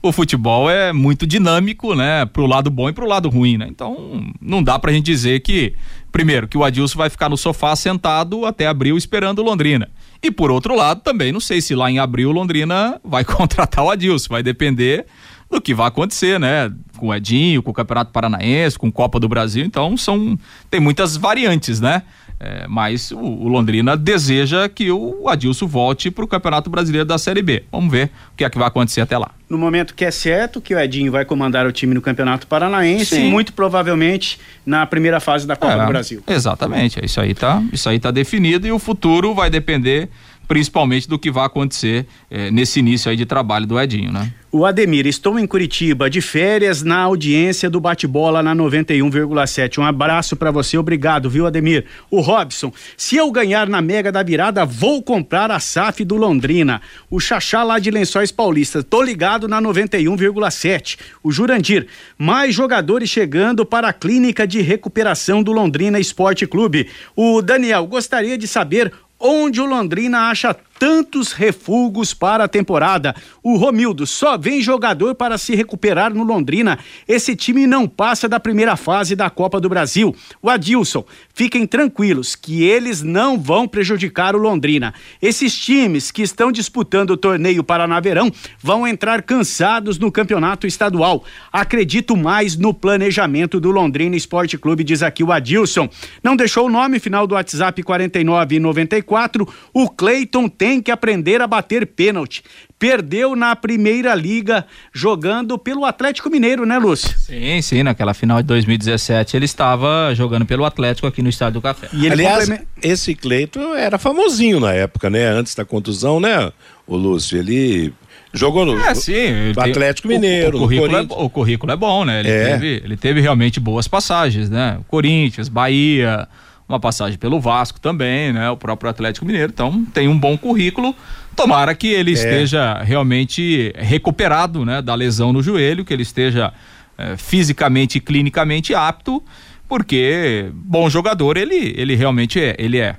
O 0.03 0.11
futebol 0.11 0.67
é 0.67 0.91
muito 0.91 1.27
dinâmico, 1.27 1.93
né, 1.93 2.25
pro 2.25 2.47
lado 2.47 2.71
bom 2.71 2.89
e 2.89 2.93
pro 2.93 3.07
lado 3.07 3.29
ruim, 3.29 3.55
né? 3.55 3.67
Então, 3.69 4.25
não 4.41 4.63
dá 4.63 4.79
pra 4.79 4.91
gente 4.91 5.05
dizer 5.05 5.41
que, 5.41 5.75
primeiro, 6.11 6.47
que 6.47 6.57
o 6.57 6.63
Adilson 6.63 6.97
vai 6.97 7.07
ficar 7.07 7.29
no 7.29 7.37
sofá 7.37 7.75
sentado 7.75 8.43
até 8.43 8.65
abril 8.65 8.97
esperando 8.97 9.43
Londrina. 9.43 9.87
E 10.23 10.31
por 10.31 10.49
outro 10.49 10.75
lado, 10.75 11.01
também 11.01 11.31
não 11.31 11.39
sei 11.39 11.61
se 11.61 11.75
lá 11.75 11.91
em 11.91 11.99
abril 11.99 12.31
Londrina 12.31 12.99
vai 13.05 13.23
contratar 13.23 13.83
o 13.83 13.91
Adilson, 13.91 14.29
vai 14.29 14.41
depender 14.41 15.05
do 15.51 15.61
que 15.61 15.73
vai 15.73 15.87
acontecer, 15.87 16.39
né? 16.39 16.71
Com 16.97 17.09
o 17.09 17.13
Edinho, 17.13 17.61
com 17.61 17.69
o 17.69 17.73
Campeonato 17.73 18.11
Paranaense, 18.11 18.79
com 18.79 18.91
Copa 18.91 19.19
do 19.19 19.29
Brasil, 19.29 19.63
então 19.63 19.95
são 19.97 20.39
tem 20.71 20.79
muitas 20.79 21.15
variantes, 21.15 21.79
né? 21.79 22.01
É, 22.43 22.65
mas 22.67 23.11
o, 23.11 23.19
o, 23.19 23.47
Londrina 23.47 23.95
deseja 23.95 24.67
que 24.67 24.89
o 24.89 25.29
Adilson 25.29 25.67
volte 25.67 26.09
para 26.09 26.25
o 26.25 26.27
Campeonato 26.27 26.71
Brasileiro 26.71 27.05
da 27.05 27.19
Série 27.19 27.43
B. 27.43 27.65
Vamos 27.71 27.91
ver 27.91 28.09
o 28.33 28.35
que 28.35 28.43
é 28.43 28.49
que 28.49 28.57
vai 28.57 28.67
acontecer 28.67 28.99
até 28.99 29.15
lá. 29.15 29.29
No 29.47 29.59
momento 29.59 29.93
que 29.93 30.03
é 30.03 30.09
certo 30.09 30.59
que 30.59 30.73
o 30.73 30.79
Edinho 30.79 31.11
vai 31.11 31.23
comandar 31.23 31.67
o 31.67 31.71
time 31.71 31.93
no 31.93 32.01
Campeonato 32.01 32.47
Paranaense 32.47 33.17
Sim. 33.17 33.29
muito 33.29 33.53
provavelmente 33.53 34.39
na 34.65 34.87
primeira 34.87 35.19
fase 35.19 35.45
da 35.45 35.55
Copa 35.55 35.73
é, 35.73 35.85
do 35.85 35.87
Brasil. 35.87 36.23
Exatamente, 36.27 36.99
é 36.99 37.05
isso 37.05 37.21
aí 37.21 37.35
tá, 37.35 37.61
isso 37.71 37.87
aí 37.87 37.99
tá 37.99 38.09
definido 38.09 38.65
e 38.65 38.71
o 38.71 38.79
futuro 38.79 39.35
vai 39.35 39.51
depender 39.51 40.09
principalmente 40.51 41.07
do 41.07 41.17
que 41.17 41.31
vai 41.31 41.45
acontecer 41.45 42.05
eh, 42.29 42.51
nesse 42.51 42.81
início 42.81 43.09
aí 43.09 43.15
de 43.15 43.25
trabalho 43.25 43.65
do 43.65 43.79
Edinho, 43.79 44.11
né? 44.11 44.33
O 44.51 44.65
Ademir, 44.65 45.07
estou 45.07 45.39
em 45.39 45.47
Curitiba 45.47 46.09
de 46.09 46.19
férias 46.19 46.83
na 46.83 46.99
audiência 46.99 47.69
do 47.69 47.79
bate-bola 47.79 48.43
na 48.43 48.53
91,7. 48.53 49.77
Um 49.77 49.85
abraço 49.85 50.35
para 50.35 50.51
você, 50.51 50.77
obrigado, 50.77 51.29
viu, 51.29 51.47
Ademir? 51.47 51.85
O 52.09 52.19
Robson, 52.19 52.69
se 52.97 53.15
eu 53.15 53.31
ganhar 53.31 53.69
na 53.69 53.81
Mega 53.81 54.11
da 54.11 54.21
Virada, 54.21 54.65
vou 54.65 55.01
comprar 55.01 55.49
a 55.49 55.57
SAF 55.57 56.03
do 56.03 56.17
Londrina. 56.17 56.81
O 57.09 57.17
Xaxá 57.17 57.63
lá 57.63 57.79
de 57.79 57.89
Lençóis 57.89 58.29
Paulistas, 58.29 58.83
tô 58.83 59.01
ligado 59.01 59.47
na 59.47 59.61
91,7. 59.61 60.99
O 61.23 61.31
Jurandir, 61.31 61.87
mais 62.17 62.53
jogadores 62.53 63.09
chegando 63.09 63.65
para 63.65 63.87
a 63.87 63.93
clínica 63.93 64.45
de 64.45 64.59
recuperação 64.59 65.41
do 65.41 65.53
Londrina 65.53 65.97
Esporte 65.97 66.45
Clube. 66.45 66.89
O 67.15 67.41
Daniel, 67.41 67.87
gostaria 67.87 68.37
de 68.37 68.49
saber 68.49 68.91
onde 69.21 69.61
o 69.61 69.65
Londrina 69.65 70.29
acha 70.29 70.55
tantos 70.81 71.31
refugos 71.31 72.11
para 72.11 72.45
a 72.45 72.47
temporada. 72.47 73.15
O 73.43 73.55
Romildo 73.55 74.07
só 74.07 74.35
vem 74.35 74.63
jogador 74.63 75.13
para 75.13 75.37
se 75.37 75.53
recuperar 75.53 76.11
no 76.11 76.23
Londrina. 76.23 76.79
Esse 77.07 77.35
time 77.35 77.67
não 77.67 77.87
passa 77.87 78.27
da 78.27 78.39
primeira 78.39 78.75
fase 78.75 79.15
da 79.15 79.29
Copa 79.29 79.61
do 79.61 79.69
Brasil. 79.69 80.15
O 80.41 80.49
Adilson, 80.49 81.05
fiquem 81.35 81.67
tranquilos 81.67 82.35
que 82.35 82.63
eles 82.63 83.03
não 83.03 83.39
vão 83.39 83.67
prejudicar 83.67 84.35
o 84.35 84.39
Londrina. 84.39 84.91
Esses 85.21 85.55
times 85.55 86.09
que 86.09 86.23
estão 86.23 86.51
disputando 86.51 87.11
o 87.11 87.17
torneio 87.17 87.63
Paranaverão 87.63 88.31
vão 88.59 88.87
entrar 88.87 89.21
cansados 89.21 89.99
no 89.99 90.11
campeonato 90.11 90.65
estadual. 90.65 91.23
Acredito 91.53 92.17
mais 92.17 92.57
no 92.57 92.73
planejamento 92.73 93.59
do 93.59 93.69
Londrina 93.69 94.15
Esporte 94.15 94.57
Clube, 94.57 94.83
diz 94.83 95.03
aqui 95.03 95.23
o 95.23 95.31
Adilson. 95.31 95.87
Não 96.23 96.35
deixou 96.35 96.65
o 96.65 96.71
nome 96.71 96.99
final 96.99 97.27
do 97.27 97.35
WhatsApp 97.35 97.83
4994. 97.83 99.47
O 99.71 99.87
Cleiton 99.87 100.49
tem 100.49 100.70
tem 100.71 100.81
que 100.81 100.89
aprender 100.89 101.41
a 101.41 101.47
bater 101.47 101.85
pênalti. 101.85 102.41
Perdeu 102.79 103.35
na 103.35 103.53
primeira 103.57 104.15
liga 104.15 104.65
jogando 104.93 105.57
pelo 105.57 105.83
Atlético 105.83 106.29
Mineiro, 106.29 106.65
né, 106.65 106.77
Lúcio? 106.79 107.13
Sim, 107.19 107.61
sim, 107.61 107.83
naquela 107.83 108.13
final 108.13 108.37
de 108.41 108.47
2017 108.47 109.35
ele 109.35 109.43
estava 109.43 110.13
jogando 110.15 110.45
pelo 110.45 110.63
Atlético 110.63 111.05
aqui 111.07 111.21
no 111.21 111.27
Estádio 111.27 111.55
do 111.55 111.61
Café. 111.61 111.89
E 111.91 112.09
Aliás, 112.09 112.49
esse 112.81 113.13
Cleito 113.13 113.59
era 113.73 113.97
famosinho 113.97 114.61
na 114.61 114.71
época, 114.71 115.09
né? 115.09 115.27
Antes 115.27 115.53
da 115.53 115.65
contusão, 115.65 116.21
né, 116.21 116.49
o 116.87 116.95
Lúcio? 116.95 117.37
Ele 117.37 117.93
Jogou 118.33 118.65
no, 118.65 118.79
é, 118.79 118.95
sim, 118.95 119.51
Atlético 119.57 120.07
Mineiro. 120.07 120.57
O, 120.57 120.61
o, 120.61 120.63
currículo 120.63 120.95
é, 120.95 121.01
o, 121.01 121.29
currículo 121.29 121.71
é, 121.73 121.75
bom, 121.75 122.05
né? 122.05 122.21
Ele, 122.21 122.29
é. 122.29 122.51
teve, 122.51 122.81
ele 122.85 122.95
teve 122.95 123.19
realmente 123.19 123.59
boas 123.59 123.89
passagens, 123.89 124.49
né? 124.49 124.79
Corinthians, 124.87 125.49
Bahia, 125.49 126.29
uma 126.71 126.79
passagem 126.79 127.17
pelo 127.17 127.39
Vasco 127.39 127.79
também, 127.79 128.31
né? 128.33 128.49
O 128.49 128.57
próprio 128.57 128.89
Atlético 128.89 129.25
Mineiro. 129.25 129.51
Então 129.53 129.85
tem 129.93 130.07
um 130.07 130.17
bom 130.17 130.37
currículo. 130.37 130.95
Tomara 131.35 131.75
que 131.75 131.87
ele 131.87 132.11
é. 132.11 132.13
esteja 132.13 132.81
realmente 132.81 133.73
recuperado, 133.77 134.65
né? 134.65 134.81
Da 134.81 134.95
lesão 134.95 135.31
no 135.31 135.43
joelho, 135.43 135.85
que 135.85 135.93
ele 135.93 136.03
esteja 136.03 136.53
é, 136.97 137.17
fisicamente 137.17 137.97
e 137.97 138.01
clinicamente 138.01 138.73
apto, 138.73 139.23
porque 139.67 140.49
bom 140.53 140.89
jogador 140.89 141.37
ele, 141.37 141.73
ele 141.77 141.95
realmente 141.95 142.39
é. 142.39 142.55
Ele 142.57 142.77
é. 142.77 142.95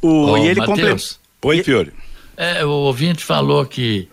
O, 0.00 0.36
e 0.36 0.46
ele 0.46 0.64
completou. 0.64 0.98
Oi, 1.42 1.62
Fiore. 1.62 1.92
É, 2.36 2.64
o 2.64 2.70
ouvinte 2.70 3.24
falou 3.24 3.64
que 3.66 4.08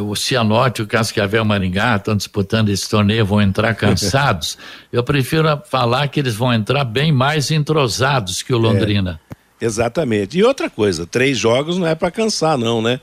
o 0.00 0.14
Cianorte 0.14 0.80
o 0.80 0.86
Cascavel 0.86 1.44
Maringá 1.44 1.96
estão 1.96 2.16
disputando 2.16 2.68
esse 2.68 2.88
torneio, 2.88 3.26
vão 3.26 3.42
entrar 3.42 3.74
cansados. 3.74 4.56
Eu 4.92 5.02
prefiro 5.02 5.60
falar 5.68 6.06
que 6.08 6.20
eles 6.20 6.34
vão 6.34 6.52
entrar 6.52 6.84
bem 6.84 7.10
mais 7.10 7.50
entrosados 7.50 8.42
que 8.42 8.54
o 8.54 8.58
Londrina. 8.58 9.20
É. 9.28 9.41
Exatamente. 9.62 10.36
E 10.36 10.42
outra 10.42 10.68
coisa, 10.68 11.06
três 11.06 11.38
jogos 11.38 11.78
não 11.78 11.86
é 11.86 11.94
para 11.94 12.10
cansar, 12.10 12.58
não, 12.58 12.82
né? 12.82 12.98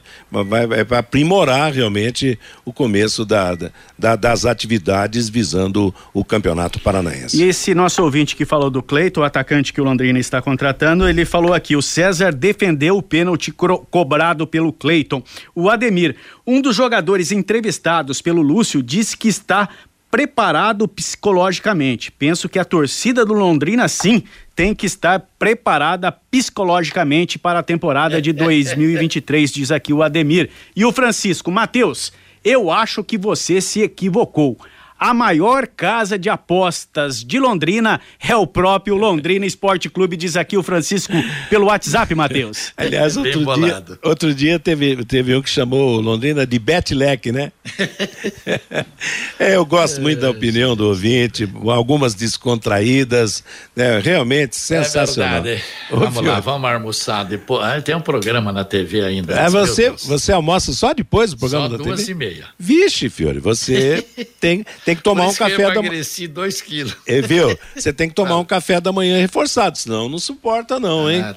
É 0.78 0.84
para 0.84 1.00
aprimorar 1.00 1.72
realmente 1.72 2.38
o 2.66 2.74
começo 2.74 3.24
da, 3.24 3.58
da, 3.98 4.18
das 4.18 4.44
atividades 4.46 5.30
visando 5.30 5.96
o 6.14 6.26
Campeonato 6.26 6.78
Paranaense. 6.82 7.42
E 7.42 7.48
esse 7.48 7.74
nosso 7.74 8.04
ouvinte 8.04 8.36
que 8.36 8.44
falou 8.44 8.70
do 8.70 8.84
Cleiton, 8.84 9.22
o 9.22 9.24
atacante 9.24 9.72
que 9.72 9.80
o 9.80 9.86
Londrina 9.86 10.20
está 10.20 10.42
contratando, 10.42 11.08
ele 11.08 11.24
falou 11.24 11.54
aqui: 11.54 11.78
o 11.78 11.82
César 11.82 12.34
defendeu 12.34 12.98
o 12.98 13.02
pênalti 13.02 13.54
cobrado 13.54 14.46
pelo 14.46 14.74
Cleiton. 14.74 15.24
O 15.56 15.70
Ademir, 15.70 16.18
um 16.46 16.62
dos 16.62 16.76
jogadores 16.76 17.32
entrevistados 17.32 18.22
pelo 18.22 18.42
Lúcio, 18.42 18.84
disse 18.84 19.16
que 19.16 19.30
está 19.30 19.70
preparado 20.12 20.88
psicologicamente. 20.88 22.12
Penso 22.12 22.50
que 22.50 22.60
a 22.60 22.66
torcida 22.66 23.26
do 23.26 23.34
Londrina, 23.34 23.88
sim, 23.88 24.24
tem 24.60 24.76
que 24.76 24.86
estar 24.86 25.26
preparada 25.40 26.12
psicologicamente 26.12 27.40
para 27.40 27.60
a 27.60 27.64
temporada 27.64 28.22
de 28.22 28.34
2023, 28.36 29.54
diz 29.54 29.72
aqui 29.72 29.94
o 29.94 30.04
Ademir. 30.04 30.50
E 30.76 30.84
o 30.84 30.92
Francisco, 30.92 31.50
Matheus, 31.50 32.12
eu 32.44 32.70
acho 32.70 33.02
que 33.02 33.18
você 33.18 33.62
se 33.62 33.82
equivocou. 33.82 34.58
A 35.00 35.14
maior 35.14 35.66
casa 35.66 36.20
de 36.20 36.30
apostas 36.30 37.24
de 37.24 37.40
Londrina 37.40 38.02
é 38.20 38.36
o 38.36 38.46
próprio 38.46 38.96
Londrina 38.96 39.46
Esporte 39.46 39.90
Clube, 39.90 40.18
diz 40.18 40.36
aqui 40.36 40.58
o 40.58 40.64
Francisco 40.64 41.14
pelo 41.50 41.68
WhatsApp, 41.68 42.14
Matheus. 42.14 42.74
Aliás, 42.76 43.16
outro 43.16 43.56
dia, 43.56 43.84
outro 44.04 44.36
dia 44.36 44.60
teve, 44.60 45.06
teve 45.06 45.34
um 45.34 45.42
que 45.42 45.50
chamou 45.50 46.02
Londrina 46.02 46.46
de 46.46 46.60
Betlec, 46.60 47.32
né? 47.32 47.54
é, 49.40 49.56
eu 49.56 49.66
gosto 49.66 50.02
muito 50.02 50.20
da 50.20 50.30
opinião 50.30 50.76
do 50.76 50.90
ouvinte, 50.90 51.50
algumas 51.68 52.14
descontraídas, 52.14 53.42
né? 53.74 54.00
realmente 54.00 54.58
sensacional. 54.58 55.38
É 55.38 55.42
verdade. 55.42 55.64
vamos 55.90 56.26
lá, 56.26 56.40
vamos 56.42 56.70
almoçar 56.70 57.24
depois. 57.24 57.64
Ah, 57.64 57.82
tem 57.82 57.96
um 57.96 58.02
programa 58.02 58.52
na 58.52 58.66
TV 58.66 59.02
ainda. 59.02 59.34
É, 59.34 59.50
você, 59.50 59.92
você 59.92 60.34
almoça 60.34 60.74
só 60.74 60.94
depois 60.94 61.32
do 61.32 61.38
programa 61.38 61.70
só 61.70 61.78
da 61.78 61.84
duas 61.84 62.02
TV? 62.02 62.12
e 62.12 62.16
meia. 62.16 62.46
Vixe, 62.60 63.10
Fiore, 63.10 63.40
você 63.40 64.06
tem 64.42 64.66
tem 64.90 64.96
que 64.96 65.04
tomar 65.04 65.28
um 65.28 65.34
café 65.34 65.66
eu 65.66 65.74
da 65.74 65.82
manhã. 65.84 66.02
dois 66.30 66.62
quilos. 66.62 66.98
É, 67.06 67.22
viu? 67.22 67.58
Você 67.76 67.94
tem 67.94 68.10
que 68.10 68.16
tomar 68.16 68.32
ah. 68.32 68.40
um 68.40 68.46
café 68.46 68.82
da 68.82 68.92
manhã 68.92 69.18
reforçado, 69.18 69.78
senão 69.78 70.10
não 70.10 70.18
suporta 70.18 70.80
não, 70.80 71.10
hein? 71.10 71.22
Ah, 71.24 71.36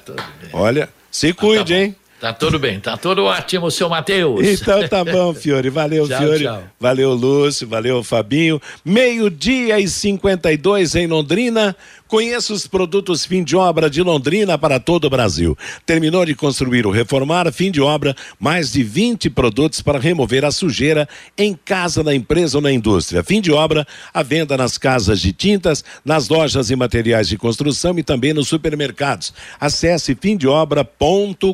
Olha, 0.51 0.89
se 1.11 1.33
cuide, 1.33 1.73
ah, 1.73 1.77
tá 1.77 1.83
hein? 1.83 1.95
Tá 2.19 2.33
tudo 2.33 2.57
bem, 2.57 2.79
tá 2.79 2.95
tudo 2.95 3.25
ótimo, 3.25 3.69
seu 3.69 3.89
Matheus. 3.89 4.47
Então 4.47 4.87
tá 4.87 5.03
bom, 5.03 5.33
Fiore. 5.35 5.69
Valeu, 5.69 6.07
tchau, 6.07 6.19
Fiore. 6.19 6.43
Tchau. 6.45 6.63
Valeu, 6.79 7.13
Lúcio. 7.13 7.67
Valeu, 7.67 8.01
Fabinho. 8.01 8.61
Meio-dia 8.83 9.77
e 9.77 9.87
52 9.87 10.95
em 10.95 11.05
Londrina. 11.05 11.75
Conheça 12.13 12.53
os 12.53 12.67
produtos 12.67 13.25
fim 13.25 13.43
de 13.43 13.55
obra 13.55 13.89
de 13.89 13.99
Londrina 14.03 14.55
para 14.55 14.79
todo 14.79 15.05
o 15.05 15.09
Brasil. 15.09 15.57
Terminou 15.83 16.23
de 16.23 16.35
construir 16.35 16.85
ou 16.85 16.93
reformar, 16.93 17.51
fim 17.51 17.71
de 17.71 17.81
obra, 17.81 18.15
mais 18.39 18.71
de 18.71 18.83
20 18.83 19.31
produtos 19.31 19.81
para 19.81 19.97
remover 19.97 20.45
a 20.45 20.51
sujeira 20.51 21.09
em 21.35 21.55
casa, 21.55 22.03
na 22.03 22.13
empresa 22.13 22.59
ou 22.59 22.61
na 22.61 22.71
indústria. 22.71 23.23
Fim 23.23 23.41
de 23.41 23.51
obra, 23.51 23.83
a 24.13 24.21
venda 24.21 24.55
nas 24.55 24.77
casas 24.77 25.19
de 25.19 25.33
tintas, 25.33 25.83
nas 26.05 26.29
lojas 26.29 26.69
e 26.69 26.75
materiais 26.75 27.27
de 27.27 27.35
construção 27.35 27.97
e 27.97 28.03
também 28.03 28.31
nos 28.31 28.47
supermercados. 28.47 29.33
Acesse 29.59 30.13
fimdeobra.com.br. 30.13 31.47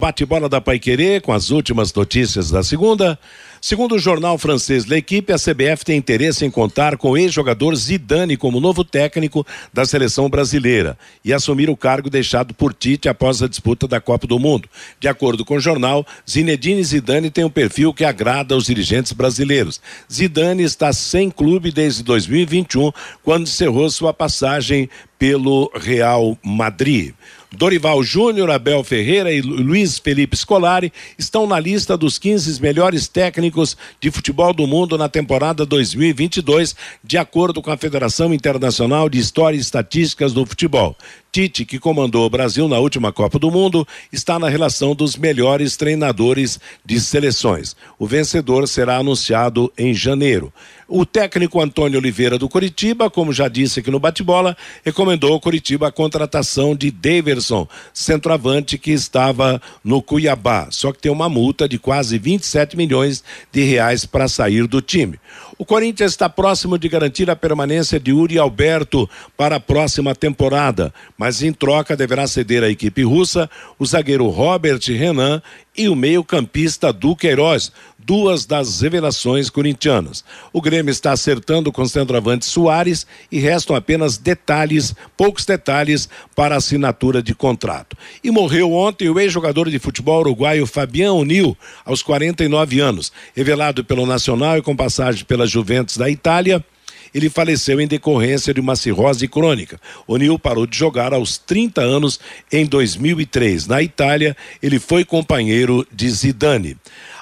Bate-bola 0.00 0.48
da 0.48 0.60
Paiquerê 0.60 1.20
com 1.20 1.32
as 1.32 1.50
últimas 1.50 1.92
notícias 1.92 2.52
da 2.52 2.62
segunda. 2.62 3.18
Segundo 3.68 3.96
o 3.96 3.98
jornal 3.98 4.38
francês 4.38 4.84
L'Equipe, 4.84 5.32
a 5.32 5.36
CBF 5.36 5.84
tem 5.84 5.98
interesse 5.98 6.44
em 6.44 6.50
contar 6.52 6.96
com 6.96 7.10
o 7.10 7.16
ex-jogador 7.16 7.74
Zidane 7.74 8.36
como 8.36 8.60
novo 8.60 8.84
técnico 8.84 9.44
da 9.74 9.84
seleção 9.84 10.30
brasileira 10.30 10.96
e 11.24 11.32
assumir 11.32 11.68
o 11.68 11.76
cargo 11.76 12.08
deixado 12.08 12.54
por 12.54 12.72
Tite 12.72 13.08
após 13.08 13.42
a 13.42 13.48
disputa 13.48 13.88
da 13.88 14.00
Copa 14.00 14.24
do 14.24 14.38
Mundo. 14.38 14.68
De 15.00 15.08
acordo 15.08 15.44
com 15.44 15.56
o 15.56 15.60
jornal, 15.60 16.06
Zinedine 16.30 16.84
Zidane 16.84 17.28
tem 17.28 17.44
um 17.44 17.50
perfil 17.50 17.92
que 17.92 18.04
agrada 18.04 18.54
aos 18.54 18.66
dirigentes 18.66 19.10
brasileiros. 19.10 19.80
Zidane 20.08 20.62
está 20.62 20.92
sem 20.92 21.28
clube 21.28 21.72
desde 21.72 22.04
2021, 22.04 22.92
quando 23.24 23.48
encerrou 23.48 23.90
sua 23.90 24.14
passagem 24.14 24.88
pelo 25.18 25.72
Real 25.74 26.38
Madrid. 26.40 27.14
Dorival 27.52 28.02
Júnior, 28.02 28.50
Abel 28.50 28.82
Ferreira 28.82 29.32
e 29.32 29.40
Luiz 29.40 29.98
Felipe 29.98 30.36
Scolari 30.36 30.92
estão 31.18 31.46
na 31.46 31.58
lista 31.58 31.96
dos 31.96 32.18
15 32.18 32.60
melhores 32.60 33.08
técnicos 33.08 33.76
de 34.00 34.10
futebol 34.10 34.52
do 34.52 34.66
mundo 34.66 34.98
na 34.98 35.08
temporada 35.08 35.64
2022, 35.64 36.74
de 37.02 37.16
acordo 37.16 37.62
com 37.62 37.70
a 37.70 37.76
Federação 37.76 38.34
Internacional 38.34 39.08
de 39.08 39.18
História 39.18 39.56
e 39.56 39.60
Estatísticas 39.60 40.32
do 40.32 40.44
Futebol. 40.44 40.96
Tite, 41.30 41.66
que 41.66 41.78
comandou 41.78 42.24
o 42.24 42.30
Brasil 42.30 42.66
na 42.66 42.78
última 42.78 43.12
Copa 43.12 43.38
do 43.38 43.50
Mundo, 43.50 43.86
está 44.10 44.38
na 44.38 44.48
relação 44.48 44.94
dos 44.94 45.16
melhores 45.16 45.76
treinadores 45.76 46.58
de 46.84 46.98
seleções. 46.98 47.76
O 47.98 48.06
vencedor 48.06 48.66
será 48.66 48.96
anunciado 48.96 49.70
em 49.76 49.92
janeiro. 49.92 50.52
O 50.88 51.04
técnico 51.04 51.60
Antônio 51.60 51.98
Oliveira 51.98 52.38
do 52.38 52.48
Curitiba, 52.48 53.10
como 53.10 53.32
já 53.32 53.48
disse 53.48 53.80
aqui 53.80 53.90
no 53.90 53.98
bate-bola, 53.98 54.56
recomendou 54.84 55.32
ao 55.32 55.40
Curitiba 55.40 55.88
a 55.88 55.92
contratação 55.92 56.76
de 56.76 56.92
Daverson, 56.92 57.66
centroavante 57.92 58.78
que 58.78 58.92
estava 58.92 59.60
no 59.82 60.00
Cuiabá, 60.00 60.68
só 60.70 60.92
que 60.92 61.00
tem 61.00 61.10
uma 61.10 61.28
multa 61.28 61.68
de 61.68 61.76
quase 61.76 62.18
27 62.18 62.76
milhões 62.76 63.24
de 63.50 63.64
reais 63.64 64.06
para 64.06 64.28
sair 64.28 64.68
do 64.68 64.80
time. 64.80 65.18
O 65.58 65.64
Corinthians 65.64 66.12
está 66.12 66.28
próximo 66.28 66.78
de 66.78 66.88
garantir 66.88 67.28
a 67.30 67.34
permanência 67.34 67.98
de 67.98 68.12
Uri 68.12 68.38
Alberto 68.38 69.10
para 69.36 69.56
a 69.56 69.60
próxima 69.60 70.14
temporada, 70.14 70.94
mas 71.18 71.42
em 71.42 71.52
troca 71.52 71.96
deverá 71.96 72.28
ceder 72.28 72.62
à 72.62 72.68
equipe 72.68 73.02
russa 73.02 73.50
o 73.76 73.84
zagueiro 73.84 74.28
Robert 74.28 74.80
Renan 74.86 75.42
e 75.76 75.88
o 75.88 75.96
meio-campista 75.96 76.92
Duqueiroz, 76.92 77.72
duas 78.06 78.46
das 78.46 78.80
revelações 78.80 79.50
corintianas. 79.50 80.24
O 80.52 80.62
Grêmio 80.62 80.92
está 80.92 81.10
acertando 81.10 81.72
com 81.72 81.82
o 81.82 81.88
centroavante 81.88 82.46
Soares 82.46 83.04
e 83.32 83.40
restam 83.40 83.74
apenas 83.74 84.16
detalhes, 84.16 84.94
poucos 85.16 85.44
detalhes 85.44 86.08
para 86.34 86.54
assinatura 86.54 87.20
de 87.20 87.34
contrato. 87.34 87.96
E 88.22 88.30
morreu 88.30 88.72
ontem 88.72 89.08
o 89.08 89.18
ex-jogador 89.18 89.68
de 89.68 89.80
futebol 89.80 90.20
uruguaio 90.20 90.66
Fabiano 90.66 91.24
Nil, 91.24 91.58
aos 91.84 92.00
49 92.00 92.78
anos, 92.78 93.12
revelado 93.34 93.84
pelo 93.84 94.06
Nacional 94.06 94.56
e 94.56 94.62
com 94.62 94.76
passagem 94.76 95.24
pela 95.24 95.46
Juventus 95.46 95.96
da 95.96 96.08
Itália 96.08 96.64
ele 97.16 97.30
faleceu 97.30 97.80
em 97.80 97.86
decorrência 97.86 98.52
de 98.52 98.60
uma 98.60 98.76
cirrose 98.76 99.26
crônica. 99.26 99.80
O 100.06 100.18
Nil 100.18 100.38
parou 100.38 100.66
de 100.66 100.76
jogar 100.76 101.14
aos 101.14 101.38
30 101.38 101.80
anos 101.80 102.20
em 102.52 102.66
2003. 102.66 103.66
Na 103.66 103.82
Itália, 103.82 104.36
ele 104.62 104.78
foi 104.78 105.02
companheiro 105.02 105.86
de 105.90 106.10
Zidane. 106.10 106.76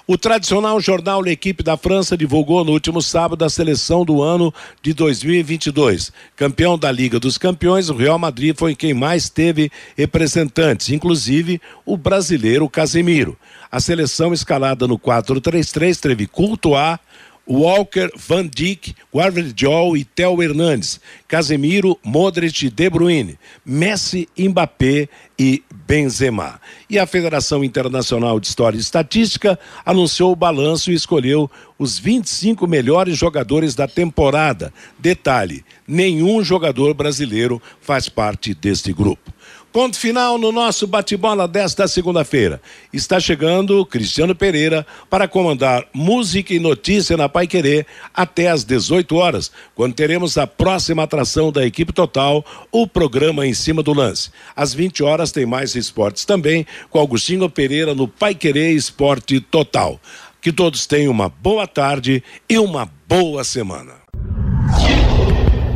O 0.07 0.19
tradicional 0.19 0.79
jornal 0.83 1.23
L'Equipe 1.23 1.63
da 1.63 1.79
França 1.79 2.15
divulgou 2.15 2.63
no 2.63 2.73
último 2.73 3.01
sábado 3.01 3.43
a 3.43 3.49
seleção 3.49 4.05
do 4.05 4.21
ano 4.21 4.53
de 4.83 4.93
2022. 4.93 6.13
Campeão 6.37 6.77
da 6.77 6.93
Liga 6.93 7.19
dos 7.19 7.39
Campeões, 7.39 7.89
o 7.89 7.97
Real 7.97 8.19
Madrid 8.19 8.55
foi 8.55 8.75
quem 8.75 8.93
mais 8.93 9.31
teve 9.31 9.73
representantes, 9.97 10.91
inclusive 10.91 11.59
o 11.87 11.97
brasileiro 11.97 12.69
Casemiro. 12.69 13.35
A 13.73 13.81
seleção 13.81 14.35
escalada 14.35 14.87
no 14.87 14.99
4-3-3 14.99 15.99
teve 15.99 16.27
Courtois, 16.27 16.99
Walker, 17.47 18.11
Van 18.17 18.47
Dijk, 18.47 18.95
Guardiol 19.15 19.97
e 19.97 20.05
Theo 20.05 20.43
Hernandes, 20.43 21.01
Casemiro, 21.29 21.99
Modric 22.03 22.67
e 22.67 22.71
De 22.71 22.89
Bruyne, 22.89 23.39
Messi, 23.65 24.29
Mbappé 24.39 25.09
e 25.39 25.63
Benzema. 25.87 26.61
E 26.89 26.99
a 26.99 27.07
Federação 27.07 27.63
Internacional 27.63 28.41
de 28.41 28.47
História 28.47 28.79
e 28.79 28.81
Estatística 28.81 29.59
anunciou 29.85 30.33
o 30.33 30.37
balanço 30.37 30.91
e 30.91 30.95
escolheu 30.95 31.51
os 31.79 31.99
25 31.99 32.67
melhores 32.67 33.19
jogadores 33.19 33.75
da 33.75 33.87
temporada. 33.87 34.73
Detalhe: 34.99 35.65
nenhum 35.87 36.43
jogador 36.43 36.95
brasileiro 36.95 37.61
faz 37.81 38.09
parte 38.09 38.55
deste 38.55 38.93
grupo. 38.93 39.34
Ponto 39.75 39.99
final 39.99 40.39
no 40.39 40.53
nosso 40.53 40.87
bate-bola 40.87 41.49
desta 41.49 41.89
segunda-feira. 41.89 42.63
Está 42.93 43.19
chegando 43.19 43.85
Cristiano 43.85 44.33
Pereira 44.33 44.87
para 45.11 45.27
comandar 45.27 45.85
música 45.93 46.55
e 46.55 46.61
notícia 46.61 47.17
na 47.17 47.29
Pai 47.29 47.49
Querer 47.49 47.85
até 48.15 48.49
às 48.49 48.63
18 48.63 49.17
horas, 49.17 49.51
quando 49.75 49.93
teremos 49.93 50.39
a 50.39 50.47
próxima 50.47 51.03
atração 51.03 51.51
da 51.51 51.67
equipe 51.67 51.93
total, 51.93 52.45
o 52.71 52.87
programa 52.87 53.45
em 53.45 53.53
cima 53.53 53.83
do 53.83 53.93
lance. 53.93 54.31
Às 54.55 54.73
20 54.73 55.03
horas 55.03 55.33
tem 55.33 55.45
mais 55.45 55.75
esportes 55.75 56.25
também, 56.25 56.65
com 56.89 57.01
Augustinho 57.01 57.51
Pereira 57.51 57.97
no 57.97 58.07
Pai 58.07 58.33
Querer 58.33 58.77
Esporte 58.77 59.41
Total. 59.41 60.01
Que 60.41 60.53
todos 60.53 60.87
tenham 60.87 61.11
uma 61.11 61.29
boa 61.29 61.67
tarde 61.67 62.23
e 62.49 62.61
uma 62.61 62.89
boa 63.09 63.43
semana. 63.43 63.95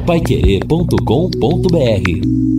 Paiquerê.com.br 0.06 2.57